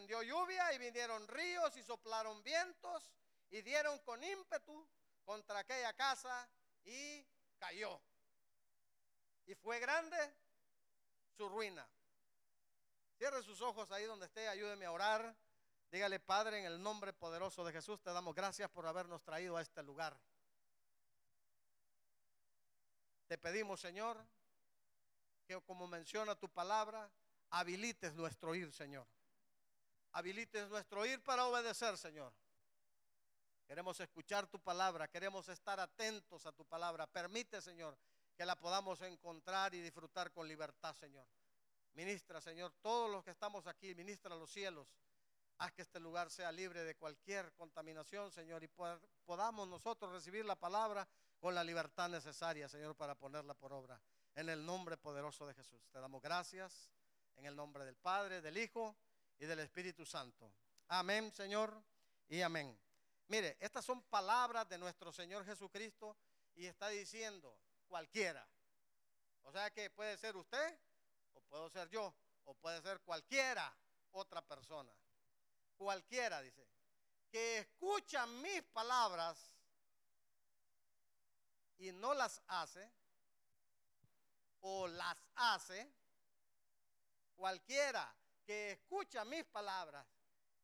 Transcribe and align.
descendió 0.00 0.22
lluvia 0.22 0.72
y 0.72 0.78
vinieron 0.78 1.28
ríos 1.28 1.76
y 1.76 1.82
soplaron 1.82 2.42
vientos 2.42 3.12
y 3.50 3.60
dieron 3.60 3.98
con 3.98 4.22
ímpetu 4.22 4.88
contra 5.24 5.58
aquella 5.58 5.92
casa 5.92 6.48
y 6.84 7.22
cayó. 7.58 8.00
Y 9.46 9.54
fue 9.54 9.78
grande 9.78 10.16
su 11.36 11.48
ruina. 11.48 11.86
Cierre 13.18 13.42
sus 13.42 13.60
ojos 13.60 13.90
ahí 13.90 14.04
donde 14.04 14.26
esté, 14.26 14.48
ayúdeme 14.48 14.86
a 14.86 14.92
orar. 14.92 15.36
Dígale, 15.90 16.18
Padre, 16.18 16.60
en 16.60 16.64
el 16.64 16.82
nombre 16.82 17.12
poderoso 17.12 17.62
de 17.64 17.72
Jesús, 17.72 18.00
te 18.00 18.10
damos 18.10 18.34
gracias 18.34 18.70
por 18.70 18.86
habernos 18.86 19.22
traído 19.22 19.56
a 19.56 19.62
este 19.62 19.82
lugar. 19.82 20.18
Te 23.26 23.36
pedimos, 23.36 23.80
Señor, 23.80 24.16
que 25.46 25.60
como 25.62 25.86
menciona 25.86 26.34
tu 26.36 26.48
palabra, 26.48 27.10
habilites 27.50 28.14
nuestro 28.14 28.54
ir, 28.54 28.72
Señor. 28.72 29.06
Habilites 30.12 30.68
nuestro 30.68 31.06
ir 31.06 31.22
para 31.22 31.46
obedecer, 31.46 31.96
Señor. 31.96 32.32
Queremos 33.66 34.00
escuchar 34.00 34.48
tu 34.48 34.58
palabra, 34.58 35.06
queremos 35.06 35.48
estar 35.48 35.78
atentos 35.78 36.44
a 36.44 36.52
tu 36.52 36.64
palabra. 36.64 37.06
Permite, 37.06 37.62
Señor, 37.62 37.96
que 38.36 38.44
la 38.44 38.56
podamos 38.56 39.00
encontrar 39.02 39.72
y 39.74 39.80
disfrutar 39.80 40.32
con 40.32 40.48
libertad, 40.48 40.92
Señor. 40.96 41.24
Ministra, 41.92 42.40
Señor, 42.40 42.72
todos 42.82 43.08
los 43.08 43.22
que 43.22 43.30
estamos 43.30 43.68
aquí, 43.68 43.94
ministra 43.94 44.34
los 44.34 44.50
cielos. 44.50 44.88
Haz 45.58 45.72
que 45.72 45.82
este 45.82 46.00
lugar 46.00 46.30
sea 46.30 46.50
libre 46.50 46.82
de 46.82 46.96
cualquier 46.96 47.52
contaminación, 47.52 48.32
Señor, 48.32 48.64
y 48.64 48.68
podamos 49.24 49.68
nosotros 49.68 50.10
recibir 50.10 50.44
la 50.44 50.56
palabra 50.56 51.06
con 51.38 51.54
la 51.54 51.62
libertad 51.62 52.08
necesaria, 52.08 52.68
Señor, 52.68 52.96
para 52.96 53.14
ponerla 53.14 53.54
por 53.54 53.72
obra. 53.72 54.00
En 54.34 54.48
el 54.48 54.66
nombre 54.66 54.96
poderoso 54.96 55.46
de 55.46 55.54
Jesús. 55.54 55.88
Te 55.92 56.00
damos 56.00 56.22
gracias. 56.22 56.90
En 57.36 57.46
el 57.46 57.54
nombre 57.54 57.84
del 57.84 57.96
Padre, 57.96 58.40
del 58.40 58.58
Hijo 58.58 58.96
y 59.40 59.46
del 59.46 59.58
Espíritu 59.60 60.04
Santo. 60.04 60.52
Amén, 60.88 61.32
Señor, 61.32 61.82
y 62.28 62.42
amén. 62.42 62.78
Mire, 63.28 63.56
estas 63.58 63.84
son 63.84 64.02
palabras 64.02 64.68
de 64.68 64.76
nuestro 64.76 65.10
Señor 65.12 65.44
Jesucristo 65.46 66.16
y 66.54 66.66
está 66.66 66.88
diciendo 66.88 67.58
cualquiera. 67.88 68.46
O 69.42 69.50
sea 69.50 69.70
que 69.70 69.88
puede 69.90 70.16
ser 70.18 70.36
usted, 70.36 70.78
o 71.32 71.40
puedo 71.42 71.70
ser 71.70 71.88
yo, 71.88 72.14
o 72.44 72.54
puede 72.54 72.82
ser 72.82 73.00
cualquiera 73.00 73.74
otra 74.12 74.42
persona. 74.42 74.92
Cualquiera, 75.76 76.42
dice, 76.42 76.66
que 77.30 77.58
escucha 77.58 78.26
mis 78.26 78.62
palabras 78.64 79.38
y 81.78 81.92
no 81.92 82.12
las 82.12 82.42
hace, 82.46 82.92
o 84.60 84.86
las 84.86 85.16
hace, 85.36 85.90
cualquiera 87.36 88.14
que 88.50 88.72
escucha 88.72 89.24
mis 89.26 89.44
palabras 89.44 90.04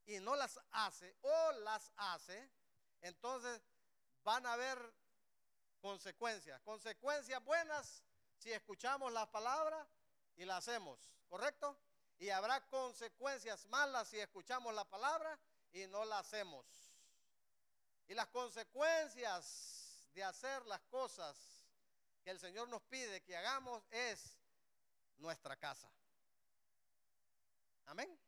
y 0.06 0.18
no 0.18 0.34
las 0.34 0.58
hace 0.72 1.14
o 1.22 1.52
las 1.62 1.92
hace, 1.96 2.50
entonces 3.00 3.62
van 4.24 4.44
a 4.44 4.54
haber 4.54 4.76
consecuencias. 5.80 6.60
Consecuencias 6.62 7.44
buenas 7.44 8.02
si 8.38 8.50
escuchamos 8.50 9.12
las 9.12 9.28
palabras 9.28 9.86
y 10.34 10.44
las 10.44 10.66
hacemos, 10.66 10.98
¿correcto? 11.28 11.78
Y 12.18 12.28
habrá 12.30 12.60
consecuencias 12.66 13.64
malas 13.66 14.08
si 14.08 14.18
escuchamos 14.18 14.74
la 14.74 14.84
palabra 14.84 15.38
y 15.72 15.86
no 15.86 16.04
la 16.06 16.18
hacemos. 16.18 16.66
Y 18.08 18.14
las 18.14 18.26
consecuencias 18.26 20.10
de 20.12 20.24
hacer 20.24 20.66
las 20.66 20.80
cosas 20.90 21.36
que 22.24 22.32
el 22.32 22.40
Señor 22.40 22.68
nos 22.68 22.82
pide 22.82 23.22
que 23.22 23.36
hagamos 23.36 23.84
es 23.92 24.36
nuestra 25.18 25.54
casa. 25.54 25.88
Amén. 27.86 28.18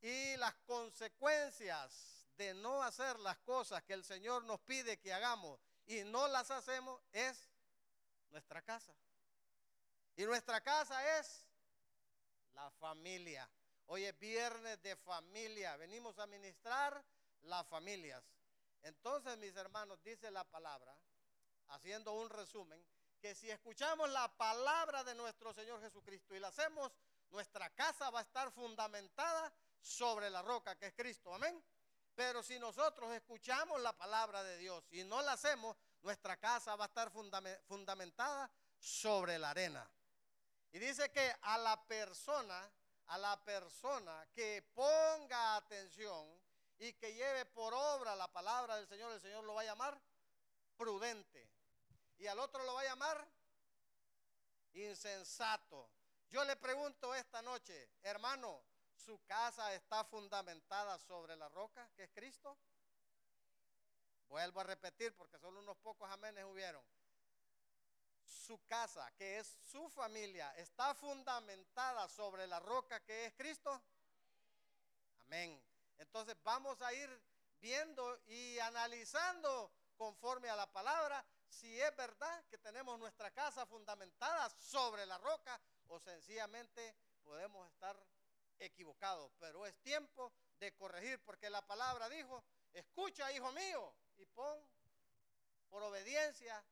Y 0.00 0.36
las 0.36 0.54
consecuencias 0.66 2.26
de 2.36 2.54
no 2.54 2.82
hacer 2.82 3.18
las 3.20 3.38
cosas 3.38 3.82
que 3.82 3.94
el 3.94 4.04
Señor 4.04 4.44
nos 4.44 4.60
pide 4.60 4.98
que 4.98 5.12
hagamos 5.12 5.58
y 5.86 6.04
no 6.04 6.28
las 6.28 6.50
hacemos 6.50 7.00
es 7.12 7.50
nuestra 8.30 8.62
casa. 8.62 8.94
Y 10.16 10.24
nuestra 10.24 10.60
casa 10.60 11.18
es 11.18 11.46
la 12.54 12.70
familia. 12.72 13.48
Hoy 13.86 14.04
es 14.04 14.18
viernes 14.18 14.80
de 14.82 14.96
familia. 14.96 15.76
Venimos 15.76 16.18
a 16.18 16.26
ministrar 16.26 17.04
las 17.42 17.66
familias. 17.66 18.22
Entonces, 18.82 19.36
mis 19.38 19.56
hermanos, 19.56 20.02
dice 20.02 20.30
la 20.30 20.44
palabra, 20.44 20.96
haciendo 21.68 22.12
un 22.12 22.30
resumen, 22.30 22.84
que 23.20 23.34
si 23.34 23.50
escuchamos 23.50 24.08
la 24.10 24.28
palabra 24.36 25.02
de 25.04 25.14
nuestro 25.14 25.52
Señor 25.52 25.80
Jesucristo 25.80 26.34
y 26.34 26.40
la 26.40 26.48
hacemos, 26.48 26.92
nuestra 27.30 27.70
casa 27.70 28.10
va 28.10 28.20
a 28.20 28.22
estar 28.22 28.50
fundamentada 28.52 29.52
sobre 29.80 30.30
la 30.30 30.42
roca 30.42 30.76
que 30.76 30.86
es 30.86 30.94
Cristo. 30.94 31.34
Amén. 31.34 31.62
Pero 32.14 32.42
si 32.42 32.58
nosotros 32.58 33.12
escuchamos 33.12 33.80
la 33.80 33.92
palabra 33.92 34.42
de 34.42 34.58
Dios 34.58 34.84
y 34.90 35.04
no 35.04 35.22
la 35.22 35.32
hacemos, 35.32 35.76
nuestra 36.02 36.36
casa 36.36 36.74
va 36.74 36.86
a 36.86 36.88
estar 36.88 37.12
fundamentada 37.12 38.50
sobre 38.78 39.38
la 39.38 39.50
arena. 39.50 39.88
Y 40.72 40.78
dice 40.78 41.10
que 41.10 41.34
a 41.42 41.58
la 41.58 41.80
persona, 41.86 42.70
a 43.06 43.18
la 43.18 43.42
persona 43.44 44.26
que 44.34 44.62
ponga 44.74 45.56
atención 45.56 46.26
y 46.78 46.92
que 46.94 47.14
lleve 47.14 47.44
por 47.46 47.72
obra 47.72 48.14
la 48.16 48.30
palabra 48.32 48.76
del 48.76 48.86
Señor, 48.86 49.12
el 49.12 49.20
Señor 49.20 49.44
lo 49.44 49.54
va 49.54 49.62
a 49.62 49.66
llamar 49.66 50.00
prudente. 50.76 51.48
Y 52.18 52.26
al 52.26 52.38
otro 52.38 52.64
lo 52.64 52.74
va 52.74 52.80
a 52.80 52.84
llamar 52.84 53.28
insensato. 54.72 55.88
Yo 56.30 56.44
le 56.44 56.56
pregunto 56.56 57.14
esta 57.14 57.40
noche, 57.40 57.88
hermano, 58.02 58.62
¿su 58.94 59.18
casa 59.24 59.74
está 59.74 60.04
fundamentada 60.04 60.98
sobre 60.98 61.34
la 61.36 61.48
roca 61.48 61.88
que 61.96 62.04
es 62.04 62.10
Cristo? 62.10 62.58
Vuelvo 64.28 64.60
a 64.60 64.64
repetir 64.64 65.14
porque 65.14 65.38
solo 65.38 65.60
unos 65.60 65.78
pocos 65.78 66.10
amenes 66.10 66.44
hubieron. 66.44 66.84
Su 68.26 68.62
casa, 68.66 69.10
que 69.16 69.38
es 69.38 69.56
su 69.70 69.88
familia, 69.88 70.54
está 70.56 70.94
fundamentada 70.94 72.06
sobre 72.08 72.46
la 72.46 72.60
roca 72.60 73.00
que 73.00 73.26
es 73.26 73.34
Cristo. 73.34 73.82
Amén. 75.24 75.58
Entonces 75.96 76.36
vamos 76.42 76.80
a 76.82 76.92
ir 76.92 77.22
viendo 77.58 78.20
y 78.26 78.58
analizando 78.58 79.72
conforme 79.96 80.50
a 80.50 80.56
la 80.56 80.70
palabra 80.70 81.24
si 81.48 81.80
es 81.80 81.96
verdad 81.96 82.44
que 82.50 82.58
tenemos 82.58 82.98
nuestra 82.98 83.30
casa 83.30 83.64
fundamentada 83.64 84.50
sobre 84.50 85.06
la 85.06 85.16
roca 85.16 85.58
o 85.88 86.00
sencillamente 86.00 86.94
podemos 87.24 87.66
estar 87.68 87.96
equivocados. 88.58 89.32
Pero 89.38 89.66
es 89.66 89.76
tiempo 89.82 90.32
de 90.58 90.72
corregir 90.72 91.20
porque 91.24 91.50
la 91.50 91.62
palabra 91.66 92.08
dijo, 92.08 92.42
escucha 92.72 93.30
hijo 93.32 93.52
mío 93.52 93.94
y 94.16 94.26
pon 94.26 94.58
por 95.68 95.82
obediencia 95.82 96.64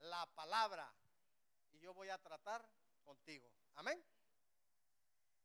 la 0.00 0.26
palabra 0.34 0.92
y 1.72 1.78
yo 1.80 1.94
voy 1.94 2.08
a 2.08 2.18
tratar 2.18 2.66
contigo. 3.04 3.50
Amén. 3.74 4.02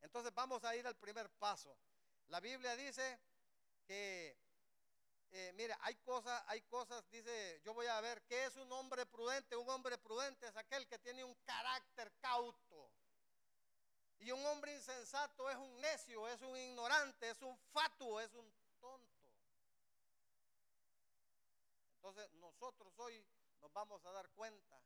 Entonces 0.02 0.34
vamos 0.34 0.64
a 0.64 0.76
ir 0.76 0.86
al 0.88 0.96
primer 0.96 1.30
paso. 1.32 1.78
La 2.28 2.40
Biblia 2.40 2.76
dice 2.76 3.20
que, 3.86 4.38
eh, 5.32 5.52
mire, 5.56 5.76
hay 5.82 5.96
cosas, 5.98 6.42
hay 6.48 6.62
cosas, 6.64 7.04
dice, 7.10 7.62
yo 7.64 7.74
voy 7.74 7.88
a 7.88 8.00
ver, 8.02 8.22
¿qué 8.24 8.46
es 8.46 8.56
un 8.56 8.72
hombre 8.72 9.06
prudente? 9.06 9.56
Un 9.56 9.70
hombre 9.70 9.98
prudente 9.98 10.48
es 10.48 10.56
aquel 10.56 10.88
que 10.88 11.00
tiene 11.00 11.24
un 11.24 11.36
carácter 11.44 12.12
cauto. 12.20 12.92
Y 14.22 14.32
un 14.32 14.46
hombre 14.46 14.72
insensato 14.74 15.50
es 15.50 15.58
un 15.58 15.82
necio, 15.82 16.28
es 16.28 16.42
un 16.44 16.56
ignorante, 16.56 17.30
es 17.30 17.42
un 17.42 17.58
fatuo, 17.74 18.22
es 18.22 18.32
un 18.36 18.54
tonto. 18.80 19.20
Entonces 21.96 22.32
nosotros 22.34 22.94
hoy 23.00 23.26
nos 23.62 23.74
vamos 23.74 24.06
a 24.06 24.12
dar 24.12 24.30
cuenta 24.30 24.80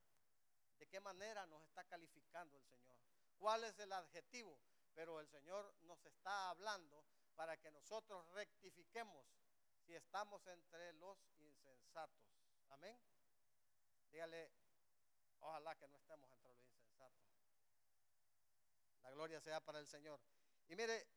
de 0.78 0.88
qué 0.88 1.02
manera 1.02 1.46
nos 1.48 1.62
está 1.64 1.84
calificando 1.84 2.58
el 2.58 2.64
Señor. 2.64 2.98
¿Cuál 3.38 3.66
es 3.66 3.78
el 3.80 3.92
adjetivo? 3.92 4.58
Pero 4.94 5.20
el 5.20 5.28
Señor 5.28 5.74
nos 5.82 6.02
está 6.06 6.50
hablando 6.52 7.04
para 7.36 7.58
que 7.58 7.70
nosotros 7.72 8.26
rectifiquemos 8.32 9.26
si 9.86 9.94
estamos 9.94 10.48
entre 10.48 10.94
los 10.94 11.18
insensatos. 11.40 12.24
Amén. 12.70 12.98
Dígale, 14.12 14.50
ojalá 15.42 15.76
que 15.76 15.88
no 15.90 15.98
estemos 15.98 16.32
entre 16.32 16.48
los 16.48 16.70
insensatos. 16.70 17.35
La 19.06 19.12
gloria 19.12 19.40
sea 19.40 19.60
para 19.62 19.80
el 19.80 19.88
Señor. 19.88 20.20
Y 20.68 20.76
mire, 20.76 21.08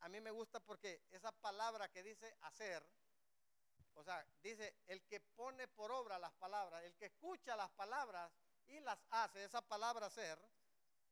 a 0.00 0.08
mí 0.08 0.20
me 0.20 0.30
gusta 0.30 0.60
porque 0.60 1.00
esa 1.10 1.32
palabra 1.32 1.88
que 1.88 2.02
dice 2.02 2.36
hacer, 2.42 2.84
o 3.94 4.02
sea, 4.02 4.26
dice 4.42 4.74
el 4.88 5.02
que 5.04 5.20
pone 5.20 5.68
por 5.68 5.92
obra 5.92 6.18
las 6.18 6.32
palabras, 6.32 6.82
el 6.84 6.94
que 6.96 7.06
escucha 7.06 7.56
las 7.56 7.70
palabras 7.70 8.30
y 8.66 8.80
las 8.80 8.98
hace, 9.10 9.44
esa 9.44 9.62
palabra 9.62 10.06
hacer, 10.06 10.38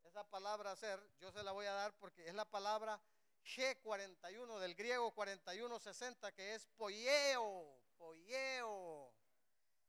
esa 0.03 0.23
palabra 0.25 0.71
hacer, 0.71 0.99
yo 1.19 1.31
se 1.31 1.41
la 1.41 1.53
voy 1.53 1.65
a 1.65 1.73
dar 1.73 1.93
porque 1.93 2.27
es 2.27 2.35
la 2.35 2.45
palabra 2.45 2.99
G41 3.45 4.59
del 4.59 4.75
griego 4.75 5.11
4160 5.11 6.31
que 6.33 6.55
es 6.55 6.67
poieo, 6.77 7.79
poieo, 7.97 9.13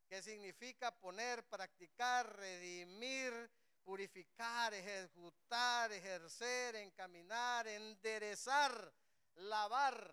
que 0.09 0.23
significa 0.23 0.93
poner, 0.93 1.45
practicar, 1.49 2.37
redimir, 2.37 3.51
purificar, 3.87 4.75
ejecutar, 4.75 5.93
ejercer, 5.93 6.75
encaminar, 6.75 7.69
enderezar, 7.69 8.93
lavar, 9.37 10.13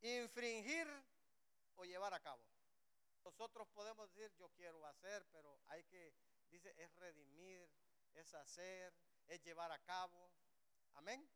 infringir 0.00 0.88
o 1.76 1.84
llevar 1.84 2.14
a 2.14 2.20
cabo. 2.20 2.42
Nosotros 3.22 3.68
podemos 3.68 4.08
decir, 4.08 4.32
yo 4.38 4.48
quiero 4.56 4.84
hacer, 4.86 5.26
pero 5.30 5.60
hay 5.66 5.84
que, 5.84 6.14
dice, 6.50 6.74
es 6.78 6.94
redimir, 6.96 7.68
es 8.14 8.32
hacer, 8.32 8.94
es 9.28 9.42
llevar 9.42 9.70
a 9.70 9.78
cabo. 9.80 10.30
Amén. 10.94 11.28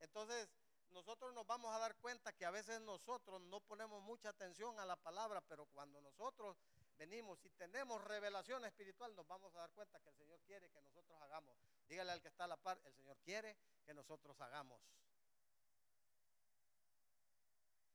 Entonces, 0.00 0.46
nosotros 0.90 1.32
nos 1.32 1.46
vamos 1.46 1.74
a 1.74 1.78
dar 1.78 1.96
cuenta 1.96 2.34
que 2.34 2.44
a 2.44 2.50
veces 2.50 2.82
nosotros 2.82 3.40
no 3.40 3.60
ponemos 3.60 4.02
mucha 4.02 4.28
atención 4.28 4.78
a 4.78 4.84
la 4.84 4.96
palabra, 4.96 5.40
pero 5.40 5.64
cuando 5.66 6.02
nosotros 6.02 6.58
venimos 6.96 7.44
y 7.44 7.50
tenemos 7.50 8.02
revelación 8.02 8.64
espiritual, 8.64 9.14
nos 9.14 9.26
vamos 9.26 9.54
a 9.54 9.60
dar 9.60 9.72
cuenta 9.72 10.00
que 10.00 10.08
el 10.08 10.14
Señor 10.16 10.40
quiere 10.42 10.70
que 10.70 10.80
nosotros 10.80 11.20
hagamos. 11.20 11.56
Dígale 11.88 12.12
al 12.12 12.20
que 12.20 12.28
está 12.28 12.44
a 12.44 12.48
la 12.48 12.56
par, 12.56 12.80
el 12.84 12.94
Señor 12.94 13.18
quiere 13.24 13.56
que 13.84 13.94
nosotros 13.94 14.40
hagamos. 14.40 14.82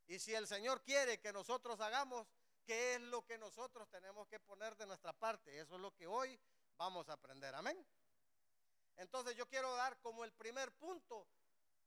Y 0.08 0.20
si 0.20 0.34
el 0.34 0.48
Señor 0.48 0.82
quiere 0.84 1.20
que 1.20 1.32
nosotros 1.32 1.80
hagamos, 1.80 2.28
¿qué 2.66 2.96
es 2.96 3.02
lo 3.02 3.26
que 3.26 3.38
nosotros 3.38 3.90
tenemos 3.90 4.28
que 4.28 4.40
poner 4.40 4.76
de 4.76 4.86
nuestra 4.86 5.14
parte? 5.14 5.60
Eso 5.60 5.76
es 5.76 5.82
lo 5.82 5.96
que 5.96 6.08
hoy 6.08 6.40
vamos 6.78 7.10
a 7.10 7.14
aprender. 7.14 7.56
Amén. 7.56 7.86
Entonces 8.98 9.36
yo 9.36 9.48
quiero 9.48 9.74
dar 9.76 9.98
como 10.00 10.24
el 10.24 10.34
primer 10.34 10.72
punto, 10.74 11.28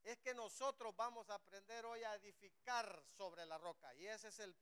es 0.02 0.19
que 0.19 0.34
nosotros 0.34 0.94
vamos 0.96 1.31
a 1.31 1.34
aprender 1.34 1.84
hoy 1.87 2.02
a 2.02 2.14
edificar 2.14 3.02
sobre 3.16 3.46
la 3.46 3.58
roca. 3.58 3.94
Y 3.94 4.06
ese 4.06 4.28
es 4.28 4.38
el, 4.38 4.55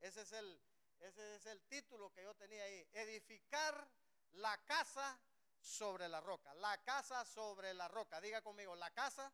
ese 0.00 0.22
es 0.22 0.32
el, 0.32 0.60
ese 1.00 1.36
es 1.36 1.46
el 1.46 1.62
título 1.62 2.12
que 2.12 2.22
yo 2.22 2.34
tenía 2.34 2.62
ahí. 2.62 2.86
Edificar 2.92 3.88
la 4.32 4.56
casa 4.64 5.18
sobre 5.60 6.08
la 6.08 6.20
roca. 6.20 6.52
La 6.54 6.82
casa 6.82 7.24
sobre 7.24 7.72
la 7.74 7.88
roca. 7.88 8.20
Diga 8.20 8.42
conmigo, 8.42 8.74
la 8.76 8.90
casa 8.90 9.32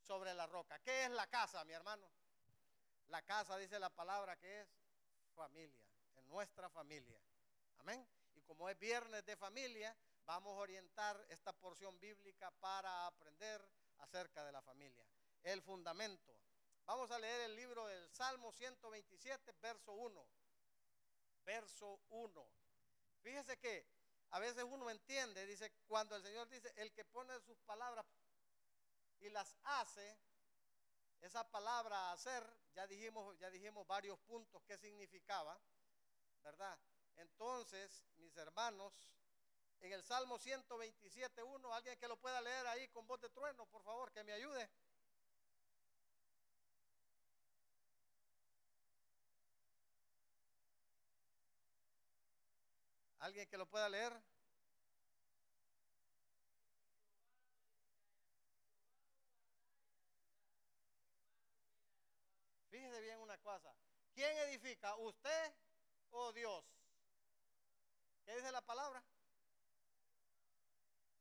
sobre 0.00 0.34
la 0.34 0.46
roca. 0.46 0.78
¿Qué 0.80 1.04
es 1.04 1.10
la 1.10 1.26
casa, 1.28 1.64
mi 1.64 1.72
hermano? 1.72 2.10
La 3.08 3.22
casa 3.22 3.56
dice 3.58 3.78
la 3.78 3.90
palabra 3.90 4.36
que 4.36 4.60
es 4.60 4.68
familia, 5.34 5.84
en 6.16 6.28
nuestra 6.28 6.68
familia. 6.70 7.20
Amén. 7.78 8.06
Y 8.34 8.42
como 8.42 8.68
es 8.68 8.78
viernes 8.78 9.24
de 9.24 9.36
familia, 9.36 9.96
vamos 10.24 10.52
a 10.56 10.60
orientar 10.60 11.24
esta 11.28 11.52
porción 11.52 11.98
bíblica 12.00 12.50
para 12.52 13.06
aprender 13.06 13.64
acerca 13.98 14.44
de 14.44 14.52
la 14.52 14.62
familia. 14.62 15.04
El 15.42 15.62
fundamento. 15.62 16.34
Vamos 16.86 17.10
a 17.10 17.18
leer 17.18 17.42
el 17.42 17.56
libro 17.56 17.86
del 17.86 18.10
Salmo 18.10 18.52
127, 18.52 19.52
verso 19.60 19.92
1 19.92 20.41
verso 21.52 22.00
1. 22.08 22.50
Fíjese 23.22 23.58
que 23.58 23.86
a 24.30 24.38
veces 24.38 24.64
uno 24.64 24.88
entiende, 24.88 25.46
dice, 25.46 25.70
cuando 25.86 26.16
el 26.16 26.22
Señor 26.22 26.48
dice, 26.48 26.72
el 26.76 26.90
que 26.92 27.04
pone 27.04 27.38
sus 27.40 27.58
palabras 27.60 28.06
y 29.20 29.28
las 29.28 29.54
hace, 29.64 30.18
esa 31.20 31.44
palabra 31.50 32.12
hacer, 32.12 32.42
ya 32.74 32.86
dijimos, 32.86 33.38
ya 33.38 33.50
dijimos 33.50 33.86
varios 33.86 34.18
puntos 34.20 34.62
qué 34.64 34.78
significaba, 34.78 35.60
¿verdad? 36.42 36.78
Entonces, 37.16 38.02
mis 38.16 38.34
hermanos, 38.38 38.94
en 39.80 39.92
el 39.92 40.02
Salmo 40.02 40.38
127.1, 40.38 41.72
alguien 41.74 41.98
que 41.98 42.08
lo 42.08 42.16
pueda 42.16 42.40
leer 42.40 42.66
ahí 42.68 42.88
con 42.88 43.06
voz 43.06 43.20
de 43.20 43.28
trueno, 43.28 43.66
por 43.66 43.82
favor, 43.82 44.10
que 44.10 44.24
me 44.24 44.32
ayude. 44.32 44.70
¿Alguien 53.22 53.46
que 53.46 53.56
lo 53.56 53.66
pueda 53.66 53.88
leer? 53.88 54.12
Fíjese 62.68 63.00
bien 63.00 63.20
una 63.20 63.38
cosa. 63.38 63.72
¿Quién 64.12 64.36
edifica? 64.38 64.96
¿Usted 64.96 65.54
o 66.10 66.32
Dios? 66.32 66.64
¿Qué 68.24 68.34
dice 68.34 68.50
la 68.50 68.60
palabra? 68.60 69.04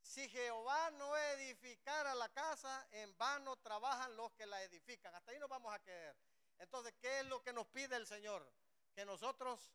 Si 0.01 0.27
Jehová 0.27 0.89
no 0.97 1.15
edificara 1.15 2.15
la 2.15 2.30
casa, 2.30 2.88
en 2.94 3.15
vano 3.15 3.57
trabajan 3.57 4.18
los 4.18 4.31
que 4.31 4.47
la 4.47 4.63
edifican. 4.63 5.13
Hasta 5.13 5.33
ahí 5.33 5.38
nos 5.38 5.50
vamos 5.50 5.71
a 5.71 5.80
quedar. 5.80 6.15
Entonces, 6.57 6.95
¿qué 7.00 7.19
es 7.19 7.27
lo 7.27 7.44
que 7.44 7.54
nos 7.54 7.68
pide 7.68 7.95
el 7.95 8.07
Señor? 8.07 8.51
Que 8.95 9.06
nosotros 9.06 9.71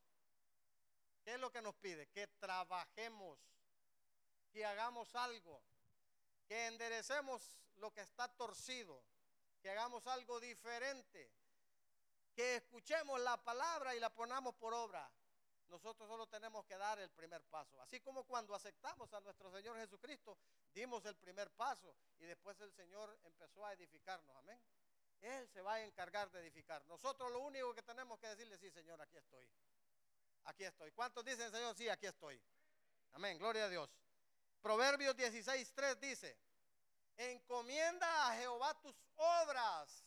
¿Qué 1.26 1.34
es 1.34 1.40
lo 1.40 1.50
que 1.50 1.60
nos 1.60 1.74
pide? 1.74 2.06
Que 2.10 2.28
trabajemos, 2.38 3.36
que 4.52 4.64
hagamos 4.64 5.12
algo, 5.16 5.60
que 6.46 6.68
enderecemos 6.68 7.42
lo 7.78 7.92
que 7.92 8.02
está 8.02 8.28
torcido, 8.28 9.02
que 9.60 9.68
hagamos 9.68 10.06
algo 10.06 10.38
diferente, 10.38 11.28
que 12.32 12.54
escuchemos 12.54 13.18
la 13.22 13.36
palabra 13.42 13.96
y 13.96 13.98
la 13.98 14.14
ponamos 14.14 14.54
por 14.54 14.72
obra. 14.72 15.10
Nosotros 15.66 16.08
solo 16.08 16.28
tenemos 16.28 16.64
que 16.64 16.78
dar 16.78 17.00
el 17.00 17.10
primer 17.10 17.42
paso. 17.42 17.82
Así 17.82 17.98
como 17.98 18.22
cuando 18.22 18.54
aceptamos 18.54 19.12
a 19.12 19.18
nuestro 19.18 19.50
Señor 19.50 19.76
Jesucristo, 19.78 20.38
dimos 20.72 21.04
el 21.06 21.16
primer 21.16 21.50
paso 21.50 21.92
y 22.20 22.24
después 22.26 22.60
el 22.60 22.70
Señor 22.70 23.18
empezó 23.24 23.66
a 23.66 23.72
edificarnos. 23.72 24.36
Amén. 24.36 24.62
Él 25.22 25.48
se 25.48 25.60
va 25.60 25.74
a 25.74 25.82
encargar 25.82 26.30
de 26.30 26.38
edificar. 26.38 26.86
Nosotros 26.86 27.32
lo 27.32 27.40
único 27.40 27.74
que 27.74 27.82
tenemos 27.82 28.16
que 28.20 28.28
decirle, 28.28 28.56
sí, 28.58 28.70
Señor, 28.70 29.02
aquí 29.02 29.16
estoy. 29.16 29.50
Aquí 30.46 30.64
estoy. 30.64 30.92
¿Cuántos 30.92 31.24
dicen, 31.24 31.50
Señor? 31.50 31.76
Sí, 31.76 31.88
aquí 31.88 32.06
estoy. 32.06 32.40
Amén, 33.12 33.38
gloria 33.38 33.64
a 33.64 33.68
Dios. 33.68 33.90
Proverbios 34.62 35.16
16, 35.16 35.72
3 35.74 36.00
dice, 36.00 36.38
encomienda 37.16 38.28
a 38.28 38.36
Jehová 38.36 38.74
tus 38.80 38.94
obras 39.16 40.04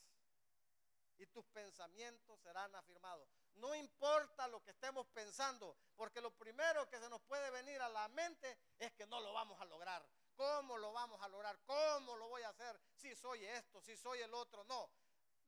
y 1.18 1.26
tus 1.28 1.46
pensamientos 1.48 2.40
serán 2.42 2.74
afirmados. 2.76 3.28
No 3.56 3.76
importa 3.76 4.48
lo 4.48 4.64
que 4.64 4.72
estemos 4.72 5.08
pensando, 5.08 5.76
porque 5.98 6.22
lo 6.22 6.32
primero 6.32 6.90
que 6.90 7.00
se 7.00 7.10
nos 7.10 7.22
puede 7.22 7.50
venir 7.52 7.82
a 7.82 7.90
la 7.90 8.08
mente 8.10 8.58
es 8.80 8.94
que 8.94 9.06
no 9.08 9.20
lo 9.20 9.34
vamos 9.34 9.60
a 9.60 9.66
lograr. 9.66 10.08
¿Cómo 10.38 10.78
lo 10.78 10.94
vamos 10.94 11.22
a 11.22 11.28
lograr? 11.28 11.60
¿Cómo 11.66 12.16
lo 12.16 12.30
voy 12.30 12.44
a 12.44 12.50
hacer? 12.50 12.80
Si 12.96 13.14
soy 13.16 13.44
esto, 13.46 13.82
si 13.82 13.98
soy 13.98 14.22
el 14.22 14.34
otro. 14.34 14.64
No. 14.64 14.90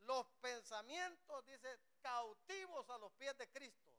Los 0.01 0.25
pensamientos, 0.41 1.45
dice, 1.45 1.79
cautivos 2.01 2.89
a 2.89 2.97
los 2.97 3.11
pies 3.13 3.37
de 3.37 3.47
Cristo 3.49 3.90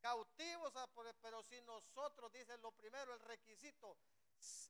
cautivos, 0.00 0.72
pero 1.20 1.42
si 1.42 1.60
nosotros, 1.62 2.32
dice 2.32 2.56
lo 2.58 2.72
primero, 2.72 3.14
el 3.14 3.20
requisito, 3.20 3.96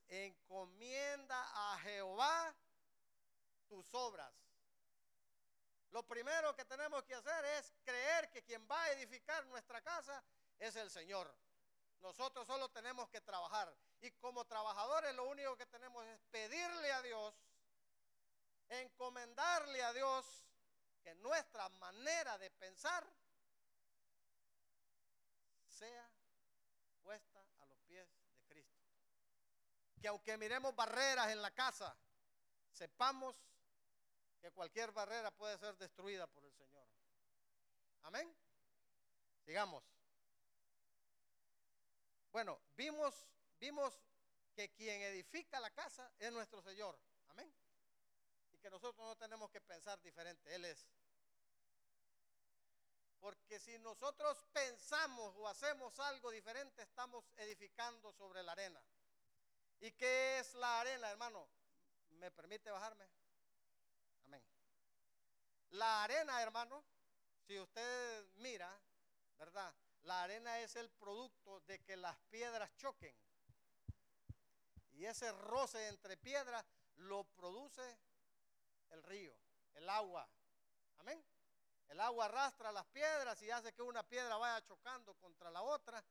encomienda 0.07 1.73
a 1.73 1.79
Jehová 1.79 2.55
tus 3.67 3.93
obras. 3.93 4.33
Lo 5.91 6.03
primero 6.03 6.55
que 6.55 6.65
tenemos 6.65 7.03
que 7.03 7.15
hacer 7.15 7.45
es 7.45 7.73
creer 7.83 8.29
que 8.31 8.43
quien 8.43 8.65
va 8.69 8.81
a 8.83 8.91
edificar 8.91 9.45
nuestra 9.47 9.81
casa 9.81 10.23
es 10.59 10.75
el 10.75 10.89
Señor. 10.89 11.33
Nosotros 11.99 12.47
solo 12.47 12.69
tenemos 12.69 13.09
que 13.09 13.21
trabajar. 13.21 13.73
Y 14.01 14.11
como 14.11 14.45
trabajadores 14.45 15.13
lo 15.15 15.25
único 15.25 15.55
que 15.57 15.65
tenemos 15.65 16.05
es 16.05 16.19
pedirle 16.31 16.91
a 16.91 17.01
Dios, 17.01 17.35
encomendarle 18.69 19.83
a 19.83 19.93
Dios 19.93 20.25
que 21.03 21.13
nuestra 21.15 21.67
manera 21.69 22.37
de 22.37 22.49
pensar 22.51 23.05
sea 25.81 26.11
puesta 27.01 27.43
a 27.59 27.65
los 27.65 27.79
pies 27.79 28.07
de 28.35 28.43
Cristo. 28.47 28.79
Que 29.99 30.07
aunque 30.07 30.37
miremos 30.37 30.75
barreras 30.75 31.31
en 31.31 31.41
la 31.41 31.49
casa, 31.49 31.97
sepamos 32.71 33.35
que 34.39 34.51
cualquier 34.51 34.91
barrera 34.91 35.31
puede 35.31 35.57
ser 35.57 35.75
destruida 35.77 36.27
por 36.27 36.43
el 36.45 36.53
Señor. 36.53 36.87
Amén. 38.03 38.35
Sigamos. 39.43 39.83
Bueno, 42.31 42.61
vimos, 42.77 43.27
vimos 43.59 43.99
que 44.53 44.69
quien 44.73 45.01
edifica 45.01 45.59
la 45.59 45.71
casa 45.71 46.11
es 46.19 46.31
nuestro 46.31 46.61
Señor. 46.61 46.95
Amén. 47.29 47.51
Y 48.51 48.59
que 48.59 48.69
nosotros 48.69 49.03
no 49.03 49.15
tenemos 49.15 49.49
que 49.49 49.61
pensar 49.61 49.99
diferente. 50.01 50.53
Él 50.53 50.65
es. 50.65 50.87
Porque 53.21 53.59
si 53.59 53.77
nosotros 53.77 54.43
pensamos 54.51 55.35
o 55.37 55.47
hacemos 55.47 55.97
algo 55.99 56.31
diferente, 56.31 56.81
estamos 56.81 57.23
edificando 57.37 58.11
sobre 58.11 58.41
la 58.41 58.51
arena. 58.51 58.83
¿Y 59.79 59.91
qué 59.91 60.39
es 60.39 60.55
la 60.55 60.81
arena, 60.81 61.09
hermano? 61.11 61.47
¿Me 62.09 62.31
permite 62.31 62.71
bajarme? 62.71 63.07
Amén. 64.25 64.43
La 65.69 66.03
arena, 66.03 66.41
hermano, 66.41 66.83
si 67.45 67.59
usted 67.59 68.25
mira, 68.37 68.75
¿verdad? 69.37 69.71
La 70.01 70.23
arena 70.23 70.59
es 70.59 70.75
el 70.75 70.89
producto 70.89 71.59
de 71.61 71.79
que 71.83 71.95
las 71.95 72.17
piedras 72.31 72.75
choquen. 72.75 73.15
Y 74.93 75.05
ese 75.05 75.31
roce 75.31 75.87
entre 75.89 76.17
piedras 76.17 76.65
lo 76.95 77.23
produce 77.23 77.99
el 78.89 79.03
río, 79.03 79.37
el 79.75 79.87
agua. 79.89 80.27
Amén. 80.97 81.23
El 81.91 81.99
agua 81.99 82.25
arrastra 82.25 82.71
las 82.71 82.85
piedras 82.87 83.41
y 83.41 83.51
hace 83.51 83.73
que 83.73 83.81
una 83.81 84.01
piedra 84.01 84.37
vaya 84.37 84.65
chocando 84.65 85.13
contra 85.15 85.51
la 85.51 85.61
otra 85.61 86.01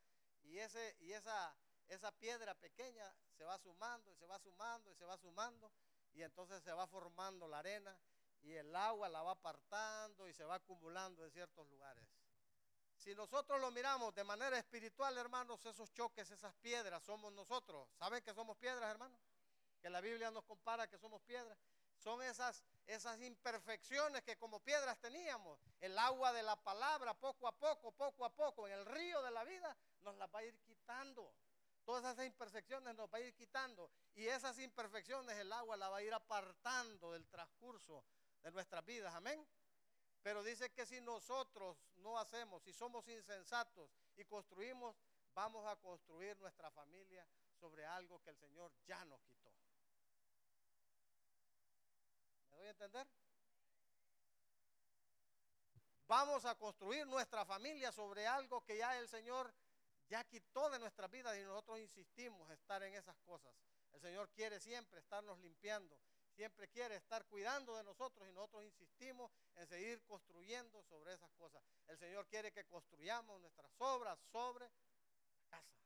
y, 0.42 0.58
ese, 0.58 0.94
y 1.00 1.12
esa, 1.12 1.56
esa 1.88 2.12
piedra 2.12 2.54
pequeña 2.54 3.10
se 3.34 3.44
va 3.44 3.58
sumando 3.58 4.12
y 4.12 4.14
se 4.14 4.26
va 4.26 4.38
sumando 4.38 4.90
y 4.92 4.94
se 4.94 5.06
va 5.06 5.16
sumando 5.16 5.72
y 6.12 6.22
entonces 6.22 6.62
se 6.62 6.72
va 6.74 6.86
formando 6.86 7.48
la 7.48 7.60
arena 7.60 7.96
y 8.42 8.52
el 8.52 8.76
agua 8.76 9.08
la 9.08 9.22
va 9.22 9.32
apartando 9.32 10.28
y 10.28 10.34
se 10.34 10.44
va 10.44 10.56
acumulando 10.56 11.24
en 11.24 11.30
ciertos 11.30 11.66
lugares. 11.68 12.04
Si 12.96 13.14
nosotros 13.14 13.58
lo 13.58 13.70
miramos 13.70 14.14
de 14.14 14.24
manera 14.24 14.58
espiritual, 14.58 15.16
hermanos, 15.16 15.64
esos 15.64 15.90
choques, 15.94 16.30
esas 16.30 16.54
piedras, 16.56 17.02
somos 17.02 17.32
nosotros. 17.32 17.88
¿Saben 17.98 18.22
que 18.22 18.34
somos 18.34 18.58
piedras, 18.58 18.90
hermanos? 18.90 19.18
Que 19.80 19.88
la 19.88 20.02
Biblia 20.02 20.30
nos 20.30 20.44
compara 20.44 20.86
que 20.86 20.98
somos 20.98 21.22
piedras. 21.22 21.56
Son 21.96 22.22
esas, 22.22 22.62
esas 22.90 23.20
imperfecciones 23.20 24.22
que 24.22 24.36
como 24.36 24.60
piedras 24.60 24.98
teníamos. 24.98 25.58
El 25.80 25.96
agua 25.98 26.32
de 26.32 26.42
la 26.42 26.56
palabra, 26.56 27.14
poco 27.14 27.46
a 27.46 27.52
poco, 27.52 27.92
poco 27.92 28.24
a 28.24 28.34
poco, 28.34 28.66
en 28.66 28.74
el 28.74 28.84
río 28.86 29.22
de 29.22 29.30
la 29.30 29.44
vida, 29.44 29.76
nos 30.02 30.16
la 30.16 30.26
va 30.26 30.40
a 30.40 30.44
ir 30.44 30.58
quitando. 30.60 31.32
Todas 31.84 32.04
esas 32.12 32.26
imperfecciones 32.26 32.94
nos 32.94 33.08
va 33.08 33.18
a 33.18 33.20
ir 33.20 33.34
quitando. 33.34 33.90
Y 34.14 34.26
esas 34.26 34.58
imperfecciones 34.58 35.36
el 35.38 35.52
agua 35.52 35.76
la 35.76 35.88
va 35.88 35.98
a 35.98 36.02
ir 36.02 36.12
apartando 36.12 37.12
del 37.12 37.26
transcurso 37.28 38.04
de 38.42 38.50
nuestras 38.50 38.84
vidas. 38.84 39.14
Amén. 39.14 39.46
Pero 40.22 40.42
dice 40.42 40.70
que 40.70 40.84
si 40.84 41.00
nosotros 41.00 41.78
no 41.96 42.18
hacemos, 42.18 42.62
si 42.62 42.72
somos 42.72 43.08
insensatos 43.08 43.90
y 44.16 44.24
construimos, 44.24 44.96
vamos 45.34 45.66
a 45.66 45.76
construir 45.76 46.36
nuestra 46.38 46.70
familia 46.70 47.26
sobre 47.58 47.86
algo 47.86 48.20
que 48.22 48.30
el 48.30 48.36
Señor 48.36 48.72
ya 48.86 49.04
nos 49.06 49.22
quitó. 49.22 49.50
¿Me 52.49 52.49
doy 52.60 52.68
a 52.68 52.70
entender? 52.72 53.06
Vamos 56.06 56.44
a 56.44 56.54
construir 56.56 57.06
nuestra 57.06 57.44
familia 57.44 57.92
sobre 57.92 58.26
algo 58.26 58.62
que 58.64 58.76
ya 58.76 58.98
el 58.98 59.08
Señor 59.08 59.52
ya 60.08 60.24
quitó 60.24 60.68
de 60.70 60.78
nuestras 60.78 61.10
vidas 61.10 61.38
y 61.38 61.42
nosotros 61.44 61.78
insistimos 61.78 62.48
en 62.48 62.54
estar 62.54 62.82
en 62.82 62.94
esas 62.94 63.16
cosas. 63.20 63.54
El 63.92 64.00
Señor 64.00 64.28
quiere 64.30 64.60
siempre 64.60 64.98
estarnos 64.98 65.38
limpiando, 65.38 65.96
siempre 66.34 66.68
quiere 66.68 66.96
estar 66.96 67.24
cuidando 67.26 67.76
de 67.76 67.84
nosotros 67.84 68.28
y 68.28 68.32
nosotros 68.32 68.64
insistimos 68.64 69.30
en 69.56 69.66
seguir 69.66 70.02
construyendo 70.02 70.82
sobre 70.82 71.14
esas 71.14 71.30
cosas. 71.32 71.62
El 71.86 71.96
Señor 71.96 72.26
quiere 72.26 72.52
que 72.52 72.64
construyamos 72.64 73.40
nuestras 73.40 73.70
obras 73.78 74.18
sobre 74.32 74.68
la 75.50 75.62
casa. 75.62 75.80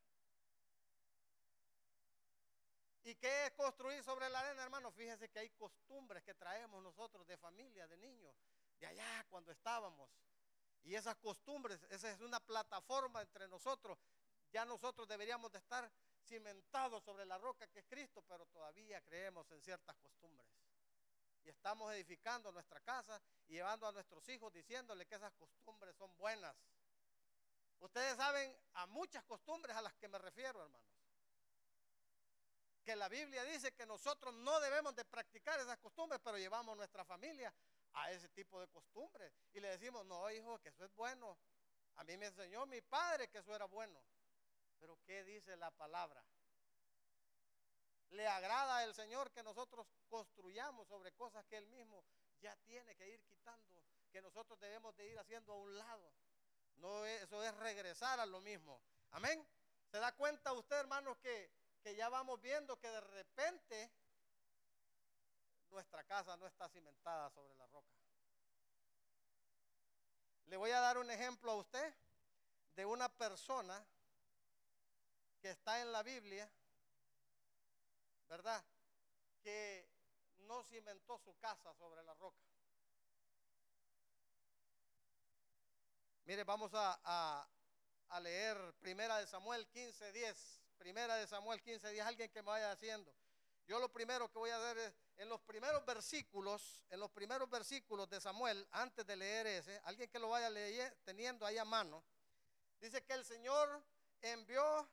¿Y 3.04 3.14
qué 3.16 3.46
es 3.46 3.52
construir 3.52 4.02
sobre 4.02 4.30
la 4.30 4.40
arena, 4.40 4.62
hermano? 4.62 4.90
Fíjese 4.90 5.28
que 5.28 5.38
hay 5.38 5.50
costumbres 5.50 6.22
que 6.22 6.32
traemos 6.34 6.82
nosotros 6.82 7.26
de 7.26 7.36
familia, 7.36 7.86
de 7.86 7.98
niños, 7.98 8.34
de 8.78 8.86
allá 8.86 9.26
cuando 9.28 9.52
estábamos. 9.52 10.08
Y 10.84 10.94
esas 10.94 11.14
costumbres, 11.16 11.82
esa 11.90 12.10
es 12.10 12.20
una 12.22 12.40
plataforma 12.40 13.20
entre 13.20 13.46
nosotros. 13.48 13.98
Ya 14.50 14.64
nosotros 14.64 15.06
deberíamos 15.06 15.52
de 15.52 15.58
estar 15.58 15.90
cimentados 16.26 17.04
sobre 17.04 17.26
la 17.26 17.36
roca 17.36 17.66
que 17.66 17.80
es 17.80 17.86
Cristo, 17.86 18.24
pero 18.26 18.46
todavía 18.46 19.02
creemos 19.02 19.50
en 19.50 19.60
ciertas 19.60 19.96
costumbres. 19.96 20.48
Y 21.42 21.50
estamos 21.50 21.92
edificando 21.92 22.50
nuestra 22.52 22.80
casa 22.80 23.20
y 23.48 23.54
llevando 23.54 23.86
a 23.86 23.92
nuestros 23.92 24.26
hijos 24.30 24.50
diciéndole 24.50 25.04
que 25.04 25.16
esas 25.16 25.32
costumbres 25.34 25.94
son 25.96 26.16
buenas. 26.16 26.56
Ustedes 27.80 28.16
saben 28.16 28.56
a 28.72 28.86
muchas 28.86 29.22
costumbres 29.24 29.76
a 29.76 29.82
las 29.82 29.92
que 29.96 30.08
me 30.08 30.16
refiero, 30.16 30.62
hermanos. 30.62 30.93
Que 32.84 32.94
la 32.94 33.08
Biblia 33.08 33.42
dice 33.44 33.72
que 33.72 33.86
nosotros 33.86 34.34
no 34.34 34.60
debemos 34.60 34.94
de 34.94 35.04
practicar 35.04 35.58
esas 35.58 35.78
costumbres, 35.78 36.20
pero 36.22 36.36
llevamos 36.36 36.76
nuestra 36.76 37.04
familia 37.04 37.52
a 37.94 38.10
ese 38.10 38.28
tipo 38.28 38.60
de 38.60 38.68
costumbres. 38.68 39.32
Y 39.52 39.60
le 39.60 39.68
decimos, 39.68 40.04
no, 40.04 40.30
hijo, 40.30 40.58
que 40.60 40.68
eso 40.68 40.84
es 40.84 40.94
bueno. 40.94 41.38
A 41.96 42.04
mí 42.04 42.16
me 42.16 42.26
enseñó 42.26 42.66
mi 42.66 42.80
padre 42.82 43.28
que 43.28 43.38
eso 43.38 43.54
era 43.54 43.64
bueno. 43.64 44.04
Pero 44.78 44.98
¿qué 45.06 45.24
dice 45.24 45.56
la 45.56 45.70
palabra? 45.70 46.22
Le 48.10 48.28
agrada 48.28 48.78
al 48.78 48.94
Señor 48.94 49.30
que 49.32 49.42
nosotros 49.42 49.86
construyamos 50.08 50.86
sobre 50.88 51.12
cosas 51.12 51.44
que 51.46 51.56
Él 51.56 51.66
mismo 51.68 52.04
ya 52.40 52.54
tiene 52.56 52.94
que 52.96 53.08
ir 53.08 53.20
quitando, 53.22 53.82
que 54.12 54.20
nosotros 54.20 54.60
debemos 54.60 54.94
de 54.96 55.08
ir 55.08 55.18
haciendo 55.18 55.54
a 55.54 55.56
un 55.56 55.78
lado. 55.78 56.12
No 56.76 57.06
eso 57.06 57.42
es 57.42 57.56
regresar 57.56 58.20
a 58.20 58.26
lo 58.26 58.40
mismo. 58.40 58.80
Amén. 59.12 59.46
¿Se 59.90 59.98
da 59.98 60.12
cuenta 60.12 60.52
usted, 60.52 60.76
hermanos, 60.76 61.16
que, 61.18 61.50
que 61.84 61.94
ya 61.94 62.08
vamos 62.08 62.40
viendo 62.40 62.80
que 62.80 62.88
de 62.88 63.00
repente 63.02 63.92
nuestra 65.68 66.02
casa 66.04 66.34
no 66.38 66.46
está 66.46 66.66
cimentada 66.70 67.28
sobre 67.28 67.54
la 67.56 67.66
roca. 67.66 67.94
Le 70.46 70.56
voy 70.56 70.70
a 70.70 70.80
dar 70.80 70.96
un 70.96 71.10
ejemplo 71.10 71.52
a 71.52 71.56
usted 71.56 71.94
de 72.74 72.86
una 72.86 73.10
persona 73.10 73.86
que 75.42 75.50
está 75.50 75.82
en 75.82 75.92
la 75.92 76.02
Biblia, 76.02 76.50
¿verdad? 78.28 78.64
Que 79.42 79.86
no 80.46 80.62
cimentó 80.64 81.18
su 81.18 81.36
casa 81.36 81.74
sobre 81.74 82.02
la 82.02 82.14
roca. 82.14 82.46
Mire, 86.24 86.44
vamos 86.44 86.72
a, 86.72 87.46
a, 88.08 88.20
leer 88.20 88.56
Primera 88.80 89.18
de 89.18 89.26
Samuel 89.26 89.68
15, 89.68 90.12
10. 90.12 90.63
Primera 90.78 91.16
de 91.16 91.26
Samuel 91.26 91.62
15, 91.62 91.90
10. 91.90 92.06
Alguien 92.06 92.30
que 92.30 92.42
me 92.42 92.50
vaya 92.50 92.72
haciendo. 92.72 93.14
Yo 93.66 93.78
lo 93.80 93.90
primero 93.90 94.30
que 94.30 94.38
voy 94.38 94.50
a 94.50 94.56
hacer 94.56 94.78
es, 94.78 94.94
en 95.16 95.28
los 95.28 95.40
primeros 95.40 95.84
versículos, 95.86 96.82
en 96.90 97.00
los 97.00 97.10
primeros 97.10 97.48
versículos 97.48 98.08
de 98.10 98.20
Samuel, 98.20 98.66
antes 98.72 99.06
de 99.06 99.16
leer 99.16 99.46
ese, 99.46 99.80
alguien 99.84 100.10
que 100.10 100.18
lo 100.18 100.28
vaya 100.28 100.50
leyendo, 100.50 100.94
teniendo 101.04 101.46
ahí 101.46 101.56
a 101.56 101.64
mano, 101.64 102.04
dice 102.78 103.02
que 103.02 103.14
el 103.14 103.24
Señor 103.24 103.82
envió, 104.20 104.86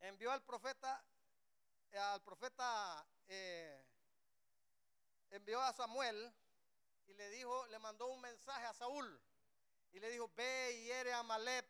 envió 0.00 0.32
al 0.32 0.42
profeta, 0.42 1.04
al 1.92 2.22
profeta, 2.22 3.06
eh, 3.28 3.84
envió 5.30 5.60
a 5.60 5.74
Samuel 5.74 6.32
y 7.06 7.14
le 7.14 7.30
dijo, 7.30 7.66
le 7.66 7.78
mandó 7.78 8.06
un 8.06 8.20
mensaje 8.20 8.64
a 8.64 8.72
Saúl 8.72 9.20
y 9.92 10.00
le 10.00 10.10
dijo, 10.10 10.30
ve 10.34 10.72
y 10.72 10.84
hiere 10.84 11.12
a 11.12 11.22
Malep, 11.22 11.66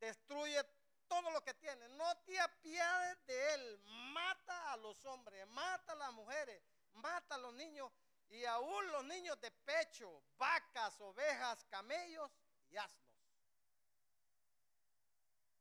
destruye 0.00 0.64
todo 1.06 1.30
lo 1.30 1.42
que 1.42 1.54
tiene. 1.54 1.88
No 1.90 2.16
te 2.24 2.38
apiades 2.40 3.26
de 3.26 3.54
él. 3.54 3.78
Mata 4.12 4.72
a 4.72 4.76
los 4.78 5.04
hombres, 5.04 5.46
mata 5.48 5.92
a 5.92 5.96
las 5.96 6.12
mujeres, 6.12 6.62
mata 6.94 7.34
a 7.34 7.38
los 7.38 7.54
niños 7.54 7.90
y 8.30 8.44
aún 8.44 8.90
los 8.92 9.04
niños 9.04 9.40
de 9.40 9.50
pecho, 9.50 10.22
vacas, 10.38 11.00
ovejas, 11.00 11.64
camellos 11.64 12.30
y 12.70 12.76
asnos. 12.76 13.10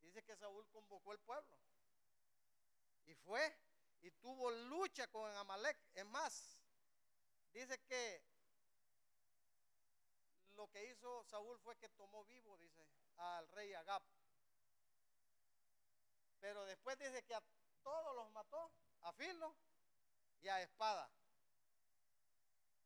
Dice 0.02 0.24
que 0.24 0.36
Saúl 0.36 0.68
convocó 0.70 1.12
el 1.14 1.20
pueblo 1.20 1.58
y 3.06 3.16
fue 3.16 3.56
y 4.02 4.12
tuvo 4.12 4.52
lucha 4.52 5.08
con 5.08 5.36
Amalek. 5.36 5.78
Es 5.96 6.06
más, 6.06 6.58
dice 7.52 7.80
que 7.82 8.24
lo 10.56 10.70
que 10.70 10.92
hizo 10.92 11.24
Saúl 11.24 11.58
fue 11.60 11.76
que 11.78 11.90
tomó 11.90 12.24
vivo, 12.26 12.58
dice, 12.58 12.86
al 13.18 13.48
rey 13.50 13.74
Agap. 13.74 14.04
Pero 16.40 16.66
después 16.66 16.98
dice 16.98 17.24
que 17.24 17.36
a 17.36 17.44
todos 17.84 18.16
los 18.16 18.32
mató 18.32 18.72
a 19.02 19.14
filo 19.14 19.56
y 20.42 20.48
a 20.48 20.62
espada. 20.62 21.10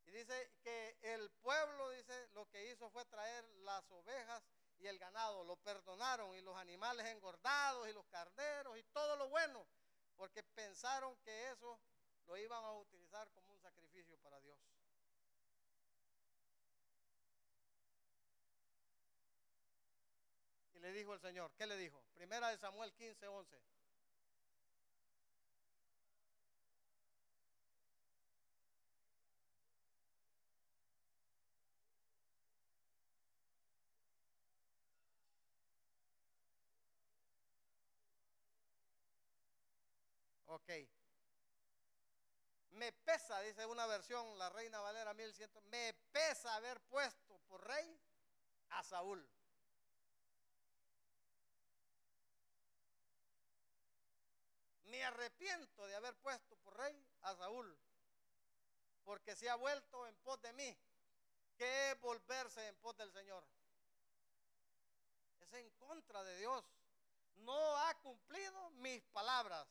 Y 0.06 0.12
dice 0.12 0.52
que 0.62 0.98
el 1.02 1.30
pueblo, 1.42 1.90
dice, 1.92 2.28
lo 2.34 2.50
que 2.50 2.72
hizo 2.72 2.90
fue 2.90 3.06
traer 3.06 3.44
las 3.64 3.90
ovejas 3.92 4.44
y 4.80 4.88
el 4.88 5.00
ganado. 5.00 5.44
Lo 5.44 5.56
perdonaron 5.58 6.36
y 6.36 6.42
los 6.42 6.58
animales 6.58 7.06
engordados 7.08 7.88
y 7.88 7.94
los 7.94 8.06
carneros 8.08 8.78
y 8.78 8.84
todo 8.92 9.16
lo 9.16 9.30
bueno. 9.30 9.66
Porque 10.16 10.44
pensaron 10.44 11.16
que 11.18 11.52
eso 11.52 11.80
lo 12.28 12.38
iban 12.38 12.64
a 12.64 12.74
utilizar 12.74 13.30
como 13.32 13.54
un 13.54 13.60
sacrificio 13.62 14.18
para 14.20 14.40
Dios. 14.42 14.58
Le 20.84 20.92
dijo 20.92 21.14
el 21.14 21.20
Señor? 21.22 21.50
¿Qué 21.56 21.66
le 21.66 21.78
dijo? 21.78 22.04
Primera 22.14 22.50
de 22.50 22.58
Samuel 22.58 22.94
15, 22.94 23.26
11. 23.26 23.58
Ok. 40.48 40.70
Me 42.72 42.92
pesa, 42.92 43.40
dice 43.40 43.66
una 43.66 43.86
versión, 43.86 44.38
la 44.38 44.50
Reina 44.50 44.82
Valera 44.82 45.14
1100, 45.14 45.50
me 45.70 45.94
pesa 46.12 46.56
haber 46.56 46.82
puesto 46.82 47.40
por 47.48 47.66
rey 47.66 47.98
a 48.72 48.84
Saúl. 48.84 49.33
Me 54.94 55.04
arrepiento 55.04 55.88
de 55.88 55.96
haber 55.96 56.16
puesto 56.18 56.56
por 56.58 56.78
rey 56.78 56.96
a 57.24 57.36
Saúl, 57.36 57.76
porque 59.04 59.36
se 59.36 59.50
ha 59.50 59.56
vuelto 59.56 60.06
en 60.06 60.16
pos 60.18 60.40
de 60.44 60.54
mí. 60.54 60.78
¿Qué 61.58 61.90
es 61.90 62.00
volverse 62.00 62.68
en 62.68 62.76
pos 62.76 62.96
del 62.98 63.12
Señor? 63.12 63.44
Es 65.40 65.52
en 65.54 65.68
contra 65.72 66.24
de 66.24 66.38
Dios. 66.38 66.64
No 67.38 67.76
ha 67.78 67.96
cumplido 68.02 68.70
mis 68.70 69.04
palabras. 69.06 69.68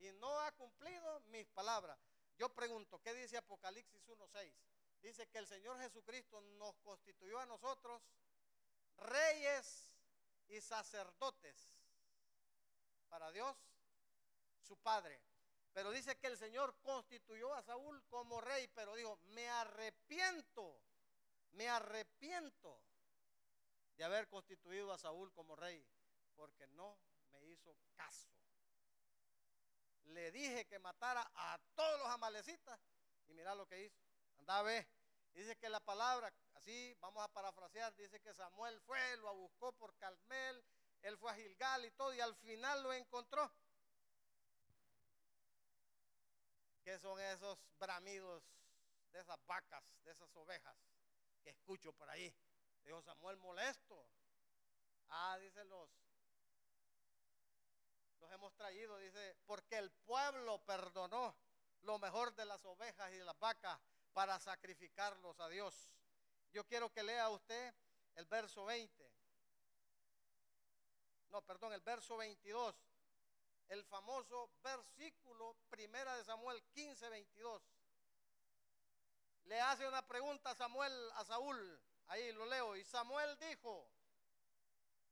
y 0.00 0.10
no 0.14 0.40
ha 0.40 0.50
cumplido 0.50 1.20
mis 1.26 1.46
palabras. 1.50 1.96
Yo 2.36 2.48
pregunto, 2.48 3.00
¿qué 3.00 3.14
dice 3.14 3.36
Apocalipsis 3.36 4.04
1.6? 4.08 4.52
Dice 5.00 5.28
que 5.28 5.38
el 5.38 5.46
Señor 5.46 5.78
Jesucristo 5.78 6.40
nos 6.58 6.76
constituyó 6.80 7.38
a 7.38 7.46
nosotros 7.46 8.02
reyes 8.96 9.92
y 10.48 10.60
sacerdotes 10.60 11.72
para 13.12 13.30
Dios, 13.30 13.54
su 14.62 14.74
Padre. 14.78 15.20
Pero 15.74 15.90
dice 15.90 16.16
que 16.16 16.28
el 16.28 16.38
Señor 16.38 16.74
constituyó 16.80 17.52
a 17.52 17.62
Saúl 17.62 18.02
como 18.08 18.40
rey, 18.40 18.66
pero 18.68 18.94
dijo, 18.94 19.18
me 19.34 19.46
arrepiento, 19.50 20.80
me 21.50 21.68
arrepiento 21.68 22.80
de 23.98 24.04
haber 24.04 24.28
constituido 24.28 24.90
a 24.90 24.96
Saúl 24.96 25.30
como 25.34 25.54
rey, 25.56 25.86
porque 26.34 26.66
no 26.68 26.96
me 27.32 27.44
hizo 27.44 27.76
caso. 27.94 28.30
Le 30.04 30.32
dije 30.32 30.64
que 30.64 30.78
matara 30.78 31.30
a 31.34 31.60
todos 31.74 31.98
los 31.98 32.08
amalecitas 32.08 32.80
y 33.28 33.34
mira 33.34 33.54
lo 33.54 33.66
que 33.66 33.84
hizo. 33.84 34.02
Andaba 34.38 34.60
a 34.60 34.62
ver. 34.62 34.88
Dice 35.34 35.54
que 35.56 35.68
la 35.68 35.80
palabra, 35.80 36.32
así 36.54 36.96
vamos 37.00 37.22
a 37.22 37.28
parafrasear, 37.28 37.94
dice 37.94 38.20
que 38.20 38.32
Samuel 38.32 38.80
fue, 38.80 39.16
lo 39.18 39.34
buscó 39.34 39.72
por 39.72 39.94
Carmel, 39.96 40.64
él 41.02 41.16
fue 41.18 41.30
a 41.32 41.34
Gilgal 41.34 41.84
y 41.84 41.90
todo, 41.92 42.14
y 42.14 42.20
al 42.20 42.34
final 42.36 42.82
lo 42.82 42.92
encontró. 42.92 43.50
¿Qué 46.84 46.98
son 46.98 47.20
esos 47.20 47.58
bramidos 47.78 48.42
de 49.12 49.20
esas 49.20 49.38
vacas, 49.46 49.84
de 50.04 50.12
esas 50.12 50.34
ovejas 50.36 50.76
que 51.42 51.50
escucho 51.50 51.92
por 51.92 52.08
ahí? 52.10 52.34
Dijo 52.82 53.00
Samuel 53.02 53.36
molesto. 53.36 54.04
Ah, 55.08 55.38
dice 55.38 55.64
los, 55.64 55.90
los 58.18 58.32
hemos 58.32 58.54
traído, 58.54 58.96
dice, 58.98 59.36
porque 59.46 59.76
el 59.78 59.90
pueblo 59.90 60.58
perdonó 60.64 61.36
lo 61.82 61.98
mejor 61.98 62.34
de 62.34 62.46
las 62.46 62.64
ovejas 62.64 63.12
y 63.12 63.16
de 63.16 63.24
las 63.24 63.38
vacas 63.38 63.78
para 64.12 64.38
sacrificarlos 64.38 65.38
a 65.40 65.48
Dios. 65.48 65.90
Yo 66.52 66.64
quiero 66.66 66.90
que 66.90 67.02
lea 67.02 67.28
usted 67.28 67.74
el 68.14 68.26
verso 68.26 68.64
20. 68.64 69.11
No, 71.32 71.42
perdón, 71.42 71.72
el 71.72 71.80
verso 71.80 72.16
22 72.16 72.76
el 73.72 73.84
famoso 73.84 74.50
versículo 74.62 75.56
primera 75.70 76.14
de 76.16 76.24
Samuel 76.24 76.62
15, 76.74 77.08
22. 77.08 77.62
Le 79.44 79.60
hace 79.62 79.88
una 79.88 80.06
pregunta 80.06 80.50
a 80.50 80.54
Samuel, 80.54 80.92
a 81.14 81.24
Saúl, 81.24 81.80
ahí 82.08 82.32
lo 82.32 82.44
leo, 82.44 82.76
y 82.76 82.84
Samuel 82.84 83.38
dijo, 83.38 83.90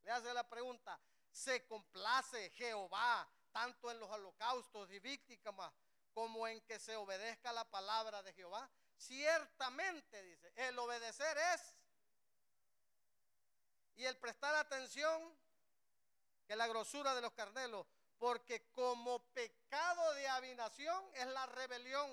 le 0.03 0.11
hace 0.11 0.33
la 0.35 0.47
pregunta, 0.47 1.01
¿se 1.31 1.67
complace 1.67 2.51
Jehová 2.51 3.27
tanto 3.51 3.91
en 3.91 3.99
los 3.99 4.11
holocaustos 4.11 4.91
y 4.91 4.99
víctimas 5.01 5.73
como 6.13 6.47
en 6.47 6.61
que 6.63 6.79
se 6.79 6.97
obedezca 6.97 7.53
la 7.53 7.65
palabra 7.65 8.23
de 8.23 8.35
Jehová? 8.35 8.71
Ciertamente, 8.95 10.23
dice, 10.23 10.53
el 10.57 10.79
obedecer 10.79 11.37
es 11.55 11.77
y 13.97 14.05
el 14.05 14.19
prestar 14.19 14.55
atención 14.55 15.35
que 16.51 16.57
la 16.57 16.67
grosura 16.67 17.15
de 17.15 17.21
los 17.21 17.33
carnelos 17.33 17.87
porque 18.19 18.73
como 18.73 19.21
pecado 19.33 20.15
de 20.15 20.27
adivinación 20.27 21.01
es 21.15 21.29
la 21.29 21.47
rebelión. 21.47 22.11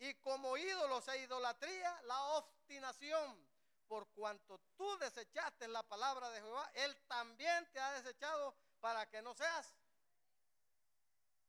Y 0.00 0.12
como 0.16 0.54
ídolos 0.58 1.08
e 1.08 1.22
idolatría, 1.22 2.02
la 2.02 2.20
obstinación. 2.34 3.48
Por 3.88 4.06
cuanto 4.08 4.60
tú 4.76 4.98
desechaste 4.98 5.66
la 5.68 5.82
palabra 5.82 6.28
de 6.28 6.42
Jehová, 6.42 6.70
Él 6.74 6.94
también 7.08 7.66
te 7.72 7.80
ha 7.80 7.92
desechado 7.92 8.54
para 8.80 9.08
que 9.08 9.22
no 9.22 9.32
seas. 9.32 9.78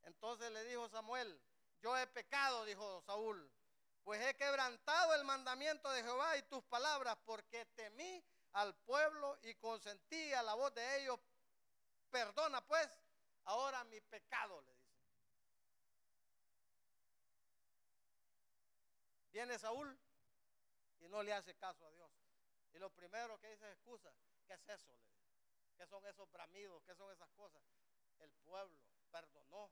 Entonces 0.04 0.50
le 0.52 0.64
dijo 0.64 0.88
Samuel, 0.88 1.38
yo 1.82 1.98
he 1.98 2.08
pecado, 2.08 2.64
dijo 2.64 3.02
Saúl, 3.02 3.52
pues 4.06 4.26
he 4.26 4.38
quebrantado 4.38 5.16
el 5.16 5.26
mandamiento 5.26 5.90
de 5.90 6.02
Jehová 6.02 6.38
y 6.38 6.44
tus 6.44 6.64
palabras, 6.64 7.18
porque 7.26 7.66
temí 7.76 8.24
al 8.54 8.74
pueblo 8.74 9.38
y 9.42 9.54
consentí 9.56 10.32
a 10.32 10.44
la 10.44 10.54
voz 10.54 10.74
de 10.74 11.02
ellos. 11.02 11.20
Perdona 12.14 12.62
pues 12.62 12.88
ahora 13.46 13.84
mi 13.86 14.00
pecado, 14.00 14.62
le 14.62 14.72
dice. 14.76 14.94
Viene 19.32 19.58
Saúl 19.58 19.98
y 21.00 21.10
no 21.10 21.24
le 21.24 21.34
hace 21.34 21.56
caso 21.56 21.88
a 21.88 21.90
Dios. 21.90 22.12
Y 22.76 22.78
lo 22.78 22.92
primero 22.92 23.40
que 23.40 23.50
dice 23.50 23.66
es 23.66 23.74
excusa. 23.74 24.14
¿Qué 24.46 24.54
es 24.54 24.70
eso? 24.70 24.96
¿Qué 25.76 25.88
son 25.88 26.06
esos 26.06 26.32
bramidos? 26.32 26.84
¿Qué 26.84 26.94
son 26.94 27.12
esas 27.12 27.32
cosas? 27.32 27.64
El 28.20 28.32
pueblo 28.46 28.78
perdonó 29.12 29.72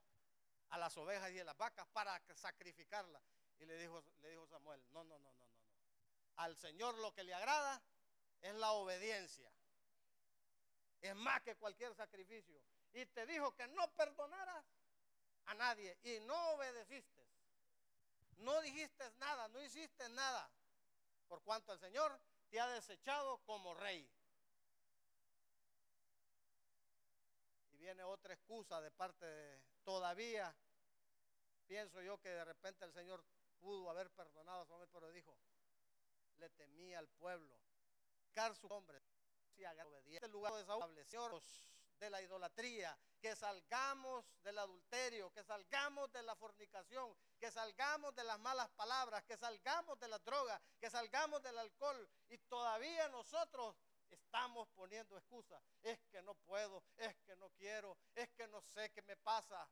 a 0.70 0.78
las 0.78 0.96
ovejas 0.96 1.30
y 1.30 1.38
a 1.38 1.44
las 1.44 1.56
vacas 1.56 1.86
para 1.92 2.20
sacrificarlas. 2.34 3.22
Y 3.60 3.66
le 3.66 3.78
dijo, 3.78 4.02
le 4.20 4.30
dijo 4.30 4.48
Samuel, 4.48 4.82
no, 4.90 5.04
no, 5.04 5.16
no, 5.20 5.32
no, 5.32 5.46
no. 5.46 5.56
Al 6.38 6.56
Señor 6.56 6.98
lo 6.98 7.14
que 7.14 7.22
le 7.22 7.34
agrada 7.34 7.80
es 8.40 8.54
la 8.56 8.72
obediencia. 8.72 9.48
Es 11.02 11.16
más 11.16 11.42
que 11.42 11.56
cualquier 11.56 11.94
sacrificio 11.94 12.62
y 12.94 13.04
te 13.06 13.26
dijo 13.26 13.54
que 13.54 13.66
no 13.68 13.90
perdonaras 13.92 14.64
a 15.46 15.54
nadie 15.54 15.98
y 16.04 16.20
no 16.20 16.52
obedeciste. 16.52 17.26
No 18.38 18.60
dijiste 18.60 19.10
nada, 19.18 19.48
no 19.48 19.62
hiciste 19.62 20.08
nada, 20.10 20.50
por 21.28 21.42
cuanto 21.42 21.72
el 21.72 21.78
Señor 21.78 22.18
te 22.50 22.60
ha 22.60 22.68
desechado 22.68 23.38
como 23.38 23.74
rey. 23.74 24.08
Y 27.72 27.76
viene 27.76 28.02
otra 28.04 28.34
excusa 28.34 28.80
de 28.80 28.90
parte 28.90 29.26
de 29.26 29.62
todavía. 29.84 30.54
Pienso 31.66 32.02
yo 32.02 32.18
que 32.18 32.28
de 32.28 32.44
repente 32.44 32.84
el 32.84 32.92
Señor 32.92 33.24
pudo 33.60 33.88
haber 33.90 34.10
perdonado 34.10 34.62
a 34.62 34.66
su 34.66 34.72
hombre, 34.72 34.88
pero 34.92 35.10
dijo, 35.12 35.36
le 36.38 36.50
temía 36.50 36.98
al 36.98 37.08
pueblo. 37.08 37.56
Car 38.32 38.54
su 38.56 38.66
hombre, 38.66 39.00
si 39.54 39.64
obediente 39.64 40.26
el 40.26 40.32
lugar 40.32 40.52
de 40.54 40.64
Saúl 40.64 41.42
de 42.02 42.10
la 42.10 42.20
idolatría, 42.20 42.98
que 43.20 43.36
salgamos 43.36 44.24
del 44.42 44.58
adulterio, 44.58 45.32
que 45.32 45.44
salgamos 45.44 46.10
de 46.12 46.22
la 46.24 46.34
fornicación, 46.34 47.14
que 47.38 47.48
salgamos 47.52 48.12
de 48.16 48.24
las 48.24 48.40
malas 48.40 48.68
palabras, 48.70 49.22
que 49.22 49.36
salgamos 49.36 50.00
de 50.00 50.08
las 50.08 50.24
drogas, 50.24 50.60
que 50.80 50.90
salgamos 50.90 51.40
del 51.44 51.56
alcohol 51.56 52.08
y 52.28 52.38
todavía 52.38 53.08
nosotros 53.08 53.76
estamos 54.10 54.68
poniendo 54.70 55.16
excusas. 55.16 55.62
Es 55.82 56.00
que 56.10 56.20
no 56.22 56.34
puedo, 56.34 56.82
es 56.96 57.14
que 57.18 57.36
no 57.36 57.50
quiero, 57.50 57.96
es 58.16 58.28
que 58.30 58.48
no 58.48 58.60
sé 58.62 58.90
qué 58.90 59.02
me 59.02 59.16
pasa. 59.18 59.68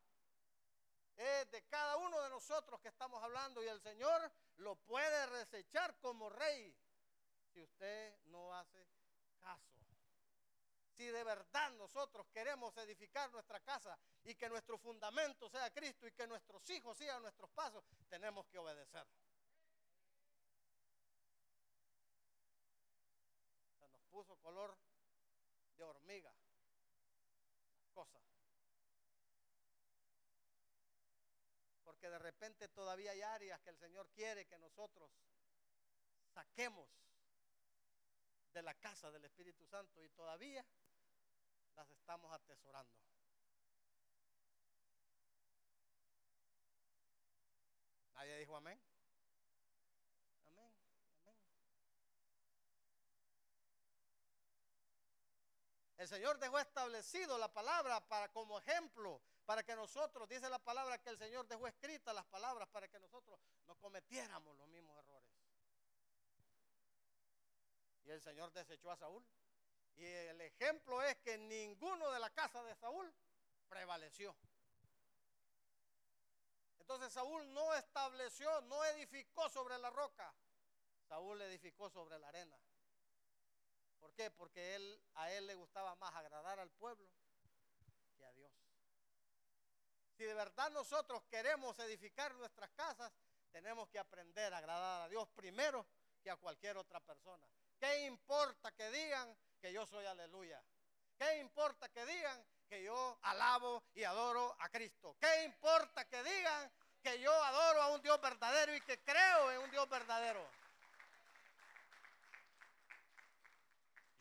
Es 1.16 1.50
de 1.50 1.62
cada 1.64 1.96
uno 1.96 2.22
de 2.22 2.30
nosotros 2.30 2.80
que 2.80 2.88
estamos 2.88 3.20
hablando 3.22 3.62
y 3.62 3.66
el 3.66 3.80
Señor 3.80 4.30
lo 4.58 4.76
puede 4.76 5.38
desechar 5.38 5.98
como 5.98 6.30
rey 6.30 6.72
si 7.52 7.60
usted 7.60 8.16
no 8.26 8.54
hace 8.54 8.86
caso 9.40 9.70
si 11.00 11.06
de 11.06 11.24
verdad 11.24 11.70
nosotros 11.78 12.26
queremos 12.28 12.76
edificar 12.76 13.32
nuestra 13.32 13.58
casa 13.60 13.98
y 14.24 14.34
que 14.34 14.50
nuestro 14.50 14.76
fundamento 14.76 15.48
sea 15.48 15.72
Cristo 15.72 16.06
y 16.06 16.12
que 16.12 16.26
nuestros 16.26 16.68
hijos 16.68 16.98
sigan 16.98 17.22
nuestros 17.22 17.48
pasos, 17.52 17.82
tenemos 18.10 18.46
que 18.48 18.58
obedecer. 18.58 19.06
Se 23.78 23.88
nos 23.88 24.04
puso 24.08 24.36
color 24.36 24.76
de 25.78 25.84
hormiga, 25.84 26.34
cosa. 27.94 28.20
Porque 31.82 32.10
de 32.10 32.18
repente 32.18 32.68
todavía 32.68 33.12
hay 33.12 33.22
áreas 33.22 33.58
que 33.62 33.70
el 33.70 33.78
Señor 33.78 34.10
quiere 34.10 34.44
que 34.44 34.58
nosotros 34.58 35.10
saquemos 36.34 36.90
de 38.52 38.62
la 38.62 38.74
casa 38.74 39.10
del 39.10 39.24
Espíritu 39.24 39.66
Santo 39.66 40.02
y 40.02 40.08
todavía 40.10 40.64
las 41.76 41.90
estamos 41.90 42.32
atesorando. 42.32 42.92
Nadie 48.14 48.38
dijo 48.38 48.56
amén. 48.56 48.78
Amén, 50.44 50.72
amén. 51.24 51.36
El 55.96 56.08
Señor 56.08 56.38
dejó 56.38 56.58
establecido 56.58 57.38
la 57.38 57.52
palabra 57.52 58.00
para 58.08 58.30
como 58.30 58.58
ejemplo, 58.58 59.20
para 59.46 59.62
que 59.62 59.74
nosotros, 59.74 60.28
dice 60.28 60.48
la 60.48 60.58
palabra 60.58 60.98
que 60.98 61.10
el 61.10 61.18
Señor 61.18 61.46
dejó 61.46 61.66
escritas 61.66 62.14
las 62.14 62.26
palabras 62.26 62.68
para 62.68 62.88
que 62.88 62.98
nosotros 62.98 63.38
no 63.66 63.74
cometiéramos 63.76 64.56
los 64.56 64.68
mismos 64.68 64.98
errores. 64.98 65.28
Y 68.04 68.10
el 68.10 68.20
Señor 68.20 68.52
desechó 68.52 68.90
a 68.90 68.96
Saúl. 68.96 69.24
Y 69.96 70.04
el 70.04 70.40
ejemplo 70.40 71.02
es 71.02 71.16
que 71.18 71.36
ninguno 71.36 72.10
de 72.10 72.20
la 72.20 72.30
casa 72.30 72.62
de 72.62 72.74
Saúl 72.74 73.12
prevaleció. 73.68 74.34
Entonces 76.78 77.12
Saúl 77.12 77.52
no 77.54 77.74
estableció, 77.74 78.60
no 78.62 78.84
edificó 78.86 79.48
sobre 79.48 79.78
la 79.78 79.90
roca. 79.90 80.34
Saúl 81.08 81.40
edificó 81.42 81.88
sobre 81.90 82.18
la 82.18 82.28
arena. 82.28 82.58
¿Por 84.00 84.12
qué? 84.14 84.30
Porque 84.30 84.74
él, 84.74 85.00
a 85.14 85.30
él 85.30 85.46
le 85.46 85.54
gustaba 85.54 85.94
más 85.96 86.14
agradar 86.14 86.58
al 86.58 86.70
pueblo 86.70 87.08
que 88.16 88.24
a 88.24 88.32
Dios. 88.32 88.52
Si 90.16 90.24
de 90.24 90.34
verdad 90.34 90.70
nosotros 90.70 91.22
queremos 91.30 91.78
edificar 91.78 92.34
nuestras 92.34 92.70
casas, 92.70 93.12
tenemos 93.52 93.88
que 93.88 93.98
aprender 93.98 94.52
a 94.52 94.58
agradar 94.58 95.02
a 95.02 95.08
Dios 95.08 95.28
primero 95.28 95.86
que 96.22 96.30
a 96.30 96.36
cualquier 96.36 96.76
otra 96.76 97.00
persona. 97.00 97.46
¿Qué 97.80 98.00
importa 98.04 98.70
que 98.72 98.90
digan 98.90 99.34
que 99.58 99.72
yo 99.72 99.86
soy 99.86 100.04
aleluya? 100.04 100.62
¿Qué 101.18 101.38
importa 101.38 101.88
que 101.88 102.04
digan 102.04 102.46
que 102.68 102.84
yo 102.84 103.18
alabo 103.22 103.82
y 103.94 104.04
adoro 104.04 104.54
a 104.60 104.68
Cristo? 104.68 105.16
¿Qué 105.18 105.44
importa 105.44 106.06
que 106.06 106.22
digan 106.22 106.70
que 107.02 107.18
yo 107.20 107.32
adoro 107.32 107.82
a 107.82 107.88
un 107.94 108.02
Dios 108.02 108.20
verdadero 108.20 108.76
y 108.76 108.82
que 108.82 109.02
creo 109.02 109.50
en 109.52 109.58
un 109.62 109.70
Dios 109.70 109.88
verdadero? 109.88 110.46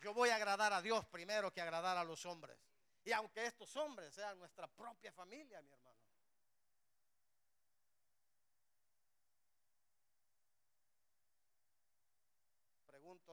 Yo 0.00 0.14
voy 0.14 0.30
a 0.30 0.36
agradar 0.36 0.72
a 0.72 0.80
Dios 0.80 1.04
primero 1.06 1.52
que 1.52 1.60
agradar 1.60 1.98
a 1.98 2.04
los 2.04 2.24
hombres. 2.24 2.58
Y 3.04 3.12
aunque 3.12 3.44
estos 3.44 3.76
hombres 3.76 4.14
sean 4.14 4.38
nuestra 4.38 4.66
propia 4.68 5.12
familia, 5.12 5.60
mi 5.60 5.72
hermano. 5.72 5.89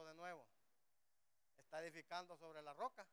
De 0.04 0.14
nuevo, 0.14 0.46
¿está 1.56 1.82
edificando 1.82 2.36
sobre 2.36 2.62
la 2.62 2.72
roca? 2.72 3.04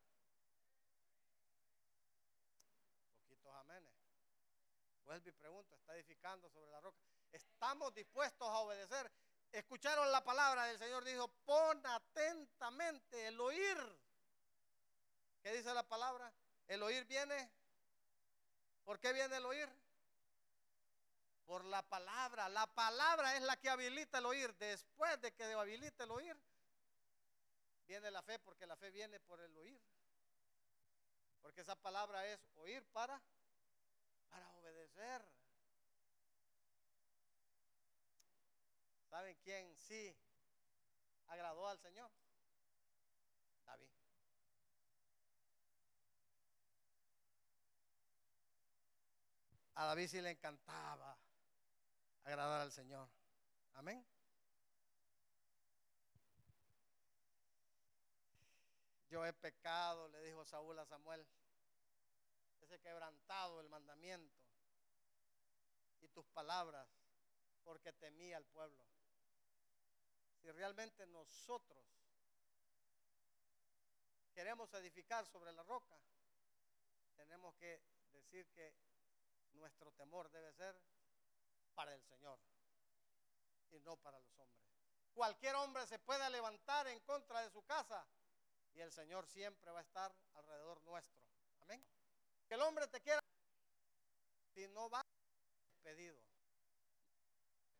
Poquitos 3.18 3.52
amenes. 3.56 3.92
Vuelvo 5.04 5.28
y 5.28 5.32
pregunto, 5.32 5.74
¿está 5.74 5.96
edificando 5.96 6.48
sobre 6.48 6.70
la 6.70 6.80
roca? 6.80 7.02
¿Estamos 7.32 7.92
dispuestos 7.92 8.48
a 8.48 8.58
obedecer? 8.58 9.10
Escucharon 9.50 10.12
la 10.12 10.22
palabra 10.22 10.66
del 10.66 10.78
Señor, 10.78 11.04
dijo, 11.04 11.26
pon 11.44 11.84
atentamente 11.84 13.26
el 13.26 13.40
oír. 13.40 13.78
¿Qué 15.42 15.52
dice 15.52 15.74
la 15.74 15.82
palabra? 15.82 16.32
El 16.68 16.84
oír 16.84 17.04
viene. 17.04 17.50
¿Por 18.84 19.00
qué 19.00 19.12
viene 19.12 19.36
el 19.36 19.44
oír? 19.44 19.68
Por 21.46 21.64
la 21.64 21.82
palabra. 21.82 22.48
La 22.48 22.66
palabra 22.68 23.36
es 23.36 23.42
la 23.42 23.56
que 23.56 23.70
habilita 23.70 24.18
el 24.18 24.26
oír. 24.26 24.54
Después 24.54 25.20
de 25.20 25.32
que 25.32 25.44
habilita 25.44 26.04
el 26.04 26.12
oír, 26.12 26.36
viene 27.86 28.10
la 28.10 28.22
fe, 28.22 28.38
porque 28.38 28.66
la 28.66 28.76
fe 28.76 28.90
viene 28.90 29.20
por 29.20 29.40
el 29.40 29.56
oír. 29.56 29.80
Porque 31.40 31.60
esa 31.60 31.76
palabra 31.76 32.26
es 32.26 32.40
oír 32.56 32.84
para, 32.86 33.22
para 34.28 34.52
obedecer. 34.54 35.24
¿Saben 39.08 39.36
quién 39.42 39.74
sí 39.76 40.14
agradó 41.28 41.68
al 41.68 41.78
Señor? 41.78 42.10
David. 43.64 43.88
A 49.74 49.84
David 49.86 50.08
sí 50.08 50.20
le 50.20 50.30
encantaba 50.30 51.16
agradar 52.24 52.62
al 52.62 52.72
Señor. 52.72 53.08
Amén. 53.74 54.04
Yo 59.08 59.24
he 59.24 59.32
pecado, 59.32 60.08
le 60.08 60.20
dijo 60.22 60.44
Saúl 60.44 60.78
a 60.78 60.86
Samuel. 60.86 61.26
Ese 62.60 62.80
quebrantado 62.80 63.60
el 63.60 63.68
mandamiento 63.68 64.36
y 66.00 66.08
tus 66.08 66.26
palabras, 66.26 66.88
porque 67.62 67.92
temía 67.92 68.36
al 68.36 68.44
pueblo. 68.46 68.84
Si 70.40 70.50
realmente 70.50 71.06
nosotros 71.06 71.84
queremos 74.34 74.72
edificar 74.74 75.26
sobre 75.26 75.52
la 75.52 75.62
roca, 75.62 75.96
tenemos 77.16 77.54
que 77.56 77.80
decir 78.12 78.46
que 78.50 78.74
nuestro 79.52 79.92
temor 79.92 80.30
debe 80.30 80.52
ser 80.52 80.76
para 81.74 81.94
el 81.94 82.02
Señor 82.02 82.38
y 83.70 83.78
no 83.80 83.96
para 83.96 84.18
los 84.18 84.38
hombres. 84.38 84.66
Cualquier 85.14 85.54
hombre 85.54 85.86
se 85.86 85.98
puede 85.98 86.28
levantar 86.30 86.86
en 86.88 87.00
contra 87.00 87.42
de 87.42 87.50
su 87.50 87.62
casa 87.62 88.06
y 88.76 88.82
el 88.82 88.92
Señor 88.92 89.26
siempre 89.26 89.70
va 89.70 89.78
a 89.78 89.82
estar 89.82 90.14
alrededor 90.34 90.80
nuestro. 90.82 91.20
Amén. 91.60 91.82
Que 92.46 92.54
el 92.54 92.60
hombre 92.60 92.86
te 92.88 93.00
quiera, 93.00 93.20
si 94.54 94.68
no 94.68 94.90
va 94.90 95.02
despedido. 95.70 96.16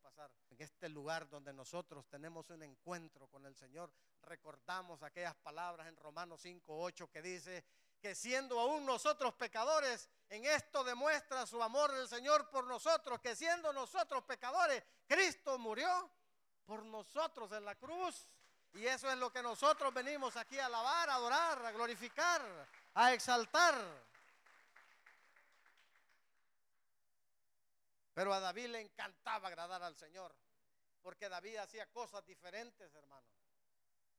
Pasar 0.03 0.31
en 0.51 0.63
este 0.63 0.89
lugar 0.89 1.29
donde 1.29 1.53
nosotros 1.53 2.07
tenemos 2.09 2.49
un 2.51 2.63
encuentro 2.63 3.27
con 3.29 3.45
el 3.45 3.55
Señor, 3.55 3.93
recordamos 4.23 5.03
aquellas 5.03 5.35
palabras 5.37 5.87
en 5.87 5.97
Romanos 5.97 6.41
5, 6.41 6.65
8 6.67 7.11
que 7.11 7.23
dice 7.23 7.65
que 8.01 8.15
siendo 8.15 8.59
aún 8.59 8.87
nosotros 8.87 9.35
pecadores, 9.35 10.09
en 10.29 10.45
esto 10.45 10.83
demuestra 10.85 11.47
su 11.47 11.63
amor 11.63 11.93
del 11.93 12.09
Señor 12.09 12.49
por 12.51 12.65
nosotros, 12.67 13.21
que 13.21 13.37
siendo 13.37 13.73
nosotros 13.73 14.25
pecadores, 14.25 14.83
Cristo 15.07 15.59
murió 15.59 16.11
por 16.65 16.85
nosotros 16.85 17.53
en 17.53 17.65
la 17.65 17.75
cruz. 17.75 18.29
Y 18.75 18.87
eso 18.87 19.11
es 19.11 19.17
lo 19.17 19.33
que 19.33 19.43
nosotros 19.43 19.93
venimos 19.95 20.37
aquí 20.37 20.59
a 20.59 20.67
alabar, 20.67 21.09
a 21.09 21.15
adorar, 21.15 21.65
a 21.65 21.73
glorificar, 21.73 22.69
a 22.95 23.13
exaltar. 23.15 23.75
Pero 28.13 28.33
a 28.33 28.41
David 28.41 28.69
le 28.69 28.81
encantaba 28.81 29.49
agradar 29.49 29.83
al 29.83 29.97
Señor, 29.97 30.35
porque 31.03 31.29
David 31.29 31.57
hacía 31.57 31.87
cosas 31.87 32.25
diferentes, 32.27 32.95
hermano. 32.95 33.27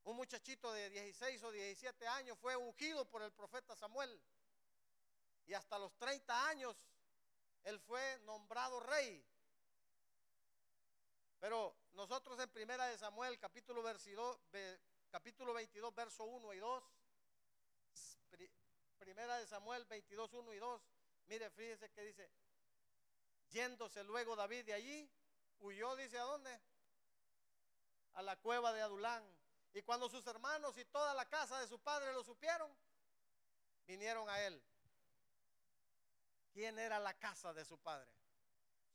Un 0.04 0.16
muchachito 0.16 0.72
de 0.72 0.90
16 0.90 1.44
o 1.44 1.52
17 1.52 2.08
años 2.08 2.38
fue 2.40 2.56
ungido 2.56 3.04
por 3.06 3.22
el 3.22 3.32
profeta 3.34 3.76
Samuel. 3.76 4.22
Y 5.46 5.54
hasta 5.54 5.78
los 5.78 5.94
30 5.98 6.48
años 6.48 6.78
él 7.64 7.80
fue 7.82 8.20
nombrado 8.20 8.80
rey. 8.80 9.22
Pero 11.40 11.76
nosotros 11.98 12.40
en 12.40 12.50
Primera 12.52 12.86
de 12.86 12.98
Samuel, 13.00 13.40
capítulo, 13.40 13.82
22, 13.82 14.40
capítulo 15.10 15.52
22, 15.52 15.96
verso 15.96 16.26
1 16.26 16.54
y 16.54 16.60
2, 16.60 16.84
Primera 19.00 19.40
de 19.40 19.48
Samuel 19.48 19.84
22, 19.86 20.32
1 20.32 20.54
y 20.54 20.60
2, 20.60 20.82
mire, 21.26 21.50
fíjese 21.50 21.90
que 21.90 22.04
dice, 22.04 22.32
yéndose 23.50 24.04
luego 24.04 24.36
David 24.36 24.66
de 24.66 24.74
allí, 24.74 25.10
huyó, 25.60 25.96
dice, 25.96 26.20
¿a 26.20 26.24
dónde? 26.24 26.62
A 28.14 28.22
la 28.22 28.36
cueva 28.36 28.74
de 28.74 28.82
Adulán. 28.82 29.24
Y 29.74 29.82
cuando 29.82 30.08
sus 30.08 30.26
hermanos 30.28 30.78
y 30.78 30.86
toda 30.86 31.16
la 31.16 31.28
casa 31.28 31.60
de 31.62 31.68
su 31.68 31.80
padre 31.80 32.14
lo 32.14 32.24
supieron, 32.24 32.72
vinieron 33.88 34.30
a 34.30 34.40
él. 34.44 34.64
¿Quién 36.54 36.78
era 36.78 37.00
la 37.00 37.16
casa 37.16 37.54
de 37.54 37.66
su 37.66 37.80
padre? 37.80 38.12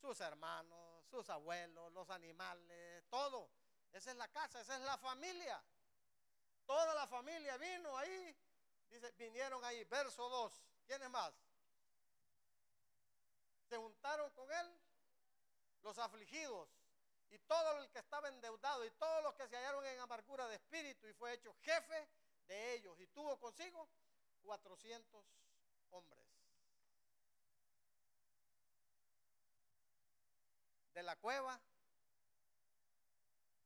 Sus 0.01 0.21
hermanos, 0.21 0.92
sus 1.13 1.29
abuelos, 1.29 1.93
los 1.93 2.09
animales, 2.09 3.05
todo. 3.11 3.51
Esa 3.93 4.13
es 4.13 4.17
la 4.17 4.29
casa, 4.29 4.63
esa 4.63 4.77
es 4.77 4.83
la 4.83 4.97
familia. 4.97 5.63
Toda 6.65 6.95
la 6.95 7.07
familia 7.07 7.59
vino 7.59 7.97
ahí. 7.99 8.37
Dice, 8.89 9.13
vinieron 9.13 9.63
ahí. 9.63 9.85
Verso 9.85 10.27
2. 10.27 10.53
¿Quiénes 10.87 11.11
más? 11.11 11.35
Se 13.69 13.77
juntaron 13.77 14.31
con 14.31 14.51
él 14.51 14.81
los 15.83 15.99
afligidos 15.99 16.69
y 17.29 17.39
todo 17.41 17.79
el 17.79 17.91
que 17.91 17.99
estaba 17.99 18.29
endeudado 18.29 18.85
y 18.85 18.91
todos 18.93 19.23
los 19.23 19.35
que 19.35 19.47
se 19.49 19.57
hallaron 19.57 19.85
en 19.87 20.01
amargura 20.01 20.47
de 20.49 20.57
espíritu 20.57 21.07
y 21.07 21.13
fue 21.15 21.35
hecho 21.35 21.55
jefe 21.61 22.09
de 22.47 22.75
ellos 22.75 22.99
y 23.01 23.07
tuvo 23.09 23.39
consigo 23.39 23.89
400 24.43 25.25
hombres. 25.91 26.42
De 30.93 31.03
la 31.03 31.17
cueva 31.17 31.61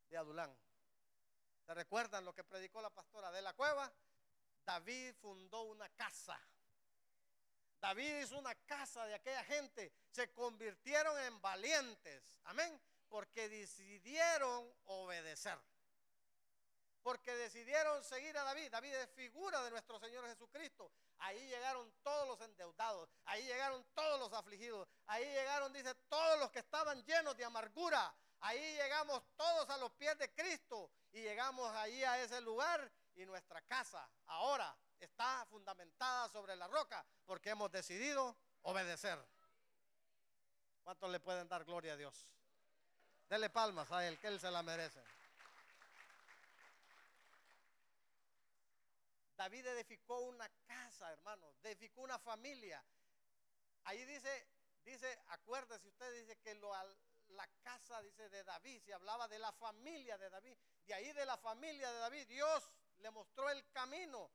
de 0.09 0.17
Adulán. 0.17 0.57
¿Se 1.65 1.75
recuerdan 1.75 2.25
lo 2.25 2.33
que 2.33 2.45
predicó 2.45 2.81
la 2.81 2.91
pastora? 2.91 3.33
De 3.33 3.43
la 3.43 3.53
cueva, 3.55 3.93
David 4.65 5.15
fundó 5.21 5.63
una 5.63 5.89
casa. 5.91 6.39
David 7.81 8.23
hizo 8.23 8.39
una 8.39 8.55
casa 8.55 9.05
de 9.07 9.15
aquella 9.15 9.43
gente. 9.45 9.93
Se 10.11 10.33
convirtieron 10.33 11.19
en 11.21 11.41
valientes. 11.41 12.39
Amén 12.45 12.81
porque 13.09 13.49
decidieron 13.49 14.71
obedecer. 14.87 15.59
Porque 17.03 17.35
decidieron 17.37 18.03
seguir 18.03 18.37
a 18.37 18.43
David. 18.43 18.71
David 18.71 18.95
es 18.95 19.11
figura 19.11 19.63
de 19.63 19.71
nuestro 19.71 19.99
Señor 20.01 20.27
Jesucristo. 20.27 20.91
Ahí 21.19 21.47
llegaron 21.49 21.93
todos 22.03 22.29
los 22.29 22.41
endeudados. 22.41 23.09
Ahí 23.25 23.45
llegaron 23.45 23.85
todos 23.95 24.21
los 24.21 24.33
afligidos. 24.33 24.89
Ahí 25.07 25.25
llegaron, 25.25 25.73
dice, 25.73 25.95
todos 26.09 26.39
los 26.39 26.51
que 26.51 26.61
estaban 26.61 27.03
llenos 27.05 27.37
de 27.37 27.45
amargura. 27.45 28.15
Ahí 28.41 28.61
llegamos 28.77 29.23
todos 29.37 29.69
a 29.71 29.77
los 29.79 29.91
pies 29.93 30.17
de 30.19 30.33
Cristo. 30.35 30.91
Y 31.13 31.23
llegamos 31.23 31.75
ahí 31.77 32.03
a 32.05 32.23
ese 32.23 32.41
lugar. 32.41 32.91
Y 33.15 33.25
nuestra 33.25 33.61
casa 33.63 34.09
ahora 34.27 34.77
está 35.01 35.47
fundamentada 35.51 36.29
sobre 36.29 36.55
la 36.57 36.69
roca. 36.69 37.05
Porque 37.25 37.51
hemos 37.51 37.71
decidido 37.71 38.37
obedecer. 38.63 39.19
¿Cuántos 40.85 41.11
le 41.11 41.19
pueden 41.19 41.49
dar 41.49 41.65
gloria 41.65 41.95
a 41.95 41.97
Dios? 41.97 42.29
Dele 43.29 43.51
palmas 43.51 43.91
a 43.91 44.07
él, 44.07 44.19
que 44.21 44.29
él 44.29 44.39
se 44.39 44.51
la 44.51 44.63
merece. 44.63 45.03
David 49.37 49.67
edificó 49.67 50.19
una 50.21 50.49
casa, 50.67 51.13
hermano, 51.13 51.55
edificó 51.63 52.01
una 52.01 52.19
familia. 52.19 52.83
Ahí 53.85 54.05
dice, 54.07 54.49
dice, 54.85 55.19
acuérdese 55.29 55.87
usted, 55.87 56.13
dice 56.21 56.37
que 56.39 56.55
la 57.29 57.47
casa, 57.63 58.01
dice, 58.03 58.29
de 58.31 58.45
David, 58.45 58.83
se 58.83 58.95
hablaba 58.95 59.29
de 59.29 59.39
la 59.39 59.53
familia 59.53 60.17
de 60.17 60.31
David. 60.31 60.57
De 60.87 60.95
ahí 60.95 61.13
de 61.13 61.27
la 61.27 61.37
familia 61.37 61.91
de 61.93 61.99
David, 61.99 62.27
Dios 62.29 62.71
le 62.99 63.11
mostró 63.11 63.51
el 63.51 63.69
camino. 63.71 64.31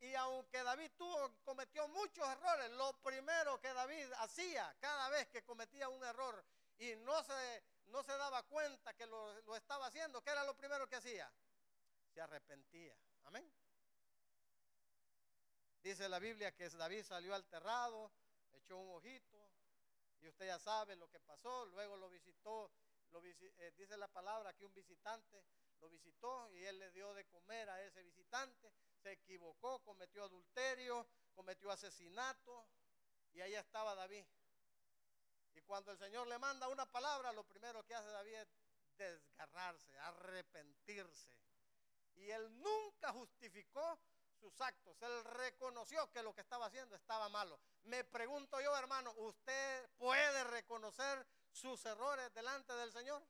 Y 0.00 0.14
aunque 0.14 0.62
David 0.62 0.92
tuvo, 0.96 1.42
cometió 1.44 1.86
muchos 1.88 2.26
errores, 2.28 2.70
lo 2.70 2.92
primero 3.02 3.60
que 3.60 3.72
David 3.72 4.12
hacía 4.18 4.74
cada 4.80 5.08
vez 5.10 5.28
que 5.28 5.44
cometía 5.44 5.88
un 5.88 6.02
error 6.04 6.44
y 6.78 6.94
no 6.96 7.22
se, 7.24 7.64
no 7.86 8.02
se 8.04 8.12
daba 8.16 8.44
cuenta 8.44 8.94
que 8.94 9.06
lo, 9.06 9.40
lo 9.42 9.56
estaba 9.56 9.86
haciendo, 9.86 10.22
¿qué 10.22 10.30
era 10.30 10.44
lo 10.44 10.56
primero 10.56 10.88
que 10.88 10.96
hacía? 10.96 11.30
Se 12.14 12.20
arrepentía. 12.20 12.96
Amén. 13.28 13.46
Dice 15.82 16.08
la 16.08 16.18
Biblia 16.18 16.50
que 16.54 16.66
David 16.70 17.04
salió 17.04 17.34
al 17.34 17.44
terrado, 17.44 18.10
echó 18.54 18.78
un 18.78 18.96
ojito, 18.96 19.50
y 20.22 20.28
usted 20.28 20.46
ya 20.46 20.58
sabe 20.58 20.96
lo 20.96 21.10
que 21.10 21.20
pasó. 21.20 21.66
Luego 21.66 21.98
lo 21.98 22.08
visitó, 22.08 22.70
lo 23.10 23.22
eh, 23.22 23.72
dice 23.76 23.98
la 23.98 24.08
palabra 24.08 24.54
que 24.54 24.64
un 24.64 24.72
visitante 24.72 25.44
lo 25.78 25.90
visitó 25.90 26.50
y 26.54 26.64
él 26.64 26.78
le 26.78 26.90
dio 26.92 27.12
de 27.12 27.26
comer 27.26 27.68
a 27.68 27.82
ese 27.84 28.02
visitante. 28.02 28.72
Se 29.02 29.12
equivocó, 29.12 29.78
cometió 29.80 30.24
adulterio, 30.24 31.06
cometió 31.34 31.70
asesinato 31.70 32.66
y 33.34 33.42
ahí 33.42 33.54
estaba 33.54 33.94
David. 33.94 34.24
Y 35.54 35.60
cuando 35.60 35.92
el 35.92 35.98
Señor 35.98 36.26
le 36.28 36.38
manda 36.38 36.68
una 36.68 36.90
palabra, 36.90 37.30
lo 37.32 37.44
primero 37.44 37.84
que 37.84 37.94
hace 37.94 38.08
David 38.08 38.36
es 38.36 38.48
desgarrarse, 38.96 39.98
arrepentirse. 39.98 41.47
Y 42.18 42.30
él 42.30 42.62
nunca 42.62 43.12
justificó 43.12 43.98
sus 44.38 44.60
actos. 44.60 45.00
Él 45.02 45.24
reconoció 45.24 46.10
que 46.10 46.22
lo 46.22 46.34
que 46.34 46.40
estaba 46.40 46.66
haciendo 46.66 46.94
estaba 46.94 47.28
malo. 47.28 47.58
Me 47.84 48.04
pregunto 48.04 48.60
yo, 48.60 48.76
hermano, 48.76 49.12
¿usted 49.16 49.88
puede 49.98 50.44
reconocer 50.44 51.26
sus 51.50 51.84
errores 51.86 52.32
delante 52.34 52.72
del 52.74 52.92
Señor? 52.92 53.22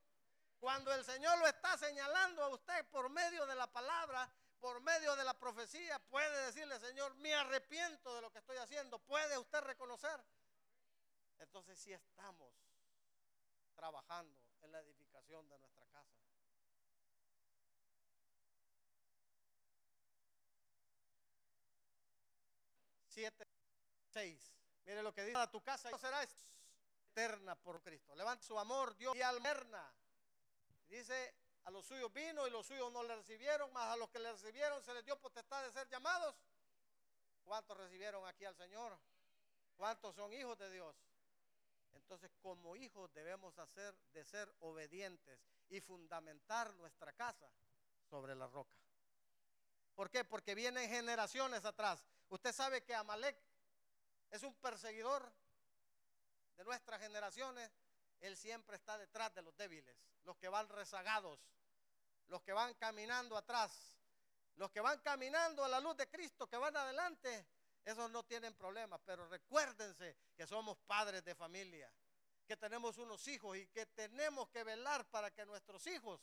Cuando 0.58 0.92
el 0.92 1.04
Señor 1.04 1.38
lo 1.38 1.46
está 1.46 1.76
señalando 1.78 2.42
a 2.42 2.48
usted 2.48 2.84
por 2.90 3.08
medio 3.10 3.46
de 3.46 3.54
la 3.54 3.66
palabra, 3.68 4.28
por 4.58 4.80
medio 4.80 5.14
de 5.14 5.24
la 5.24 5.34
profecía, 5.34 5.98
puede 6.10 6.46
decirle, 6.46 6.78
Señor, 6.80 7.14
me 7.16 7.34
arrepiento 7.34 8.14
de 8.14 8.22
lo 8.22 8.30
que 8.30 8.38
estoy 8.38 8.56
haciendo. 8.56 8.98
¿Puede 8.98 9.38
usted 9.38 9.60
reconocer? 9.60 10.20
Entonces 11.38 11.78
sí 11.78 11.92
estamos 11.92 12.52
trabajando 13.76 14.36
en 14.62 14.72
la 14.72 14.80
edificación 14.80 15.48
de 15.48 15.58
nuestra 15.58 15.86
casa. 15.86 16.18
Siete, 23.08 23.46
seis. 24.12 24.54
Mire 24.84 25.02
lo 25.02 25.12
que 25.12 25.24
dice 25.24 25.38
a 25.38 25.50
tu 25.50 25.62
casa 25.62 25.96
será 25.98 26.22
eterna 27.10 27.56
por 27.56 27.82
Cristo. 27.82 28.14
Levanta 28.14 28.44
su 28.44 28.58
amor, 28.58 28.96
Dios 28.96 29.16
y 29.16 29.22
almerna. 29.22 29.92
Dice, 30.86 31.34
a 31.64 31.70
los 31.70 31.84
suyos 31.84 32.12
vino 32.12 32.46
y 32.46 32.50
los 32.50 32.66
suyos 32.66 32.92
no 32.92 33.02
le 33.02 33.16
recibieron, 33.16 33.72
mas 33.72 33.92
a 33.92 33.96
los 33.96 34.08
que 34.10 34.18
le 34.18 34.32
recibieron 34.32 34.82
se 34.82 34.94
les 34.94 35.04
dio 35.04 35.20
potestad 35.20 35.62
de 35.64 35.72
ser 35.72 35.88
llamados. 35.88 36.34
¿Cuántos 37.44 37.76
recibieron 37.76 38.26
aquí 38.26 38.44
al 38.44 38.54
Señor? 38.54 38.98
¿Cuántos 39.76 40.14
son 40.14 40.32
hijos 40.32 40.58
de 40.58 40.70
Dios? 40.70 40.96
Entonces, 41.94 42.30
como 42.40 42.76
hijos 42.76 43.12
debemos 43.12 43.58
hacer 43.58 43.94
de 44.12 44.24
ser 44.24 44.54
obedientes 44.60 45.40
y 45.68 45.80
fundamentar 45.80 46.74
nuestra 46.74 47.12
casa 47.12 47.50
sobre 48.08 48.34
la 48.34 48.46
roca. 48.46 48.76
¿Por 49.98 50.12
qué? 50.12 50.24
Porque 50.24 50.54
vienen 50.54 50.88
generaciones 50.88 51.64
atrás. 51.64 52.06
Usted 52.28 52.52
sabe 52.52 52.84
que 52.84 52.94
Amalek 52.94 53.36
es 54.30 54.44
un 54.44 54.54
perseguidor 54.54 55.28
de 56.56 56.62
nuestras 56.62 57.00
generaciones. 57.00 57.68
Él 58.20 58.36
siempre 58.36 58.76
está 58.76 58.96
detrás 58.96 59.34
de 59.34 59.42
los 59.42 59.56
débiles, 59.56 59.96
los 60.22 60.36
que 60.36 60.48
van 60.48 60.68
rezagados, 60.68 61.40
los 62.28 62.40
que 62.42 62.52
van 62.52 62.74
caminando 62.74 63.36
atrás, 63.36 63.72
los 64.54 64.70
que 64.70 64.80
van 64.80 65.00
caminando 65.00 65.64
a 65.64 65.68
la 65.68 65.80
luz 65.80 65.96
de 65.96 66.08
Cristo, 66.08 66.46
que 66.46 66.56
van 66.56 66.76
adelante. 66.76 67.44
Esos 67.84 68.08
no 68.08 68.22
tienen 68.22 68.54
problemas, 68.54 69.00
pero 69.04 69.26
recuérdense 69.26 70.16
que 70.36 70.46
somos 70.46 70.78
padres 70.86 71.24
de 71.24 71.34
familia, 71.34 71.92
que 72.46 72.56
tenemos 72.56 72.98
unos 72.98 73.26
hijos 73.26 73.56
y 73.56 73.66
que 73.66 73.86
tenemos 73.86 74.48
que 74.50 74.62
velar 74.62 75.04
para 75.10 75.32
que 75.32 75.44
nuestros 75.44 75.84
hijos 75.88 76.20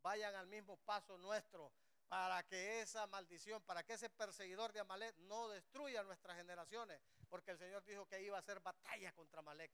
vayan 0.00 0.34
al 0.34 0.46
mismo 0.46 0.78
paso 0.78 1.18
nuestro, 1.18 1.70
para 2.08 2.42
que 2.44 2.80
esa 2.80 3.06
maldición, 3.06 3.62
para 3.62 3.82
que 3.82 3.94
ese 3.94 4.08
perseguidor 4.08 4.72
de 4.72 4.80
Amalek 4.80 5.14
no 5.18 5.48
destruya 5.48 6.02
nuestras 6.02 6.36
generaciones, 6.36 7.00
porque 7.28 7.50
el 7.50 7.58
Señor 7.58 7.84
dijo 7.84 8.06
que 8.06 8.22
iba 8.22 8.36
a 8.36 8.40
hacer 8.40 8.60
batalla 8.60 9.12
contra 9.12 9.40
Amalek. 9.40 9.70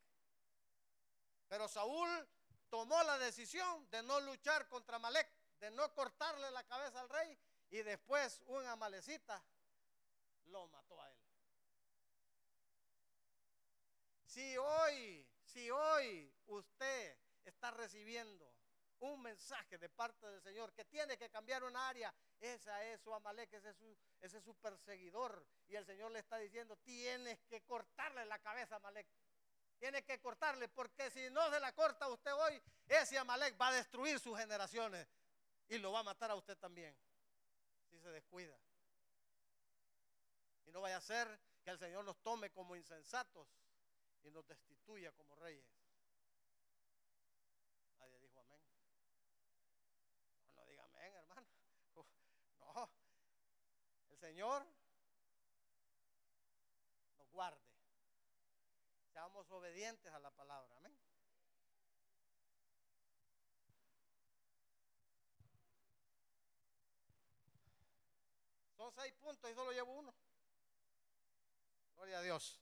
Pero 1.48 1.68
Saúl 1.68 2.28
tomó 2.68 3.02
la 3.04 3.18
decisión 3.18 3.88
de 3.90 4.02
no 4.02 4.20
luchar 4.20 4.68
contra 4.68 4.96
Amalek, 4.96 5.30
de 5.60 5.70
no 5.70 5.92
cortarle 5.94 6.50
la 6.50 6.64
cabeza 6.64 7.00
al 7.00 7.08
rey, 7.08 7.38
y 7.70 7.82
después 7.82 8.42
un 8.46 8.66
amalecita 8.66 9.42
lo 10.46 10.66
mató 10.68 11.00
a 11.00 11.10
él. 11.10 11.16
Si 14.26 14.56
hoy, 14.56 15.28
si 15.44 15.70
hoy 15.70 16.34
usted 16.46 17.16
está 17.44 17.70
recibiendo 17.70 18.53
un 19.00 19.22
mensaje 19.22 19.78
de 19.78 19.88
parte 19.88 20.26
del 20.26 20.42
Señor 20.42 20.72
que 20.72 20.84
tiene 20.84 21.16
que 21.16 21.28
cambiar 21.30 21.64
un 21.64 21.76
área. 21.76 22.14
Esa 22.40 22.84
es 22.84 23.00
su 23.00 23.12
Amalek, 23.12 23.52
ese 23.52 23.70
es 23.70 23.76
su, 23.76 23.96
ese 24.20 24.38
es 24.38 24.44
su 24.44 24.54
perseguidor. 24.54 25.44
Y 25.68 25.76
el 25.76 25.84
Señor 25.84 26.10
le 26.12 26.20
está 26.20 26.38
diciendo, 26.38 26.76
tienes 26.84 27.40
que 27.44 27.62
cortarle 27.62 28.24
la 28.26 28.38
cabeza 28.38 28.74
a 28.74 28.78
Amalek. 28.78 29.06
Tiene 29.78 30.02
que 30.04 30.20
cortarle, 30.20 30.68
porque 30.68 31.10
si 31.10 31.28
no 31.30 31.50
se 31.50 31.60
la 31.60 31.72
corta 31.72 32.08
usted 32.08 32.32
hoy, 32.32 32.62
ese 32.88 33.18
Amalek 33.18 33.60
va 33.60 33.68
a 33.68 33.72
destruir 33.74 34.18
sus 34.18 34.38
generaciones 34.38 35.06
y 35.68 35.78
lo 35.78 35.92
va 35.92 36.00
a 36.00 36.04
matar 36.04 36.30
a 36.30 36.36
usted 36.36 36.56
también, 36.56 36.96
si 37.90 37.98
se 37.98 38.08
descuida. 38.10 38.56
Y 40.66 40.70
no 40.70 40.80
vaya 40.80 40.96
a 40.96 41.00
ser 41.00 41.38
que 41.62 41.70
el 41.70 41.78
Señor 41.78 42.04
nos 42.04 42.18
tome 42.22 42.50
como 42.50 42.76
insensatos 42.76 43.48
y 44.22 44.30
nos 44.30 44.46
destituya 44.46 45.12
como 45.12 45.34
reyes. 45.36 45.66
Señor 54.24 54.64
nos 57.18 57.30
guarde. 57.30 57.60
Seamos 59.12 59.50
obedientes 59.50 60.10
a 60.10 60.18
la 60.18 60.30
palabra. 60.30 60.74
Amén. 60.78 60.98
Son 68.78 68.90
seis 68.94 69.12
puntos 69.16 69.50
y 69.50 69.54
solo 69.54 69.72
llevo 69.72 69.92
uno. 69.92 70.14
Gloria 71.94 72.20
a 72.20 72.22
Dios. 72.22 72.58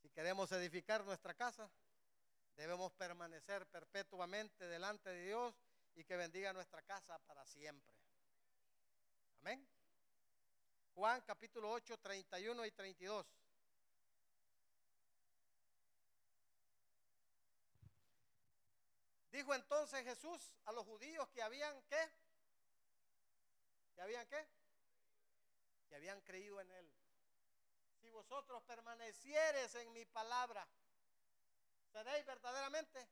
Si 0.00 0.08
queremos 0.08 0.50
edificar 0.52 1.04
nuestra 1.04 1.34
casa, 1.34 1.70
debemos 2.56 2.94
permanecer 2.94 3.66
perpetuamente 3.66 4.66
delante 4.66 5.10
de 5.10 5.26
Dios 5.26 5.69
y 5.94 6.04
que 6.04 6.16
bendiga 6.16 6.52
nuestra 6.52 6.82
casa 6.82 7.18
para 7.20 7.44
siempre. 7.46 7.94
Amén. 9.40 9.66
Juan 10.94 11.20
capítulo 11.22 11.70
8, 11.70 11.98
31 11.98 12.66
y 12.66 12.70
32. 12.72 13.26
Dijo 19.30 19.54
entonces 19.54 20.04
Jesús 20.04 20.52
a 20.64 20.72
los 20.72 20.84
judíos 20.84 21.28
que 21.30 21.42
habían 21.42 21.80
qué? 21.84 22.12
¿Que 23.94 24.02
habían 24.02 24.26
qué? 24.28 24.46
Que 25.88 25.94
habían 25.96 26.20
creído 26.22 26.60
en 26.60 26.70
él. 26.70 26.92
Si 28.00 28.10
vosotros 28.10 28.62
permanecieres 28.64 29.74
en 29.76 29.92
mi 29.92 30.04
palabra, 30.06 30.66
seréis 31.92 32.26
verdaderamente 32.26 33.08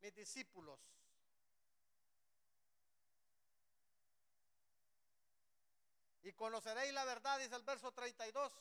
mis 0.00 0.14
discípulos 0.14 0.80
Y 6.26 6.32
conoceréis 6.32 6.92
la 6.92 7.04
verdad, 7.04 7.38
dice 7.38 7.54
el 7.54 7.62
verso 7.62 7.92
32. 7.92 8.52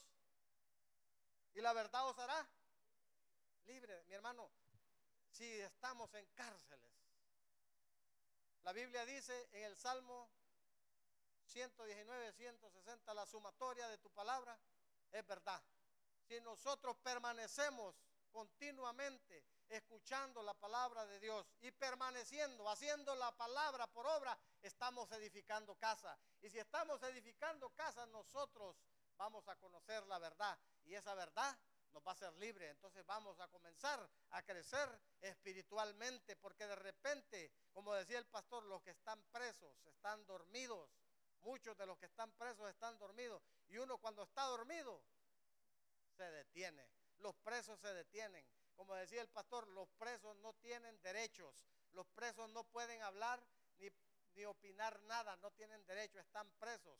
Y 1.55 1.61
la 1.61 1.73
verdad 1.73 2.07
os 2.07 2.19
hará 2.19 2.47
libre, 3.65 4.03
mi 4.03 4.13
hermano, 4.13 4.51
si 5.31 5.43
estamos 5.61 6.13
en 6.13 6.27
cárceles. 6.35 6.91
La 8.61 8.71
Biblia 8.71 9.03
dice 9.07 9.49
en 9.51 9.63
el 9.63 9.75
Salmo 9.75 10.29
119, 11.47 12.33
160, 12.33 13.13
la 13.15 13.25
sumatoria 13.25 13.87
de 13.87 13.97
tu 13.97 14.11
palabra 14.11 14.59
es 15.11 15.25
verdad. 15.25 15.59
Si 16.27 16.39
nosotros 16.41 16.95
permanecemos 16.97 17.95
continuamente 18.31 19.43
escuchando 19.69 20.41
la 20.43 20.53
palabra 20.53 21.05
de 21.05 21.19
Dios 21.19 21.45
y 21.61 21.71
permaneciendo, 21.71 22.69
haciendo 22.69 23.15
la 23.15 23.31
palabra 23.35 23.87
por 23.87 24.05
obra, 24.05 24.37
estamos 24.61 25.11
edificando 25.11 25.75
casa. 25.75 26.17
Y 26.41 26.49
si 26.49 26.59
estamos 26.59 27.01
edificando 27.03 27.69
casa, 27.71 28.05
nosotros 28.07 28.75
vamos 29.17 29.47
a 29.47 29.55
conocer 29.55 30.05
la 30.07 30.19
verdad 30.19 30.57
y 30.85 30.95
esa 30.95 31.15
verdad 31.15 31.57
nos 31.93 32.03
va 32.05 32.11
a 32.11 32.13
hacer 32.13 32.33
libre. 32.35 32.69
Entonces 32.69 33.05
vamos 33.05 33.39
a 33.39 33.47
comenzar 33.47 34.07
a 34.31 34.43
crecer 34.43 34.89
espiritualmente 35.21 36.35
porque 36.35 36.67
de 36.67 36.75
repente, 36.75 37.51
como 37.73 37.93
decía 37.93 38.19
el 38.19 38.25
pastor, 38.25 38.63
los 38.65 38.81
que 38.83 38.91
están 38.91 39.21
presos 39.31 39.73
están 39.85 40.25
dormidos. 40.25 40.89
Muchos 41.41 41.77
de 41.77 41.85
los 41.85 41.97
que 41.97 42.07
están 42.07 42.31
presos 42.33 42.69
están 42.69 42.97
dormidos. 42.97 43.41
Y 43.69 43.77
uno 43.77 43.97
cuando 43.97 44.23
está 44.23 44.43
dormido 44.43 45.01
se 46.17 46.29
detiene. 46.31 46.89
Los 47.19 47.35
presos 47.35 47.79
se 47.79 47.93
detienen. 47.93 48.45
Como 48.75 48.95
decía 48.95 49.21
el 49.21 49.29
pastor, 49.29 49.67
los 49.69 49.89
presos 49.91 50.35
no 50.37 50.53
tienen 50.53 51.01
derechos. 51.01 51.65
Los 51.91 52.07
presos 52.07 52.49
no 52.49 52.63
pueden 52.65 53.01
hablar 53.01 53.41
ni, 53.77 53.89
ni 54.35 54.45
opinar 54.45 54.99
nada. 55.03 55.35
No 55.37 55.51
tienen 55.51 55.85
derecho. 55.85 56.19
Están 56.19 56.49
presos. 56.59 56.99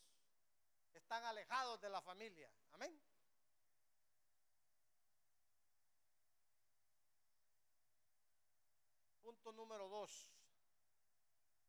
Están 0.93 1.23
alejados 1.25 1.81
de 1.81 1.89
la 1.89 2.01
familia. 2.01 2.49
Amén. 2.71 2.99
Punto 9.21 9.51
número 9.51 9.89
dos. 9.89 10.31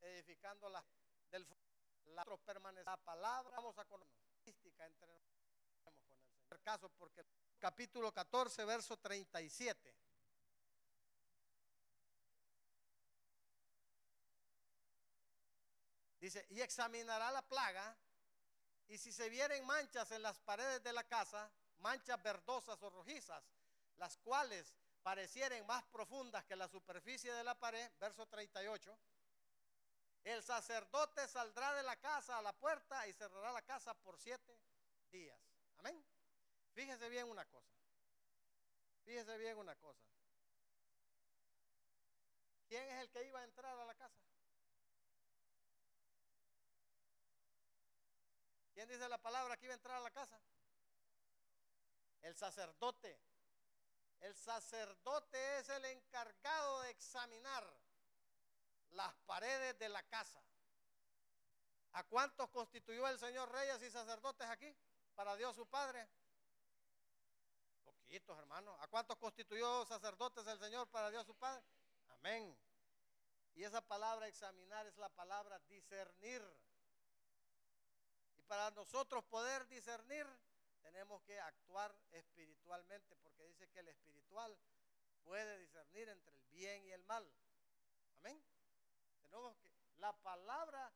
Edificando 0.00 0.68
la 0.68 0.84
del 1.30 1.46
la 2.14 2.24
permanece 2.44 2.84
la 2.84 2.96
palabra. 2.96 3.56
Vamos 3.56 3.76
a 3.78 3.84
conocer 3.84 4.16
entre 4.46 5.06
nosotros. 5.06 5.35
Caso 6.62 6.88
porque 6.98 7.24
capítulo 7.58 8.12
14, 8.12 8.64
verso 8.64 8.96
37. 8.96 9.94
Dice, 16.20 16.46
y 16.50 16.60
examinará 16.60 17.30
la 17.30 17.42
plaga, 17.42 17.96
y 18.88 18.98
si 18.98 19.12
se 19.12 19.28
vieren 19.28 19.64
manchas 19.66 20.10
en 20.12 20.22
las 20.22 20.38
paredes 20.40 20.82
de 20.82 20.92
la 20.92 21.04
casa, 21.04 21.50
manchas 21.78 22.22
verdosas 22.22 22.82
o 22.82 22.90
rojizas, 22.90 23.44
las 23.96 24.16
cuales 24.18 24.74
parecieren 25.02 25.64
más 25.66 25.84
profundas 25.84 26.44
que 26.44 26.56
la 26.56 26.68
superficie 26.68 27.32
de 27.32 27.44
la 27.44 27.54
pared, 27.58 27.90
verso 28.00 28.26
38, 28.26 28.98
el 30.24 30.42
sacerdote 30.42 31.28
saldrá 31.28 31.74
de 31.74 31.84
la 31.84 31.94
casa 31.96 32.38
a 32.38 32.42
la 32.42 32.52
puerta 32.52 33.06
y 33.06 33.12
cerrará 33.12 33.52
la 33.52 33.62
casa 33.62 33.94
por 33.94 34.18
siete 34.18 34.58
días. 35.12 35.38
Amén. 35.78 36.04
Fíjese 36.76 37.08
bien 37.08 37.26
una 37.26 37.46
cosa. 37.46 37.74
Fíjese 39.06 39.38
bien 39.38 39.56
una 39.56 39.74
cosa. 39.76 40.04
¿Quién 42.68 42.86
es 42.90 43.00
el 43.00 43.10
que 43.10 43.24
iba 43.24 43.40
a 43.40 43.44
entrar 43.44 43.78
a 43.78 43.86
la 43.86 43.94
casa? 43.94 44.20
¿Quién 48.74 48.86
dice 48.90 49.08
la 49.08 49.16
palabra 49.16 49.56
que 49.56 49.64
iba 49.64 49.72
a 49.72 49.76
entrar 49.76 49.96
a 49.96 50.00
la 50.00 50.10
casa? 50.10 50.38
El 52.20 52.36
sacerdote. 52.36 53.18
El 54.20 54.34
sacerdote 54.34 55.58
es 55.58 55.70
el 55.70 55.84
encargado 55.86 56.82
de 56.82 56.90
examinar 56.90 57.64
las 58.90 59.14
paredes 59.24 59.78
de 59.78 59.88
la 59.88 60.02
casa. 60.02 60.42
¿A 61.92 62.04
cuántos 62.04 62.50
constituyó 62.50 63.08
el 63.08 63.18
Señor 63.18 63.50
reyes 63.50 63.82
y 63.82 63.90
sacerdotes 63.90 64.46
aquí? 64.46 64.76
Para 65.14 65.36
Dios 65.36 65.56
su 65.56 65.66
Padre. 65.66 66.06
Hermanos. 68.24 68.76
¿A 68.80 68.88
cuántos 68.88 69.16
constituyó 69.18 69.84
sacerdotes 69.86 70.46
el 70.46 70.58
Señor 70.58 70.88
para 70.88 71.10
Dios 71.10 71.26
su 71.26 71.34
Padre? 71.34 71.62
Amén. 72.10 72.56
Y 73.54 73.64
esa 73.64 73.80
palabra 73.80 74.28
examinar 74.28 74.86
es 74.86 74.96
la 74.96 75.08
palabra 75.08 75.58
discernir 75.68 76.42
para 78.46 78.70
nosotros 78.70 79.24
poder 79.24 79.66
discernir, 79.68 80.26
tenemos 80.82 81.20
que 81.22 81.38
actuar 81.40 81.94
espiritualmente, 82.12 83.16
porque 83.16 83.44
dice 83.44 83.68
que 83.68 83.80
el 83.80 83.88
espiritual 83.88 84.56
puede 85.24 85.58
discernir 85.58 86.08
entre 86.08 86.34
el 86.34 86.42
bien 86.50 86.84
y 86.84 86.92
el 86.92 87.02
mal. 87.04 87.28
Amén. 88.18 88.40
Tenemos 89.20 89.56
que, 89.56 89.70
la 89.98 90.12
palabra 90.12 90.92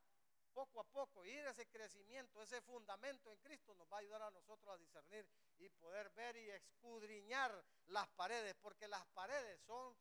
poco 0.53 0.79
a 0.79 0.83
poco, 0.83 1.25
ir 1.25 1.45
ese 1.47 1.67
crecimiento, 1.67 2.41
ese 2.41 2.61
fundamento 2.61 3.31
en 3.31 3.39
Cristo 3.39 3.73
nos 3.75 3.91
va 3.91 3.97
a 3.97 3.99
ayudar 3.99 4.21
a 4.21 4.31
nosotros 4.31 4.73
a 4.73 4.77
discernir 4.77 5.27
y 5.57 5.69
poder 5.69 6.09
ver 6.11 6.35
y 6.37 6.49
escudriñar 6.49 7.63
las 7.87 8.07
paredes, 8.09 8.55
porque 8.61 8.87
las 8.87 9.05
paredes 9.07 9.61
son, 9.61 9.95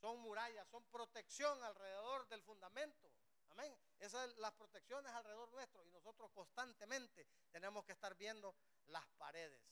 son 0.00 0.18
murallas, 0.20 0.68
son 0.68 0.84
protección 0.86 1.62
alrededor 1.62 2.26
del 2.28 2.42
fundamento. 2.42 3.12
Amén. 3.50 3.76
Esas 3.98 4.30
son 4.30 4.40
las 4.40 4.52
protecciones 4.52 5.12
alrededor 5.12 5.50
nuestro 5.50 5.84
y 5.84 5.90
nosotros 5.90 6.30
constantemente 6.32 7.26
tenemos 7.50 7.84
que 7.84 7.92
estar 7.92 8.16
viendo 8.16 8.54
las 8.86 9.06
paredes 9.18 9.62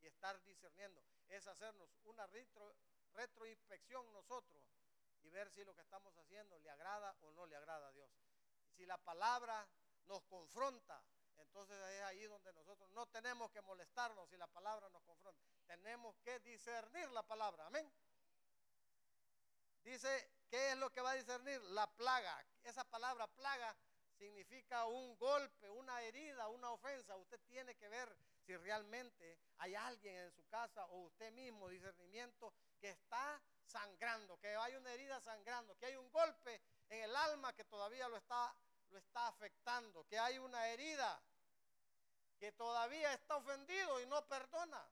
y 0.00 0.06
estar 0.06 0.40
discerniendo. 0.44 1.02
Es 1.28 1.46
hacernos 1.46 1.88
una 2.04 2.26
retro, 2.26 2.74
retroinspección 3.14 4.12
nosotros 4.12 4.62
y 5.22 5.30
ver 5.30 5.50
si 5.50 5.64
lo 5.64 5.74
que 5.74 5.80
estamos 5.80 6.16
haciendo 6.18 6.58
le 6.58 6.70
agrada 6.70 7.16
o 7.22 7.30
no 7.32 7.46
le 7.46 7.56
agrada 7.56 7.88
a 7.88 7.92
Dios. 7.92 8.10
Si 8.76 8.84
la 8.86 8.98
palabra 8.98 9.66
nos 10.04 10.22
confronta, 10.24 11.02
entonces 11.38 11.76
es 11.78 12.02
ahí 12.02 12.24
donde 12.24 12.52
nosotros 12.52 12.90
no 12.90 13.06
tenemos 13.06 13.50
que 13.50 13.62
molestarnos 13.62 14.28
si 14.28 14.36
la 14.36 14.46
palabra 14.46 14.88
nos 14.90 15.02
confronta. 15.02 15.42
Tenemos 15.66 16.16
que 16.18 16.38
discernir 16.40 17.08
la 17.10 17.22
palabra. 17.22 17.66
Amén. 17.66 17.90
Dice, 19.82 20.30
¿qué 20.48 20.72
es 20.72 20.76
lo 20.76 20.90
que 20.90 21.00
va 21.00 21.12
a 21.12 21.14
discernir? 21.14 21.60
La 21.62 21.86
plaga. 21.86 22.44
Esa 22.64 22.84
palabra 22.84 23.26
plaga 23.28 23.76
significa 24.18 24.86
un 24.86 25.16
golpe, 25.16 25.70
una 25.70 26.02
herida, 26.02 26.48
una 26.48 26.70
ofensa. 26.72 27.16
Usted 27.16 27.40
tiene 27.46 27.74
que 27.76 27.88
ver 27.88 28.16
si 28.44 28.56
realmente 28.56 29.38
hay 29.58 29.74
alguien 29.74 30.16
en 30.16 30.30
su 30.32 30.44
casa 30.46 30.84
o 30.86 31.02
usted 31.02 31.32
mismo, 31.32 31.68
discernimiento, 31.68 32.52
que 32.78 32.90
está 32.90 33.40
sangrando, 33.64 34.38
que 34.38 34.48
hay 34.48 34.76
una 34.76 34.92
herida 34.92 35.20
sangrando, 35.20 35.76
que 35.76 35.86
hay 35.86 35.96
un 35.96 36.10
golpe 36.10 36.60
en 36.88 37.02
el 37.02 37.16
alma 37.16 37.52
que 37.54 37.64
todavía 37.64 38.08
lo 38.08 38.16
está, 38.16 38.54
lo 38.90 38.98
está 38.98 39.28
afectando, 39.28 40.06
que 40.06 40.18
hay 40.18 40.38
una 40.38 40.68
herida 40.68 41.20
que 42.38 42.52
todavía 42.52 43.12
está 43.14 43.36
ofendido 43.36 44.00
y 44.00 44.06
no 44.06 44.26
perdona. 44.26 44.86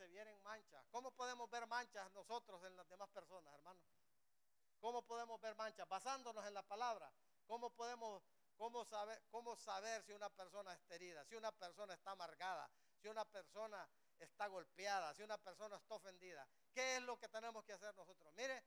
se 0.00 0.06
vienen 0.06 0.42
manchas. 0.42 0.82
¿Cómo 0.90 1.10
podemos 1.10 1.50
ver 1.50 1.66
manchas 1.66 2.10
nosotros 2.12 2.64
en 2.64 2.74
las 2.74 2.88
demás 2.88 3.10
personas, 3.10 3.52
hermano? 3.52 3.78
¿Cómo 4.80 5.02
podemos 5.02 5.38
ver 5.42 5.54
manchas? 5.56 5.86
Basándonos 5.86 6.46
en 6.46 6.54
la 6.54 6.62
palabra. 6.62 7.12
¿Cómo 7.46 7.68
podemos 7.68 8.22
cómo 8.56 8.84
saber, 8.84 9.22
cómo 9.30 9.56
saber 9.56 10.02
si 10.04 10.12
una 10.12 10.30
persona 10.30 10.74
está 10.74 10.94
herida, 10.94 11.24
si 11.24 11.34
una 11.34 11.52
persona 11.52 11.94
está 11.94 12.12
amargada, 12.12 12.70
si 13.00 13.08
una 13.08 13.24
persona 13.24 13.88
está 14.24 14.46
golpeada, 14.46 15.14
si 15.14 15.22
una 15.22 15.38
persona 15.38 15.76
está 15.76 15.94
ofendida? 15.94 16.46
¿Qué 16.72 16.96
es 16.96 17.02
lo 17.02 17.18
que 17.18 17.28
tenemos 17.28 17.64
que 17.64 17.72
hacer 17.72 17.94
nosotros? 17.94 18.32
Mire, 18.34 18.62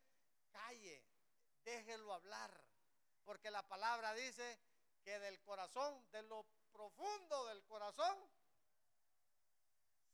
calle, 0.52 1.04
déjelo 1.64 2.14
hablar. 2.14 2.52
Porque 3.24 3.50
la 3.52 3.64
palabra 3.64 4.14
dice 4.14 4.60
que 5.04 5.20
del 5.20 5.40
corazón, 5.42 6.06
de 6.12 6.24
lo 6.24 6.46
profundo 6.72 7.46
del 7.48 7.64
corazón, 7.66 8.18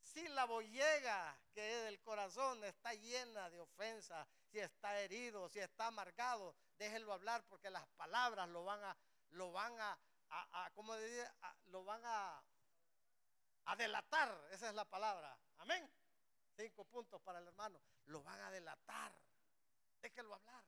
si 0.02 0.28
la 0.30 0.46
bollega 0.46 1.40
que 1.54 1.78
es 1.78 1.84
del 1.86 2.00
corazón 2.02 2.64
está 2.64 2.94
llena 2.94 3.50
de 3.50 3.60
ofensa, 3.60 4.28
si 4.52 4.60
está 4.60 5.00
herido, 5.00 5.50
si 5.50 5.60
está 5.60 5.88
amargado, 5.88 6.56
déjenlo 6.78 7.14
hablar 7.14 7.44
porque 7.48 7.70
las 7.70 7.88
palabras 7.90 8.50
lo 8.50 8.64
van 8.64 8.84
a, 8.84 8.98
lo 9.32 9.52
van 9.52 9.80
a, 9.80 9.98
¿cómo 10.74 10.96
dice? 10.98 11.30
lo 11.68 11.84
van 11.84 12.02
a, 12.06 12.44
a 13.70 13.76
delatar. 13.76 14.48
Esa 14.52 14.70
es 14.70 14.76
la 14.76 14.86
palabra. 14.86 15.38
Amén. 15.60 15.90
Cinco 16.56 16.84
puntos 16.86 17.22
para 17.22 17.40
el 17.40 17.48
hermano. 17.48 17.80
Lo 18.08 18.24
van 18.24 18.42
a 18.42 18.52
delatar. 18.52 19.12
Déjenlo 20.02 20.36
hablar. 20.36 20.64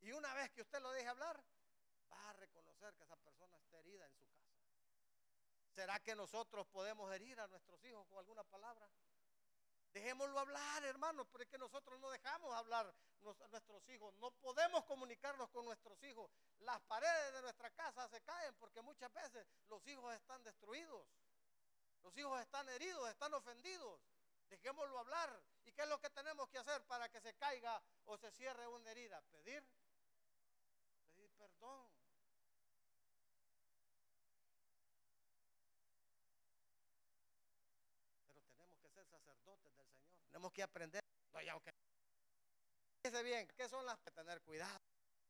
Y 0.00 0.10
una 0.12 0.34
vez 0.34 0.50
que 0.50 0.62
usted 0.62 0.80
lo 0.80 0.90
deje 0.90 1.06
hablar, 1.06 1.40
va 2.10 2.30
a 2.30 2.32
reconocer 2.32 2.92
que 2.94 3.04
esa 3.04 3.16
persona 3.16 3.56
está 3.58 3.78
herida 3.78 4.04
en 4.04 4.12
su 4.14 4.26
casa. 4.26 4.50
¿Será 5.70 6.00
que 6.00 6.16
nosotros 6.16 6.66
podemos 6.66 7.12
herir 7.12 7.38
a 7.40 7.46
nuestros 7.46 7.82
hijos 7.84 8.06
con 8.08 8.18
alguna 8.18 8.42
palabra? 8.44 8.88
Dejémoslo 9.92 10.38
hablar, 10.38 10.84
hermanos, 10.84 11.26
porque 11.30 11.58
nosotros 11.58 12.00
no 12.00 12.10
dejamos 12.10 12.54
hablar 12.54 12.86
a 12.86 13.48
nuestros 13.48 13.86
hijos. 13.90 14.14
No 14.14 14.30
podemos 14.30 14.84
comunicarnos 14.84 15.50
con 15.50 15.66
nuestros 15.66 16.02
hijos. 16.02 16.30
Las 16.60 16.80
paredes 16.82 17.34
de 17.34 17.42
nuestra 17.42 17.70
casa 17.70 18.08
se 18.08 18.22
caen 18.22 18.54
porque 18.56 18.80
muchas 18.80 19.12
veces 19.12 19.46
los 19.68 19.86
hijos 19.86 20.14
están 20.14 20.42
destruidos. 20.44 21.06
Los 22.02 22.16
hijos 22.16 22.40
están 22.40 22.68
heridos, 22.70 23.08
están 23.10 23.34
ofendidos. 23.34 24.00
Dejémoslo 24.48 24.98
hablar. 24.98 25.42
¿Y 25.64 25.72
qué 25.72 25.82
es 25.82 25.88
lo 25.88 26.00
que 26.00 26.10
tenemos 26.10 26.48
que 26.48 26.58
hacer 26.58 26.82
para 26.86 27.08
que 27.10 27.20
se 27.20 27.34
caiga 27.34 27.82
o 28.06 28.16
se 28.16 28.30
cierre 28.32 28.66
una 28.66 28.90
herida? 28.90 29.20
Pedir, 29.30 29.62
pedir 31.04 31.30
perdón. 31.36 31.92
Que 40.50 40.62
aprender. 40.62 41.02
No, 41.32 41.38
aunque 41.52 41.72
bien, 43.22 43.48
¿qué 43.56 43.68
son 43.68 43.84
las 43.86 43.98
que 44.00 44.10
tener 44.10 44.40
cuidado? 44.42 44.78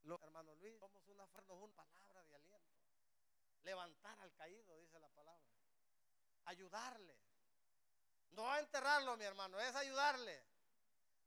Hermano 0.05 0.55
Luis, 0.57 0.77
somos 0.79 1.07
una, 1.09 1.25
una 1.25 1.85
palabra 1.85 2.25
de 2.25 2.37
aliento. 2.37 2.81
Levantar 3.63 4.19
al 4.21 4.33
caído, 4.35 4.77
dice 4.79 4.99
la 4.99 5.09
palabra. 5.11 5.43
Ayudarle. 6.47 7.17
No 8.31 8.51
a 8.51 8.59
enterrarlo, 8.59 9.17
mi 9.17 9.25
hermano, 9.25 9.61
es 9.61 9.75
ayudarle. 9.75 10.45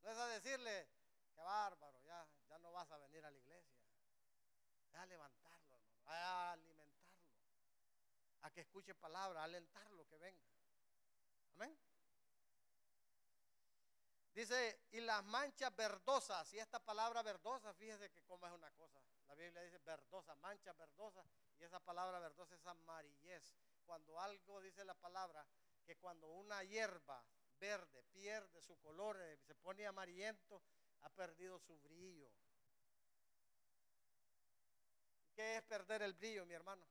No 0.02 0.12
es 0.12 0.18
a 0.18 0.28
decirle, 0.28 0.88
qué 1.34 1.42
bárbaro, 1.42 2.02
ya, 2.02 2.28
ya 2.50 2.58
no 2.60 2.72
vas 2.72 2.92
a 2.92 2.98
venir 2.98 3.24
a 3.24 3.32
la 3.32 3.38
iglesia. 3.38 3.80
Es 4.90 4.96
a 4.96 5.06
levantarlo, 5.06 5.80
a 6.06 6.52
alimentarlo, 6.52 7.36
a 8.42 8.52
que 8.52 8.62
escuche 8.62 8.94
palabra, 8.96 9.42
a 9.42 9.46
alentarlo 9.46 10.06
que 10.08 10.18
venga. 10.18 10.50
Amén. 11.54 11.85
Dice, 14.36 14.82
y 14.92 15.00
las 15.00 15.24
manchas 15.24 15.74
verdosas, 15.78 16.52
y 16.52 16.60
esta 16.60 16.78
palabra 16.78 17.24
verdosa, 17.24 17.74
fíjese 17.74 18.12
que 18.12 18.22
como 18.24 18.46
es 18.46 18.52
una 18.52 18.70
cosa. 18.72 19.00
La 19.30 19.36
Biblia 19.36 19.62
dice 19.62 19.78
verdosa, 19.78 20.36
manchas 20.36 20.78
verdosas, 20.78 21.26
y 21.58 21.64
esa 21.64 21.80
palabra 21.80 22.20
verdosa 22.20 22.54
es 22.54 22.68
amarillez. 22.68 23.56
Cuando 23.86 24.20
algo 24.20 24.60
dice 24.60 24.84
la 24.84 24.94
palabra, 24.94 25.48
que 25.86 25.96
cuando 25.96 26.28
una 26.28 26.62
hierba 26.66 27.24
verde 27.62 28.04
pierde 28.12 28.62
su 28.62 28.78
color, 28.82 29.22
eh, 29.22 29.38
se 29.38 29.56
pone 29.56 29.88
amarillento, 29.88 30.62
ha 31.04 31.10
perdido 31.10 31.58
su 31.58 31.80
brillo. 31.80 32.30
¿Qué 35.34 35.56
es 35.56 35.64
perder 35.64 36.02
el 36.02 36.14
brillo, 36.14 36.46
mi 36.46 36.56
hermano? 36.56 36.86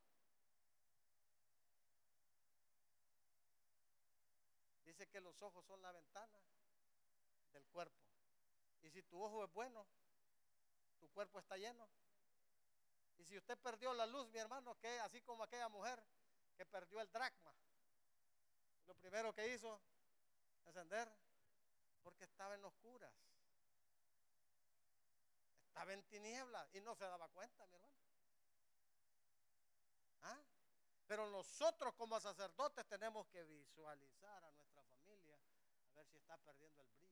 Dice 4.83 5.07
que 5.09 5.21
los 5.21 5.39
ojos 5.43 5.63
son 5.63 5.79
la 5.83 5.91
ventana 5.91 6.39
del 7.55 7.65
cuerpo. 7.67 8.03
Y 8.81 8.89
si 8.89 9.01
tu 9.03 9.21
ojo 9.21 9.43
es 9.43 9.51
bueno, 9.53 9.87
tu 10.99 11.09
cuerpo 11.09 11.39
está 11.39 11.57
lleno. 11.57 11.89
Y 13.17 13.23
si 13.23 13.37
usted 13.37 13.57
perdió 13.57 13.93
la 13.93 14.05
luz, 14.05 14.29
mi 14.29 14.39
hermano, 14.39 14.77
que 14.77 14.99
así 14.99 15.21
como 15.21 15.43
aquella 15.43 15.69
mujer 15.69 16.03
que 16.55 16.65
perdió 16.65 16.99
el 17.01 17.11
dracma, 17.11 17.53
lo 18.85 18.93
primero 18.95 19.33
que 19.33 19.53
hizo, 19.53 19.81
encender, 20.65 21.09
porque 22.03 22.25
estaba 22.25 22.55
en 22.55 22.63
oscuras. 22.65 23.13
Estaba 25.67 25.93
en 25.93 26.03
tinieblas 26.03 26.73
y 26.73 26.81
no 26.81 26.95
se 26.95 27.03
daba 27.03 27.27
cuenta, 27.29 27.65
mi 27.67 27.75
hermano. 27.75 27.95
¿Ah? 30.21 30.43
Pero 31.07 31.29
nosotros 31.29 31.93
como 31.95 32.19
sacerdotes 32.19 32.85
tenemos 32.87 33.27
que 33.27 33.43
visualizar 33.43 34.43
a 34.43 34.51
nuestra 34.51 34.83
familia, 34.83 35.37
a 35.89 35.93
ver 35.93 36.07
si 36.07 36.17
está 36.17 36.37
perdiendo 36.37 36.81
el 36.81 36.89
brillo 36.89 37.04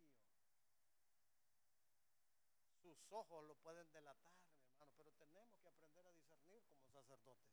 sus 2.83 2.97
ojos 3.11 3.45
lo 3.45 3.55
pueden 3.55 3.89
delatar, 3.93 4.33
hermano, 4.59 4.85
pero 4.97 5.09
tenemos 5.13 5.57
que 5.61 5.69
aprender 5.69 6.05
a 6.05 6.11
discernir 6.11 6.61
como 6.85 7.01
sacerdotes. 7.01 7.49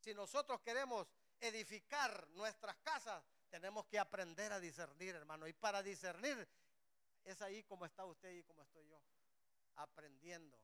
Si 0.00 0.12
nosotros 0.14 0.60
queremos 0.60 1.08
edificar 1.40 2.28
nuestras 2.28 2.76
casas, 2.78 3.24
tenemos 3.50 3.86
que 3.86 3.98
aprender 3.98 4.52
a 4.52 4.60
discernir, 4.60 5.14
hermano. 5.14 5.48
Y 5.48 5.54
para 5.54 5.82
discernir, 5.82 6.46
es 7.24 7.40
ahí 7.40 7.62
como 7.64 7.86
está 7.86 8.04
usted 8.04 8.30
y 8.30 8.42
como 8.42 8.62
estoy 8.62 8.86
yo, 8.88 9.00
aprendiendo, 9.76 10.58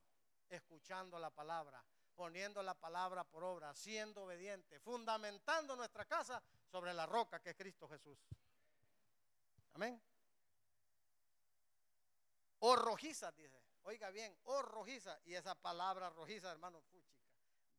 escuchando 0.50 1.18
la 1.18 1.30
palabra, 1.30 1.82
poniendo 2.14 2.62
la 2.62 2.74
palabra 2.74 3.24
por 3.24 3.42
obra, 3.42 3.74
siendo 3.74 4.24
obediente, 4.24 4.78
fundamentando 4.80 5.76
nuestra 5.76 6.04
casa 6.04 6.42
sobre 6.70 6.92
la 6.92 7.06
roca 7.06 7.40
que 7.40 7.50
es 7.50 7.56
Cristo 7.56 7.88
Jesús. 7.88 8.18
Amén. 9.74 10.00
O 12.60 12.76
rojiza, 12.76 13.30
dice. 13.32 13.67
Oiga 13.88 14.10
bien, 14.10 14.36
oh 14.44 14.60
rojiza, 14.60 15.18
y 15.24 15.34
esa 15.34 15.54
palabra 15.54 16.10
rojiza, 16.10 16.52
hermano, 16.52 16.78
fuchica, 16.82 17.24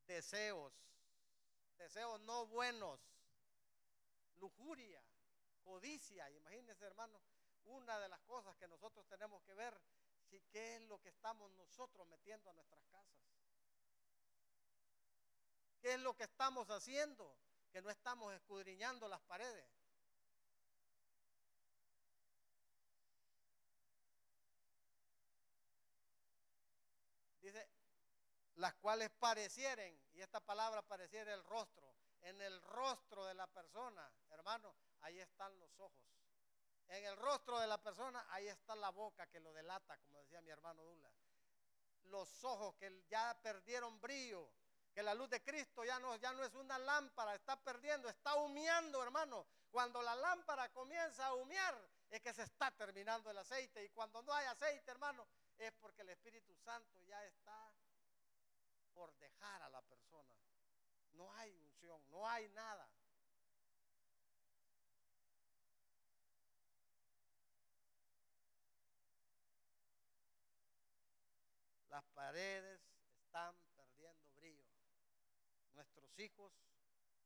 deseos, 0.07 0.73
deseos 1.77 2.19
no 2.21 2.47
buenos, 2.47 2.99
lujuria, 4.37 5.03
codicia, 5.63 6.27
imagínense, 6.31 6.83
hermano, 6.83 7.21
una 7.65 7.99
de 7.99 8.09
las 8.09 8.19
cosas 8.21 8.55
que 8.55 8.67
nosotros 8.67 9.05
tenemos 9.07 9.43
que 9.43 9.53
ver, 9.53 9.79
si 10.31 10.41
qué 10.51 10.77
es 10.77 10.81
lo 10.81 10.99
que 10.99 11.09
estamos 11.09 11.51
nosotros 11.51 12.07
metiendo 12.07 12.49
a 12.49 12.53
nuestras 12.53 12.81
casas. 12.85 13.21
¿Qué 15.79 15.93
es 15.93 15.99
lo 15.99 16.15
que 16.15 16.23
estamos 16.23 16.71
haciendo? 16.71 17.37
Que 17.71 17.83
no 17.83 17.91
estamos 17.91 18.33
escudriñando 18.33 19.07
las 19.07 19.21
paredes. 19.21 19.78
Las 28.55 28.73
cuales 28.75 29.09
parecieren, 29.19 29.99
y 30.13 30.21
esta 30.21 30.39
palabra 30.39 30.81
pareciera 30.81 31.33
el 31.33 31.43
rostro, 31.43 31.87
en 32.21 32.41
el 32.41 32.61
rostro 32.61 33.25
de 33.25 33.33
la 33.33 33.47
persona, 33.47 34.11
hermano, 34.31 34.73
ahí 35.01 35.19
están 35.19 35.57
los 35.59 35.79
ojos. 35.79 36.09
En 36.89 37.05
el 37.05 37.15
rostro 37.17 37.59
de 37.59 37.67
la 37.67 37.77
persona, 37.81 38.25
ahí 38.31 38.47
está 38.47 38.75
la 38.75 38.89
boca 38.89 39.27
que 39.27 39.39
lo 39.39 39.53
delata, 39.53 39.97
como 39.99 40.19
decía 40.19 40.41
mi 40.41 40.49
hermano 40.49 40.83
Dula. 40.83 41.09
Los 42.05 42.43
ojos 42.43 42.75
que 42.75 43.03
ya 43.09 43.37
perdieron 43.41 44.01
brillo, 44.01 44.49
que 44.93 45.03
la 45.03 45.13
luz 45.13 45.29
de 45.29 45.43
Cristo 45.43 45.85
ya 45.85 45.99
no, 45.99 46.15
ya 46.15 46.33
no 46.33 46.43
es 46.43 46.53
una 46.55 46.79
lámpara, 46.79 47.35
está 47.35 47.55
perdiendo, 47.61 48.09
está 48.09 48.35
humeando, 48.35 49.03
hermano. 49.03 49.45
Cuando 49.71 50.01
la 50.01 50.15
lámpara 50.15 50.69
comienza 50.69 51.27
a 51.27 51.35
humear, 51.35 51.79
es 52.09 52.21
que 52.21 52.33
se 52.33 52.41
está 52.41 52.71
terminando 52.71 53.29
el 53.29 53.37
aceite. 53.37 53.85
Y 53.85 53.89
cuando 53.89 54.23
no 54.23 54.33
hay 54.33 54.47
aceite, 54.47 54.89
hermano, 54.89 55.27
es 55.59 55.73
porque 55.73 56.01
el 56.01 56.09
Espíritu 56.09 56.55
Santo 56.55 57.01
ya 57.01 57.23
está 57.25 57.73
por 58.93 59.13
dejar 59.17 59.61
a 59.61 59.69
la 59.69 59.81
persona. 59.81 60.33
No 61.13 61.31
hay 61.33 61.53
unción, 61.53 62.01
no 62.09 62.27
hay 62.27 62.47
nada. 62.49 62.89
Las 71.89 72.05
paredes 72.13 72.79
están 73.15 73.55
perdiendo 73.75 74.29
brillo. 74.35 74.63
Nuestros 75.73 76.17
hijos 76.19 76.53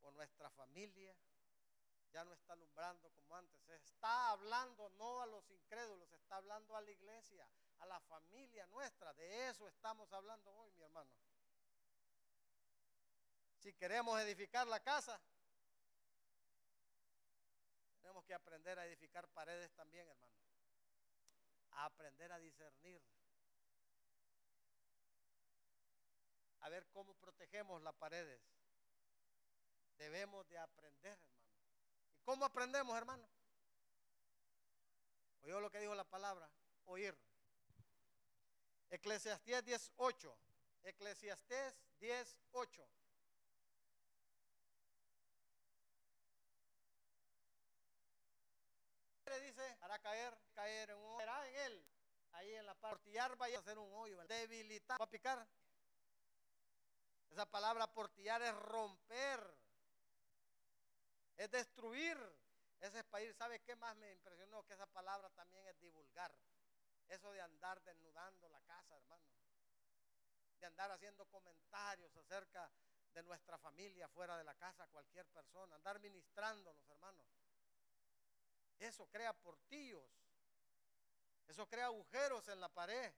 o 0.01 0.11
nuestra 0.11 0.49
familia 0.51 1.15
ya 2.13 2.23
no 2.23 2.33
está 2.33 2.53
alumbrando 2.53 3.09
como 3.11 3.35
antes. 3.35 3.59
Está 3.69 4.29
hablando 4.29 4.89
no 4.91 5.21
a 5.21 5.25
los 5.25 5.49
incrédulos, 5.49 6.11
está 6.13 6.37
hablando 6.37 6.75
a 6.75 6.81
la 6.81 6.91
iglesia, 6.91 7.47
a 7.79 7.85
la 7.87 7.99
familia 8.01 8.67
nuestra. 8.67 9.13
De 9.13 9.49
eso 9.49 9.67
estamos 9.67 10.13
hablando 10.13 10.53
hoy, 10.53 10.71
mi 10.73 10.83
hermano. 10.83 11.11
Si 13.57 13.73
queremos 13.73 14.19
edificar 14.21 14.67
la 14.67 14.79
casa, 14.79 15.19
tenemos 18.01 18.23
que 18.25 18.33
aprender 18.33 18.77
a 18.77 18.85
edificar 18.85 19.27
paredes 19.29 19.71
también, 19.73 20.07
hermano. 20.07 20.33
A 21.71 21.85
aprender 21.85 22.31
a 22.31 22.39
discernir. 22.39 23.01
A 26.59 26.69
ver 26.69 26.85
cómo 26.91 27.15
protegemos 27.15 27.81
las 27.81 27.95
paredes. 27.95 28.39
Debemos 29.97 30.47
de 30.49 30.57
aprender, 30.59 31.17
hermano. 31.19 31.42
¿Y 32.23 32.25
cómo 32.25 32.45
aprendemos, 32.45 32.97
hermano? 32.97 33.27
Oyó 35.41 35.59
lo 35.59 35.69
que 35.69 35.79
dijo 35.79 35.93
la 35.93 36.05
palabra, 36.05 36.49
oír. 36.85 37.13
Eclesiastés 38.89 39.65
10.8. 39.65 40.33
Eclesiastés 40.83 41.75
10.8. 41.99 42.87
dice, 49.41 49.77
hará 49.81 49.99
caer, 49.99 50.33
caer 50.53 50.91
en 50.91 50.97
un 50.97 51.19
será 51.19 51.45
en 51.49 51.55
él. 51.55 51.85
Ahí 52.31 52.55
en 52.55 52.65
la 52.65 52.75
portillar 52.75 53.35
vaya 53.35 53.57
a 53.57 53.59
hacer 53.59 53.77
un 53.77 53.93
hoyo, 53.95 54.25
debilitar, 54.27 54.97
va 54.97 55.03
a 55.03 55.09
picar. 55.09 55.45
Esa 57.29 57.45
palabra 57.45 57.93
portillar 57.93 58.41
es 58.43 58.55
romper, 58.55 59.57
es 61.37 61.51
destruir. 61.51 62.17
Ese 62.79 63.03
ir, 63.21 63.33
¿sabe 63.33 63.61
qué 63.61 63.75
más 63.77 63.95
me 63.95 64.11
impresionó? 64.11 64.63
Que 64.65 64.73
esa 64.73 64.85
palabra 64.87 65.29
también 65.29 65.65
es 65.67 65.79
divulgar. 65.79 66.35
Eso 67.07 67.31
de 67.31 67.41
andar 67.41 67.81
desnudando 67.83 68.49
la 68.49 68.59
casa, 68.61 68.95
hermano. 68.95 69.23
De 70.59 70.65
andar 70.65 70.91
haciendo 70.91 71.25
comentarios 71.27 72.15
acerca 72.17 72.69
de 73.13 73.23
nuestra 73.23 73.57
familia 73.57 74.07
fuera 74.09 74.37
de 74.37 74.43
la 74.43 74.55
casa, 74.55 74.87
cualquier 74.87 75.25
persona. 75.27 75.75
Andar 75.75 75.99
ministrándonos, 75.99 76.89
hermanos. 76.89 77.25
Eso 78.79 79.07
crea 79.07 79.33
portillos. 79.33 80.11
Eso 81.47 81.67
crea 81.67 81.85
agujeros 81.85 82.47
en 82.47 82.59
la 82.59 82.69
pared. 82.69 83.13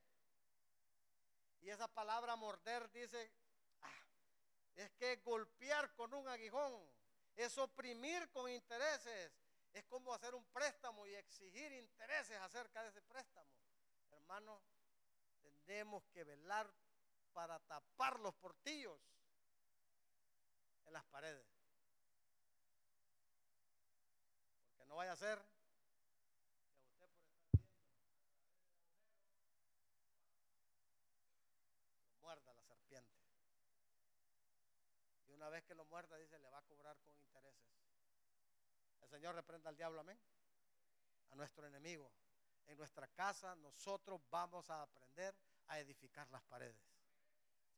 Y 1.61 1.69
esa 1.69 1.87
palabra 1.87 2.35
morder 2.35 2.91
dice, 2.91 3.31
ah, 3.81 4.05
es 4.75 4.91
que 4.93 5.15
golpear 5.17 5.91
con 5.95 6.13
un 6.13 6.27
aguijón, 6.27 6.94
es 7.35 7.57
oprimir 7.57 8.29
con 8.29 8.49
intereses, 8.49 9.31
es 9.73 9.83
como 9.85 10.13
hacer 10.13 10.33
un 10.35 10.45
préstamo 10.45 11.05
y 11.05 11.15
exigir 11.15 11.71
intereses 11.73 12.39
acerca 12.39 12.81
de 12.83 12.89
ese 12.89 13.01
préstamo. 13.01 13.49
Hermano, 14.11 14.61
tenemos 15.65 16.05
que 16.07 16.23
velar 16.23 16.71
para 17.33 17.59
tapar 17.59 18.19
los 18.19 18.33
portillos 18.35 18.99
en 20.85 20.93
las 20.93 21.03
paredes. 21.05 21.45
Porque 24.63 24.85
no 24.85 24.95
vaya 24.95 25.11
a 25.11 25.17
ser 25.17 25.37
que 26.79 26.87
usted 26.87 27.09
por 27.09 27.19
estar 27.27 27.49
viendo 27.51 27.75
lo 32.05 32.13
muerda 32.21 32.53
la 32.53 32.63
serpiente. 32.63 33.13
Y 35.27 35.34
una 35.45 35.51
vez 35.51 35.63
que 35.65 35.75
lo 35.75 35.85
muerda, 35.85 36.17
dice, 36.17 36.39
le 36.39 36.49
va 36.49 36.57
a 36.57 36.63
cobrar 36.63 36.97
con 36.97 37.15
intereses. 37.19 37.69
El 38.99 39.09
Señor 39.09 39.35
reprenda 39.35 39.69
al 39.69 39.77
diablo, 39.77 39.99
amén. 40.01 40.19
A 41.29 41.35
nuestro 41.35 41.67
enemigo. 41.67 42.11
En 42.65 42.75
nuestra 42.79 43.07
casa 43.09 43.53
nosotros 43.57 44.19
vamos 44.31 44.71
a 44.71 44.81
aprender 44.81 45.35
a 45.67 45.79
edificar 45.79 46.27
las 46.31 46.41
paredes, 46.45 46.81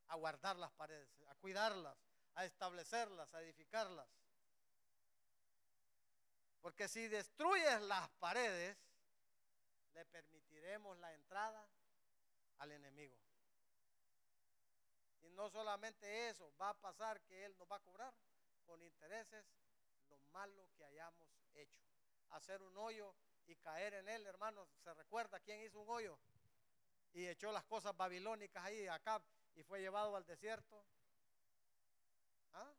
a 0.08 0.16
guardar 0.16 0.56
las 0.56 0.72
paredes, 0.72 1.10
a 1.28 1.36
cuidarlas, 1.36 1.98
a 2.36 2.46
establecerlas, 2.46 3.34
a 3.34 3.42
edificarlas. 3.42 4.08
Porque 6.62 6.88
si 6.88 7.10
destruyes 7.10 7.82
las 7.82 8.10
paredes, 8.12 8.78
le 9.94 10.06
permitiremos 10.06 10.98
la 11.00 11.14
entrada 11.14 11.68
al 12.60 12.72
enemigo. 12.72 13.27
Y 15.28 15.34
no 15.34 15.50
solamente 15.50 16.30
eso, 16.30 16.52
va 16.60 16.70
a 16.70 16.74
pasar 16.74 17.22
que 17.22 17.46
Él 17.46 17.56
nos 17.58 17.70
va 17.70 17.76
a 17.76 17.82
cobrar 17.82 18.14
con 18.66 18.82
intereses 18.82 19.46
lo 20.10 20.18
malo 20.32 20.70
que 20.78 20.84
hayamos 20.86 21.30
hecho. 21.56 21.82
Hacer 22.32 22.62
un 22.62 22.78
hoyo 22.78 23.14
y 23.48 23.56
caer 23.56 23.94
en 23.96 24.10
él, 24.10 24.26
hermanos. 24.26 24.68
¿Se 24.84 24.94
recuerda 24.94 25.40
quién 25.40 25.62
hizo 25.62 25.80
un 25.80 25.90
hoyo? 25.90 26.20
Y 27.14 27.28
echó 27.28 27.52
las 27.52 27.64
cosas 27.64 27.96
babilónicas 27.96 28.64
ahí 28.64 28.88
acá 28.88 29.22
y 29.56 29.64
fue 29.64 29.80
llevado 29.80 30.16
al 30.16 30.26
desierto. 30.26 30.84
¿Ah? 32.54 32.74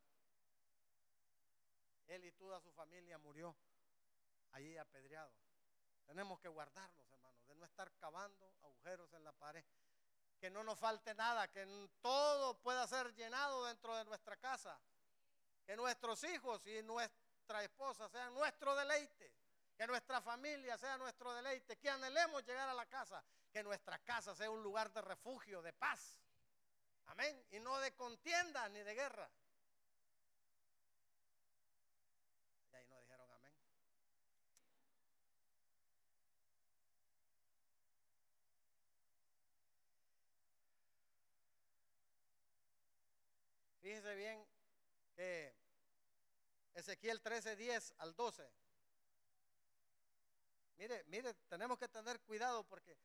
Él 2.07 2.25
y 2.25 2.31
toda 2.31 2.59
su 2.61 2.71
familia 2.71 3.17
murió 3.17 3.55
allí 4.51 4.77
apedreado. 4.77 5.31
Tenemos 6.05 6.39
que 6.39 6.47
guardarnos, 6.47 7.11
hermanos, 7.11 7.45
de 7.45 7.55
no 7.55 7.65
estar 7.65 7.91
cavando 7.97 8.51
agujeros 8.63 9.11
en 9.13 9.23
la 9.23 9.31
pared. 9.33 9.63
Que 10.39 10.49
no 10.49 10.63
nos 10.63 10.79
falte 10.79 11.13
nada, 11.15 11.49
que 11.49 11.65
todo 12.01 12.57
pueda 12.59 12.87
ser 12.87 13.13
llenado 13.15 13.65
dentro 13.65 13.95
de 13.95 14.05
nuestra 14.05 14.37
casa. 14.37 14.79
Que 15.65 15.75
nuestros 15.75 16.23
hijos 16.23 16.65
y 16.67 16.81
nuestra 16.83 17.63
esposa 17.63 18.07
sean 18.09 18.33
nuestro 18.33 18.75
deleite. 18.75 19.33
Que 19.77 19.85
nuestra 19.85 20.21
familia 20.21 20.77
sea 20.77 20.97
nuestro 20.97 21.33
deleite. 21.33 21.77
Que 21.77 21.89
anhelemos 21.89 22.45
llegar 22.45 22.69
a 22.69 22.73
la 22.73 22.85
casa. 22.85 23.23
Que 23.51 23.63
nuestra 23.63 23.99
casa 23.99 24.33
sea 24.33 24.49
un 24.49 24.63
lugar 24.63 24.91
de 24.93 25.01
refugio, 25.01 25.61
de 25.61 25.73
paz. 25.73 26.19
Amén. 27.07 27.45
Y 27.51 27.59
no 27.59 27.77
de 27.79 27.93
contienda 27.95 28.69
ni 28.69 28.81
de 28.81 28.93
guerra. 28.93 29.29
Y 32.71 32.75
ahí 32.75 32.87
no 32.87 32.97
dijeron 32.99 33.29
amén. 33.31 33.53
Bien 44.15 44.45
que 45.15 45.53
Ezequiel 46.73 47.21
13, 47.21 47.55
10 47.55 47.93
al 47.97 48.15
12. 48.15 48.49
Mire, 50.77 51.03
mire, 51.07 51.33
tenemos 51.49 51.77
que 51.77 51.87
tener 51.87 52.19
cuidado 52.21 52.63
porque 52.63 52.97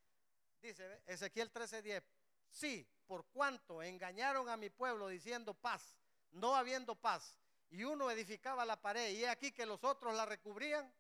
dice 0.63 1.03
Ezequiel 1.07 1.51
13, 1.51 1.83
10. 1.83 2.05
Sí, 2.51 2.87
por 3.07 3.27
cuanto 3.27 3.83
engañaron 3.83 4.49
a 4.49 4.57
mi 4.57 4.71
pueblo 4.71 5.09
diciendo 5.09 5.55
paz, 5.55 5.97
no 6.31 6.55
habiendo 6.55 6.95
paz, 6.95 7.37
y 7.71 7.83
uno 7.85 8.11
edificaba 8.11 8.65
la 8.65 8.81
pared, 8.81 9.11
y 9.11 9.25
he 9.25 9.29
aquí 9.29 9.51
que 9.53 9.67
los 9.67 9.83
otros 9.83 10.15
la 10.15 10.25
recubrían 10.25 10.91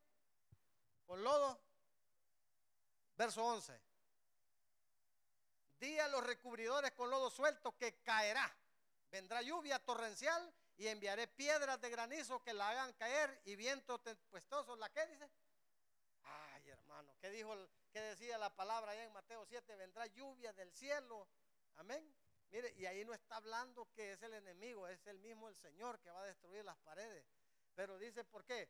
con 1.07 1.23
lodo. 1.23 1.61
Verso 3.17 3.45
11. 3.45 3.81
Di 5.79 5.99
a 5.99 6.09
los 6.09 6.25
recubridores 6.25 6.93
con 6.93 7.09
lodo 7.09 7.31
suelto 7.31 7.77
que 7.77 8.01
caerá. 8.03 8.53
Vendrá 9.15 9.43
lluvia 9.43 9.79
torrencial 9.79 10.53
y 10.77 10.89
enviaré 10.89 11.29
piedras 11.29 11.81
de 11.81 11.89
granizo 11.89 12.43
que 12.43 12.53
la 12.53 12.71
hagan 12.71 12.93
caer 12.95 13.41
y 13.45 13.55
viento 13.55 14.01
tempestuoso. 14.01 14.75
¿La 14.75 14.89
qué 14.89 15.07
dice? 15.07 15.31
Ay, 16.25 16.69
hermano, 16.71 17.15
¿qué 17.21 17.31
dijo, 17.31 17.55
qué 17.93 18.01
decía 18.01 18.39
la 18.39 18.51
palabra 18.51 18.91
allá 18.91 19.05
en 19.05 19.13
Mateo 19.13 19.47
7? 19.47 19.77
Vendrá 19.77 20.05
lluvia 20.09 20.53
del 20.55 20.73
cielo. 20.73 21.29
Amén. 21.77 22.05
Mire, 22.51 22.75
y 22.77 22.87
ahí 22.87 23.05
no 23.05 23.15
está 23.15 23.37
hablando 23.37 23.87
que 23.95 24.15
es 24.15 24.23
el 24.25 24.35
enemigo, 24.35 24.89
es 24.89 25.07
el 25.07 25.21
mismo 25.21 25.49
el 25.49 25.55
Señor 25.55 26.01
que 26.01 26.11
va 26.11 26.21
a 26.21 26.27
destruir 26.27 26.65
las 26.65 26.79
paredes. 26.79 27.25
Pero 27.77 27.97
dice, 27.99 28.25
¿por 28.25 28.45
qué? 28.45 28.69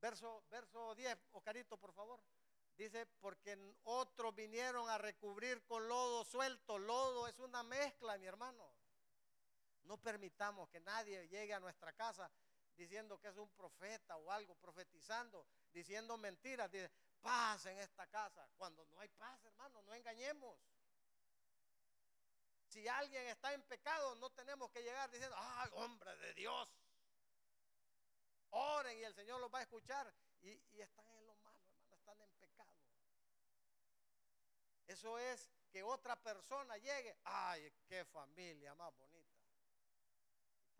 Verso, 0.00 0.42
verso 0.50 0.96
10, 0.96 1.16
Ocarito, 1.30 1.76
por 1.76 1.92
favor. 1.92 2.18
Dice, 2.76 3.06
porque 3.20 3.56
otros 3.84 4.34
vinieron 4.34 4.90
a 4.90 4.98
recubrir 4.98 5.62
con 5.62 5.86
lodo 5.86 6.24
suelto. 6.24 6.76
Lodo 6.76 7.28
es 7.28 7.38
una 7.38 7.62
mezcla, 7.62 8.18
mi 8.18 8.26
hermano. 8.26 8.79
No 9.84 9.98
permitamos 9.98 10.68
que 10.68 10.80
nadie 10.80 11.28
llegue 11.28 11.54
a 11.54 11.60
nuestra 11.60 11.92
casa 11.92 12.30
diciendo 12.76 13.18
que 13.20 13.28
es 13.28 13.36
un 13.36 13.50
profeta 13.50 14.16
o 14.16 14.30
algo, 14.30 14.54
profetizando, 14.54 15.46
diciendo 15.72 16.16
mentiras. 16.16 16.70
Dice, 16.70 16.90
paz 17.20 17.66
en 17.66 17.78
esta 17.78 18.06
casa. 18.06 18.48
Cuando 18.56 18.84
no 18.86 19.00
hay 19.00 19.08
paz, 19.08 19.44
hermano, 19.44 19.82
no 19.82 19.94
engañemos. 19.94 20.58
Si 22.66 22.86
alguien 22.86 23.26
está 23.26 23.52
en 23.52 23.62
pecado, 23.64 24.14
no 24.16 24.30
tenemos 24.30 24.70
que 24.70 24.82
llegar 24.82 25.10
diciendo, 25.10 25.36
ay, 25.38 25.70
hombre 25.74 26.16
de 26.18 26.34
Dios. 26.34 26.68
Oren 28.50 28.98
y 28.98 29.02
el 29.02 29.14
Señor 29.14 29.40
los 29.40 29.52
va 29.52 29.58
a 29.58 29.62
escuchar. 29.62 30.12
Y, 30.40 30.50
y 30.50 30.80
están 30.80 31.06
en 31.10 31.26
lo 31.26 31.34
malo, 31.36 31.58
hermano, 31.68 31.94
están 31.96 32.20
en 32.20 32.30
pecado. 32.38 32.72
Eso 34.86 35.18
es 35.18 35.50
que 35.70 35.82
otra 35.82 36.16
persona 36.16 36.76
llegue, 36.78 37.16
ay, 37.24 37.72
qué 37.86 38.04
familia 38.04 38.74
más 38.74 38.96
bonita. 38.96 39.19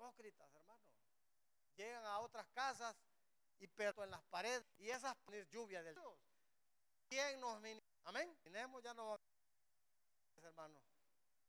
Hipócritas, 0.01 0.55
hermano. 0.55 0.83
Llegan 1.77 2.07
a 2.07 2.21
otras 2.21 2.49
casas 2.55 2.97
y 3.59 3.67
pero 3.67 4.03
en 4.03 4.11
las 4.11 4.23
paredes 4.25 4.65
y 4.79 4.89
esas 4.89 5.15
lluvia 5.51 5.83
del 5.83 5.95
Dios. 5.95 6.19
¿Quién 7.07 7.39
nos 7.39 7.63
Amén. 8.05 8.35
Tenemos 8.43 8.83
ya 8.83 8.95
no 8.95 9.21
hermano. 10.43 10.81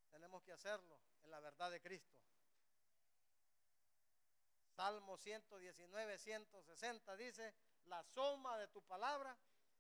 Tenemos 0.10 0.43
que 0.43 0.52
hacerlo 0.52 0.99
en 1.24 1.32
la 1.32 1.39
verdad 1.39 1.72
de 1.72 1.80
Cristo. 1.80 2.20
Salmo 4.76 5.18
119, 5.18 6.18
160 6.18 7.16
dice, 7.16 7.56
la 7.86 8.04
suma 8.04 8.58
de 8.58 8.68
tu 8.68 8.82
palabra 8.82 9.38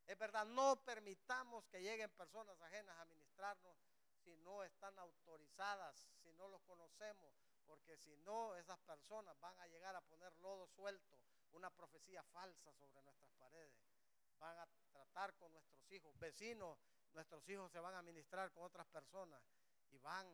es 0.07 0.17
verdad, 0.17 0.45
no 0.45 0.77
permitamos 0.85 1.65
que 1.65 1.81
lleguen 1.81 2.09
personas 2.11 2.61
ajenas 2.61 2.97
a 2.99 3.05
ministrarnos 3.05 3.75
si 4.23 4.33
no 4.37 4.63
están 4.63 4.97
autorizadas, 4.97 6.07
si 6.23 6.31
no 6.33 6.47
los 6.47 6.61
conocemos, 6.61 7.33
porque 7.67 7.97
si 7.97 8.15
no, 8.17 8.55
esas 8.55 8.79
personas 8.79 9.39
van 9.39 9.59
a 9.59 9.67
llegar 9.67 9.95
a 9.95 10.01
poner 10.01 10.33
lodo 10.37 10.67
suelto, 10.67 11.17
una 11.53 11.69
profecía 11.69 12.23
falsa 12.23 12.71
sobre 12.73 13.01
nuestras 13.01 13.31
paredes. 13.39 13.73
Van 14.39 14.57
a 14.57 14.67
tratar 14.91 15.33
con 15.35 15.51
nuestros 15.51 15.91
hijos, 15.91 16.17
vecinos, 16.19 16.77
nuestros 17.13 17.47
hijos 17.49 17.71
se 17.71 17.79
van 17.79 17.95
a 17.95 18.01
ministrar 18.01 18.51
con 18.51 18.63
otras 18.63 18.87
personas 18.87 19.41
y 19.89 19.97
van. 19.99 20.27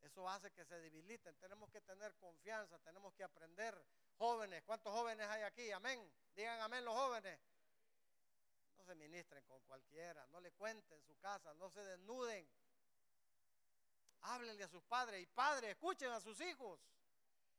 Eso 0.00 0.28
hace 0.28 0.50
que 0.52 0.64
se 0.64 0.80
debiliten. 0.80 1.36
Tenemos 1.36 1.70
que 1.70 1.80
tener 1.80 2.14
confianza, 2.16 2.78
tenemos 2.78 3.12
que 3.14 3.24
aprender. 3.24 3.84
Jóvenes, 4.16 4.62
¿cuántos 4.64 4.92
jóvenes 4.92 5.26
hay 5.28 5.42
aquí? 5.42 5.70
Amén. 5.72 6.10
Digan 6.34 6.60
amén 6.60 6.84
los 6.84 6.94
jóvenes. 6.94 7.38
No 8.76 8.84
se 8.84 8.94
ministren 8.94 9.44
con 9.44 9.60
cualquiera, 9.62 10.26
no 10.28 10.40
le 10.40 10.52
cuenten 10.52 11.02
su 11.02 11.16
casa, 11.18 11.52
no 11.54 11.68
se 11.70 11.80
desnuden. 11.80 12.48
Háblenle 14.22 14.64
a 14.64 14.68
sus 14.68 14.82
padres 14.82 15.22
y 15.22 15.26
padres, 15.26 15.70
escuchen 15.70 16.10
a 16.10 16.20
sus 16.20 16.40
hijos. 16.40 16.80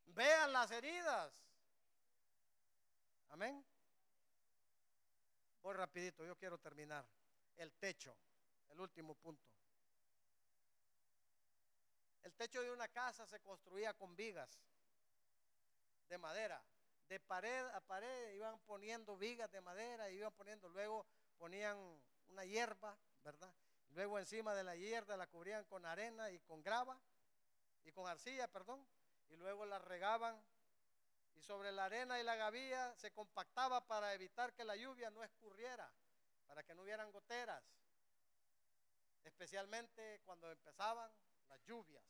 Vean 0.06 0.52
las 0.52 0.72
heridas. 0.72 1.34
Amén. 3.30 3.64
Voy 5.62 5.74
rapidito, 5.74 6.26
yo 6.26 6.36
quiero 6.36 6.58
terminar. 6.58 7.06
El 7.58 7.74
techo, 7.74 8.16
el 8.70 8.80
último 8.80 9.16
punto. 9.16 9.50
El 12.24 12.34
techo 12.34 12.62
de 12.62 12.72
una 12.72 12.88
casa 12.88 13.26
se 13.26 13.40
construía 13.40 13.94
con 13.94 14.16
vigas 14.16 14.62
de 16.08 16.18
madera. 16.18 16.64
De 17.08 17.20
pared 17.20 17.66
a 17.74 17.82
pared 17.82 18.34
iban 18.34 18.60
poniendo 18.60 19.18
vigas 19.18 19.52
de 19.52 19.62
madera, 19.62 20.10
iban 20.12 20.32
poniendo, 20.34 20.70
luego 20.70 21.06
ponían 21.38 21.78
una 22.28 22.46
hierba, 22.46 22.98
¿verdad? 23.24 23.54
Luego 23.90 24.20
encima 24.20 24.54
de 24.54 24.64
la 24.64 24.76
hierba 24.76 25.18
la 25.18 25.28
cubrían 25.28 25.64
con 25.66 25.86
arena 25.86 26.32
y 26.32 26.40
con 26.40 26.62
grava 26.62 27.00
y 27.84 27.92
con 27.92 28.08
arcilla, 28.08 28.48
perdón, 28.48 28.86
y 29.30 29.36
luego 29.36 29.66
la 29.66 29.80
regaban 29.80 30.42
y 31.36 31.42
sobre 31.42 31.72
la 31.72 31.86
arena 31.86 32.20
y 32.20 32.24
la 32.24 32.36
gavilla 32.36 32.94
se 32.96 33.12
compactaba 33.12 33.86
para 33.86 34.14
evitar 34.14 34.54
que 34.54 34.64
la 34.64 34.76
lluvia 34.76 35.10
no 35.10 35.24
escurriera, 35.24 35.92
para 36.48 36.64
que 36.64 36.76
no 36.76 36.84
hubieran 36.84 37.12
goteras, 37.12 37.64
especialmente 39.24 40.20
cuando 40.26 40.52
empezaban 40.52 41.12
las 41.48 41.62
lluvias. 41.64 42.04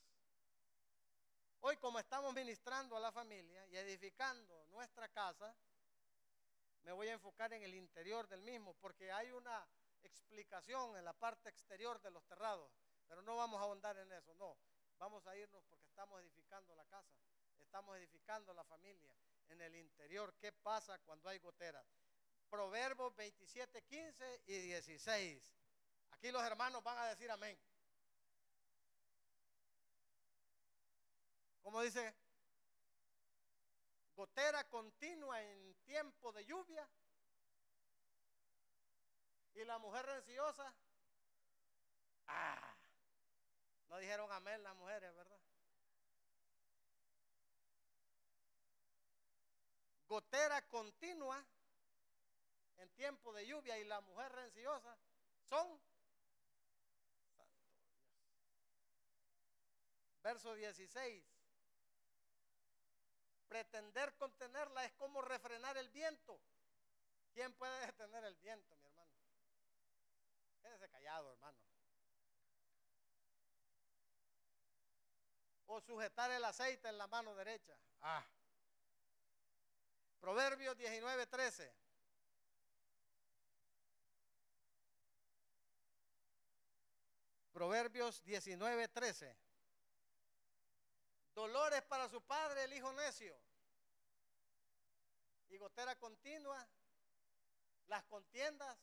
Hoy 1.62 1.78
como 1.78 2.00
estamos 2.00 2.34
ministrando 2.34 2.96
a 2.96 3.00
la 3.00 3.12
familia 3.12 3.68
y 3.68 3.78
edificando 3.78 4.66
nuestra 4.68 5.10
casa, 5.10 5.54
me 6.84 6.94
voy 6.94 7.10
a 7.10 7.14
enfocar 7.14 7.52
en 7.54 7.64
el 7.64 7.76
interior 7.76 8.28
del 8.28 8.42
mismo, 8.42 8.74
porque 8.76 9.12
hay 9.12 9.32
una 9.32 9.68
explicación 10.08 10.96
en 10.98 11.06
la 11.06 11.14
parte 11.14 11.50
exterior 11.50 12.02
de 12.02 12.12
los 12.12 12.26
terrados, 12.26 12.72
pero 13.08 13.22
no 13.22 13.36
vamos 13.36 13.60
a 13.60 13.64
ahondar 13.64 13.98
en 13.98 14.12
eso, 14.12 14.34
no. 14.36 14.58
Vamos 14.98 15.26
a 15.28 15.36
irnos 15.36 15.64
porque 15.70 15.88
estamos 15.88 16.22
edificando 16.22 16.76
la 16.76 16.86
casa, 16.86 17.18
estamos 17.60 17.98
edificando 17.98 18.54
la 18.54 18.64
familia 18.64 19.14
en 19.50 19.62
el 19.62 19.76
interior. 19.76 20.34
¿Qué 20.40 20.52
pasa 20.52 21.00
cuando 21.00 21.30
hay 21.30 21.40
goteras? 21.40 21.86
Proverbios 22.50 23.16
27, 23.16 23.84
15 23.84 24.42
y 24.48 24.60
16. 24.60 25.56
Aquí 26.12 26.32
los 26.32 26.44
hermanos 26.44 26.84
van 26.84 26.98
a 26.98 27.06
decir 27.08 27.30
amén. 27.32 27.58
¿Cómo 31.62 31.82
dice? 31.82 32.16
Gotera 34.16 34.64
continua 34.66 35.42
en 35.42 35.76
tiempo 35.86 36.34
de 36.34 36.44
lluvia. 36.46 36.90
Y 39.56 39.66
la 39.66 39.78
mujer 39.78 40.06
renciosa. 40.06 40.74
Ah, 42.28 42.76
no 43.90 43.98
dijeron 43.98 44.32
amén 44.32 44.62
las 44.64 44.76
mujeres, 44.76 45.14
¿verdad? 45.16 45.40
Gotera 50.08 50.62
continua 50.68 51.46
en 52.78 52.90
tiempo 52.92 53.34
de 53.34 53.46
lluvia 53.46 53.78
y 53.78 53.84
la 53.84 54.02
mujer 54.02 54.32
renciosa 54.32 54.98
son 55.44 55.80
Verso 60.22 60.54
16. 60.54 61.24
Pretender 63.48 64.14
contenerla 64.16 64.86
es 64.86 64.94
como 64.94 65.22
refrenar 65.22 65.78
el 65.78 65.90
viento. 65.90 66.40
¿Quién 67.34 67.54
puede 67.54 67.86
detener 67.86 68.24
el 68.26 68.36
viento? 68.36 68.78
Quédese 70.80 70.92
callado, 70.92 71.34
hermano. 71.34 71.58
O 75.66 75.82
sujetar 75.82 76.32
el 76.32 76.44
aceite 76.46 76.88
en 76.88 76.98
la 76.98 77.08
mano 77.08 77.36
derecha. 77.36 77.78
Ah. 78.02 78.26
Proverbios 80.22 80.78
19, 80.78 81.28
13. 81.28 81.76
Proverbios 87.52 88.24
19, 88.24 88.88
13. 88.88 89.38
Dolores 91.34 91.82
para 91.84 92.08
su 92.08 92.22
padre, 92.22 92.64
el 92.64 92.74
hijo 92.74 92.94
necio. 92.94 93.38
Y 95.50 95.58
gotera 95.58 95.98
continua, 95.98 96.66
las 97.88 98.06
contiendas. 98.06 98.78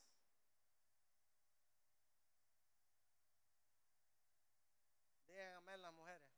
Díganme 5.26 5.76
las 5.78 5.92
mujeres. 5.92 6.28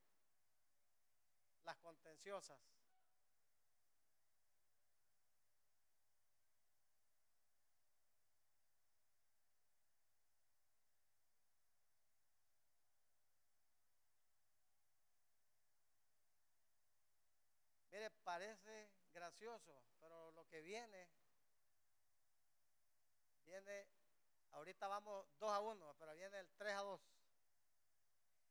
Mire, 17.90 18.10
parece 18.22 18.90
gracioso, 19.12 19.82
pero 19.98 20.30
lo 20.32 20.46
que 20.46 20.60
viene, 20.60 21.08
viene, 23.44 23.88
ahorita 24.52 24.86
vamos 24.86 25.26
2 25.38 25.50
a 25.50 25.60
1, 25.60 25.94
pero 25.98 26.14
viene 26.14 26.38
el 26.38 26.48
3 26.56 26.74
a 26.74 26.82
2. 26.82 27.00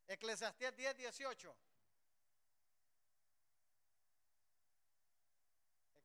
Eclesiastés 0.08 0.76
10, 0.76 0.96
18. 0.96 1.56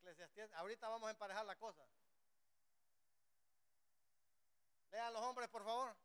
Eclesiastés, 0.04 0.51
ahorita 0.56 0.89
vamos 0.89 1.08
a 1.08 1.12
emparejar 1.12 1.45
la 1.45 1.56
cosa. 1.56 1.82
Lean 4.91 5.14
los 5.14 5.22
hombres, 5.22 5.47
por 5.47 5.64
favor. 5.64 5.95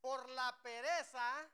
Por 0.00 0.28
la 0.30 0.60
pereza 0.60 1.48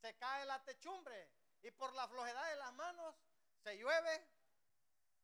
se 0.00 0.16
cae 0.16 0.44
la 0.44 0.60
techumbre 0.64 1.30
y 1.62 1.70
por 1.70 1.94
la 1.94 2.08
flojedad 2.08 2.50
de 2.50 2.56
las 2.56 2.72
manos 2.74 3.14
se 3.62 3.78
llueve. 3.78 4.26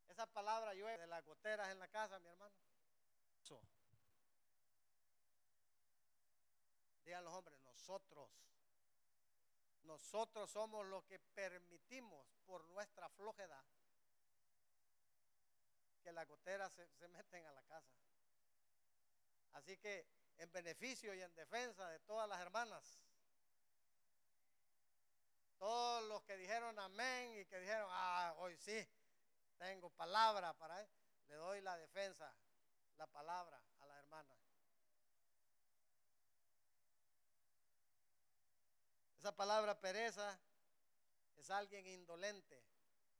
Esa 0.07 0.27
palabra 0.27 0.75
llueve 0.75 0.99
de 0.99 1.07
las 1.09 1.25
goteras 1.25 1.69
en 1.71 1.81
la 1.81 1.89
casa, 1.89 2.21
mi 2.21 2.29
hermano. 2.29 2.55
Digan 7.05 7.25
los 7.25 7.35
hombres, 7.35 7.61
nosotros, 7.63 8.31
nosotros 9.83 10.49
somos 10.49 10.87
los 10.87 11.05
que 11.05 11.19
permitimos 11.19 12.25
por 12.47 12.65
nuestra 12.69 13.09
flojedad 13.11 13.65
que 16.05 16.13
las 16.13 16.29
goteras 16.29 16.71
se, 16.73 16.87
se 16.93 17.09
meten 17.09 17.45
a 17.47 17.53
la 17.53 17.63
casa. 17.63 17.97
Así 19.55 19.79
que 19.79 20.07
en 20.37 20.53
beneficio 20.53 21.15
y 21.15 21.23
en 21.23 21.35
defensa 21.35 21.89
de 21.89 21.99
todas 22.01 22.29
las 22.29 22.41
hermanas, 22.41 23.01
todos 25.59 26.07
los 26.09 26.23
que 26.25 26.37
dijeron 26.37 26.79
amén 26.79 27.41
y 27.41 27.47
que 27.47 27.59
dijeron, 27.59 27.89
ah, 27.91 28.35
hoy 28.39 28.55
sí, 28.59 28.87
tengo 29.57 29.89
palabra 29.91 30.53
para 30.53 30.83
él, 30.83 30.89
le 31.29 31.37
doy 31.37 31.61
la 31.63 31.77
defensa, 31.79 32.31
la 32.99 33.07
palabra 33.07 33.59
a 33.81 33.87
la 33.87 33.99
hermana. 33.99 34.37
Esa 39.19 39.35
palabra 39.35 39.81
pereza 39.81 40.39
es 41.37 41.49
alguien 41.49 41.87
indolente. 41.87 42.63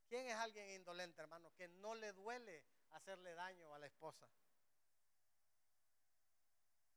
¿Quién 0.07 0.27
es 0.27 0.37
alguien 0.37 0.69
indolente, 0.71 1.23
hermano? 1.23 1.51
Que 1.55 1.67
no 1.69 1.95
le 1.95 2.13
duele 2.13 2.63
hacerle 2.95 3.35
daño 3.35 3.73
a 3.75 3.79
la 3.79 3.87
esposa. 3.87 4.27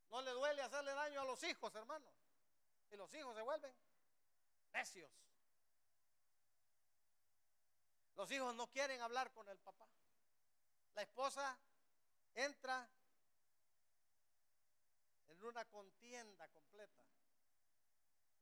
No 0.10 0.22
le 0.22 0.32
duele 0.32 0.62
hacerle 0.62 0.94
daño 0.94 1.22
a 1.22 1.26
los 1.26 1.44
hijos, 1.44 1.74
hermano. 1.76 2.12
Y 2.90 2.96
los 2.96 3.14
hijos 3.14 3.36
se 3.36 3.42
vuelven 3.42 3.76
necios. 4.74 5.12
Los 8.16 8.32
hijos 8.32 8.56
no 8.56 8.68
quieren 8.68 9.02
hablar 9.02 9.32
con 9.32 9.48
el 9.50 9.60
papá. 9.60 9.88
La 10.96 11.04
esposa 11.04 11.60
entra 12.34 12.90
en 15.28 15.44
una 15.44 15.66
contienda 15.66 16.48
completa. 16.50 17.04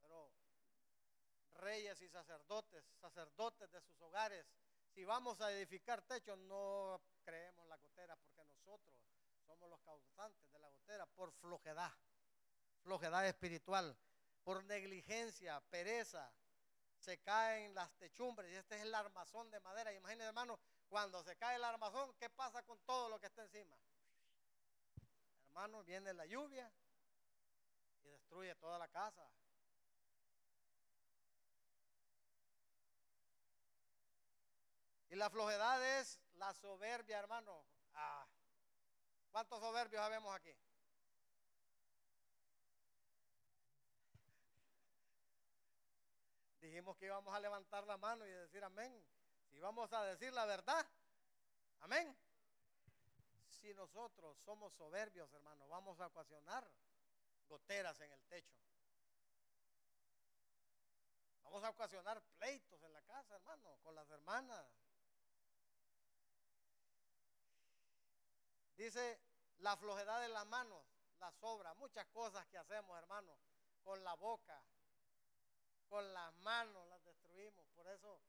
Pero 0.02 0.32
reyes 1.56 2.00
y 2.02 2.10
sacerdotes, 2.10 2.86
sacerdotes 3.02 3.72
de 3.72 3.82
sus 3.82 4.00
hogares, 4.02 4.46
si 4.96 5.04
vamos 5.04 5.42
a 5.42 5.52
edificar 5.52 6.02
techos, 6.04 6.40
no 6.40 7.02
creemos 7.26 7.68
la 7.68 7.76
gotera 7.76 8.16
porque 8.16 8.46
nosotros 8.46 8.96
somos 9.46 9.70
los 9.70 9.82
causantes 9.82 10.50
de 10.54 10.60
la 10.60 10.70
gotera 10.70 11.06
por 11.06 11.34
flojedad, 11.34 11.92
flojedad 12.82 13.28
espiritual, 13.28 13.98
por 14.46 14.64
negligencia, 14.64 15.60
pereza, 15.70 16.32
se 16.98 17.18
caen 17.18 17.76
las 17.76 17.92
techumbres 17.98 18.50
y 18.50 18.56
este 18.56 18.78
es 18.78 18.84
el 18.84 18.96
armazón 18.96 19.52
de 19.52 19.60
madera. 19.60 19.92
Imagínense, 19.92 20.28
hermano, 20.28 20.58
cuando 20.88 21.22
se 21.24 21.36
cae 21.36 21.58
el 21.58 21.64
armazón, 21.66 22.14
¿qué 22.18 22.30
pasa 22.30 22.64
con 22.64 22.80
todo 22.86 23.10
lo 23.10 23.20
que 23.20 23.28
está 23.28 23.44
encima? 23.44 23.78
Hermano, 25.48 25.84
viene 25.84 26.14
la 26.14 26.26
lluvia 26.26 26.72
y 28.02 28.08
destruye 28.08 28.56
toda 28.56 28.80
la 28.80 28.88
casa. 28.88 29.30
Y 35.16 35.18
la 35.18 35.30
flojedad 35.30 35.82
es 35.98 36.20
la 36.34 36.54
soberbia, 36.54 37.20
hermano. 37.20 37.66
Ah, 37.94 38.28
¿Cuántos 39.32 39.62
soberbios 39.62 40.02
habemos 40.04 40.36
aquí? 40.36 40.54
Dijimos 46.60 46.98
que 46.98 47.06
íbamos 47.06 47.34
a 47.34 47.40
levantar 47.40 47.88
la 47.88 47.96
mano 47.96 48.28
y 48.28 48.30
decir 48.30 48.62
amén. 48.62 48.94
Si 49.50 49.58
vamos 49.62 49.94
a 49.94 50.04
decir 50.04 50.34
la 50.34 50.44
verdad, 50.44 50.86
amén. 51.80 52.14
Si 53.48 53.74
nosotros 53.74 54.38
somos 54.44 54.74
soberbios, 54.74 55.32
hermano, 55.32 55.66
vamos 55.70 55.98
a 56.02 56.08
ocasionar 56.08 56.70
goteras 57.48 57.98
en 58.02 58.12
el 58.12 58.22
techo. 58.26 58.60
Vamos 61.44 61.64
a 61.64 61.70
ocasionar 61.70 62.22
pleitos 62.38 62.84
en 62.84 62.92
la 62.92 63.02
casa, 63.04 63.34
hermano, 63.38 63.78
con 63.82 63.96
las 63.96 64.10
hermanas. 64.10 64.85
Dice 68.76 69.20
la 69.60 69.78
flojedad 69.78 70.22
de 70.22 70.30
las 70.30 70.46
manos, 70.48 70.84
la 71.20 71.32
sobra, 71.32 71.74
muchas 71.76 72.06
cosas 72.08 72.46
que 72.48 72.58
hacemos, 72.58 72.98
hermano, 72.98 73.38
con 73.84 74.04
la 74.04 74.14
boca, 74.16 74.62
con 75.88 76.14
las 76.14 76.34
manos 76.36 76.88
las 76.88 77.04
destruimos. 77.04 77.66
Por 77.76 77.88
eso 77.88 78.20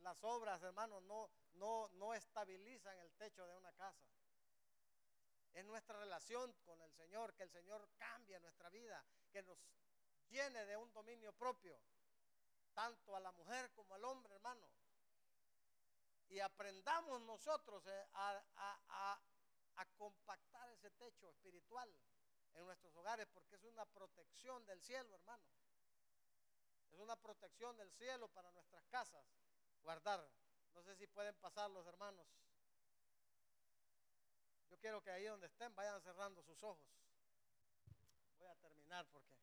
las 0.00 0.16
obras, 0.24 0.62
hermanos, 0.62 1.02
no, 1.04 1.30
no, 1.54 1.88
no 1.94 2.14
estabilizan 2.14 2.98
el 2.98 3.12
techo 3.12 3.46
de 3.46 3.56
una 3.56 3.72
casa. 3.74 4.08
Es 5.52 5.64
nuestra 5.64 5.98
relación 5.98 6.52
con 6.64 6.80
el 6.80 6.92
Señor, 6.92 7.34
que 7.34 7.42
el 7.42 7.50
Señor 7.50 7.88
cambie 7.98 8.38
nuestra 8.40 8.70
vida, 8.70 9.04
que 9.30 9.42
nos 9.42 9.58
llene 10.28 10.64
de 10.64 10.76
un 10.76 10.92
dominio 10.92 11.32
propio, 11.32 11.78
tanto 12.72 13.16
a 13.16 13.20
la 13.20 13.32
mujer 13.32 13.70
como 13.72 13.94
al 13.94 14.04
hombre, 14.04 14.34
hermano. 14.34 14.68
Y 16.30 16.38
aprendamos 16.38 17.20
nosotros 17.22 17.84
eh, 17.86 18.06
a, 18.14 19.20
compactar 19.96 20.68
ese 20.70 20.90
techo 20.90 21.28
espiritual 21.28 21.90
en 22.54 22.64
nuestros 22.64 22.94
hogares, 22.96 23.26
porque 23.32 23.56
es 23.56 23.64
una 23.64 23.84
protección 23.86 24.64
del 24.66 24.80
cielo, 24.80 25.14
hermano. 25.14 25.44
Es 26.92 26.98
una 26.98 27.16
protección 27.16 27.76
del 27.76 27.90
cielo 27.92 28.28
para 28.28 28.50
nuestras 28.52 28.86
casas. 28.88 29.24
Guardar. 29.82 30.26
No 30.74 30.82
sé 30.82 30.94
si 30.96 31.06
pueden 31.06 31.34
pasar 31.36 31.70
los 31.70 31.86
hermanos. 31.86 32.26
Yo 34.68 34.78
quiero 34.78 35.02
que 35.02 35.10
ahí 35.10 35.24
donde 35.24 35.46
estén 35.46 35.74
vayan 35.74 36.00
cerrando 36.00 36.42
sus 36.42 36.62
ojos. 36.62 36.86
Voy 38.38 38.48
a 38.48 38.54
terminar 38.56 39.06
porque 39.08 39.34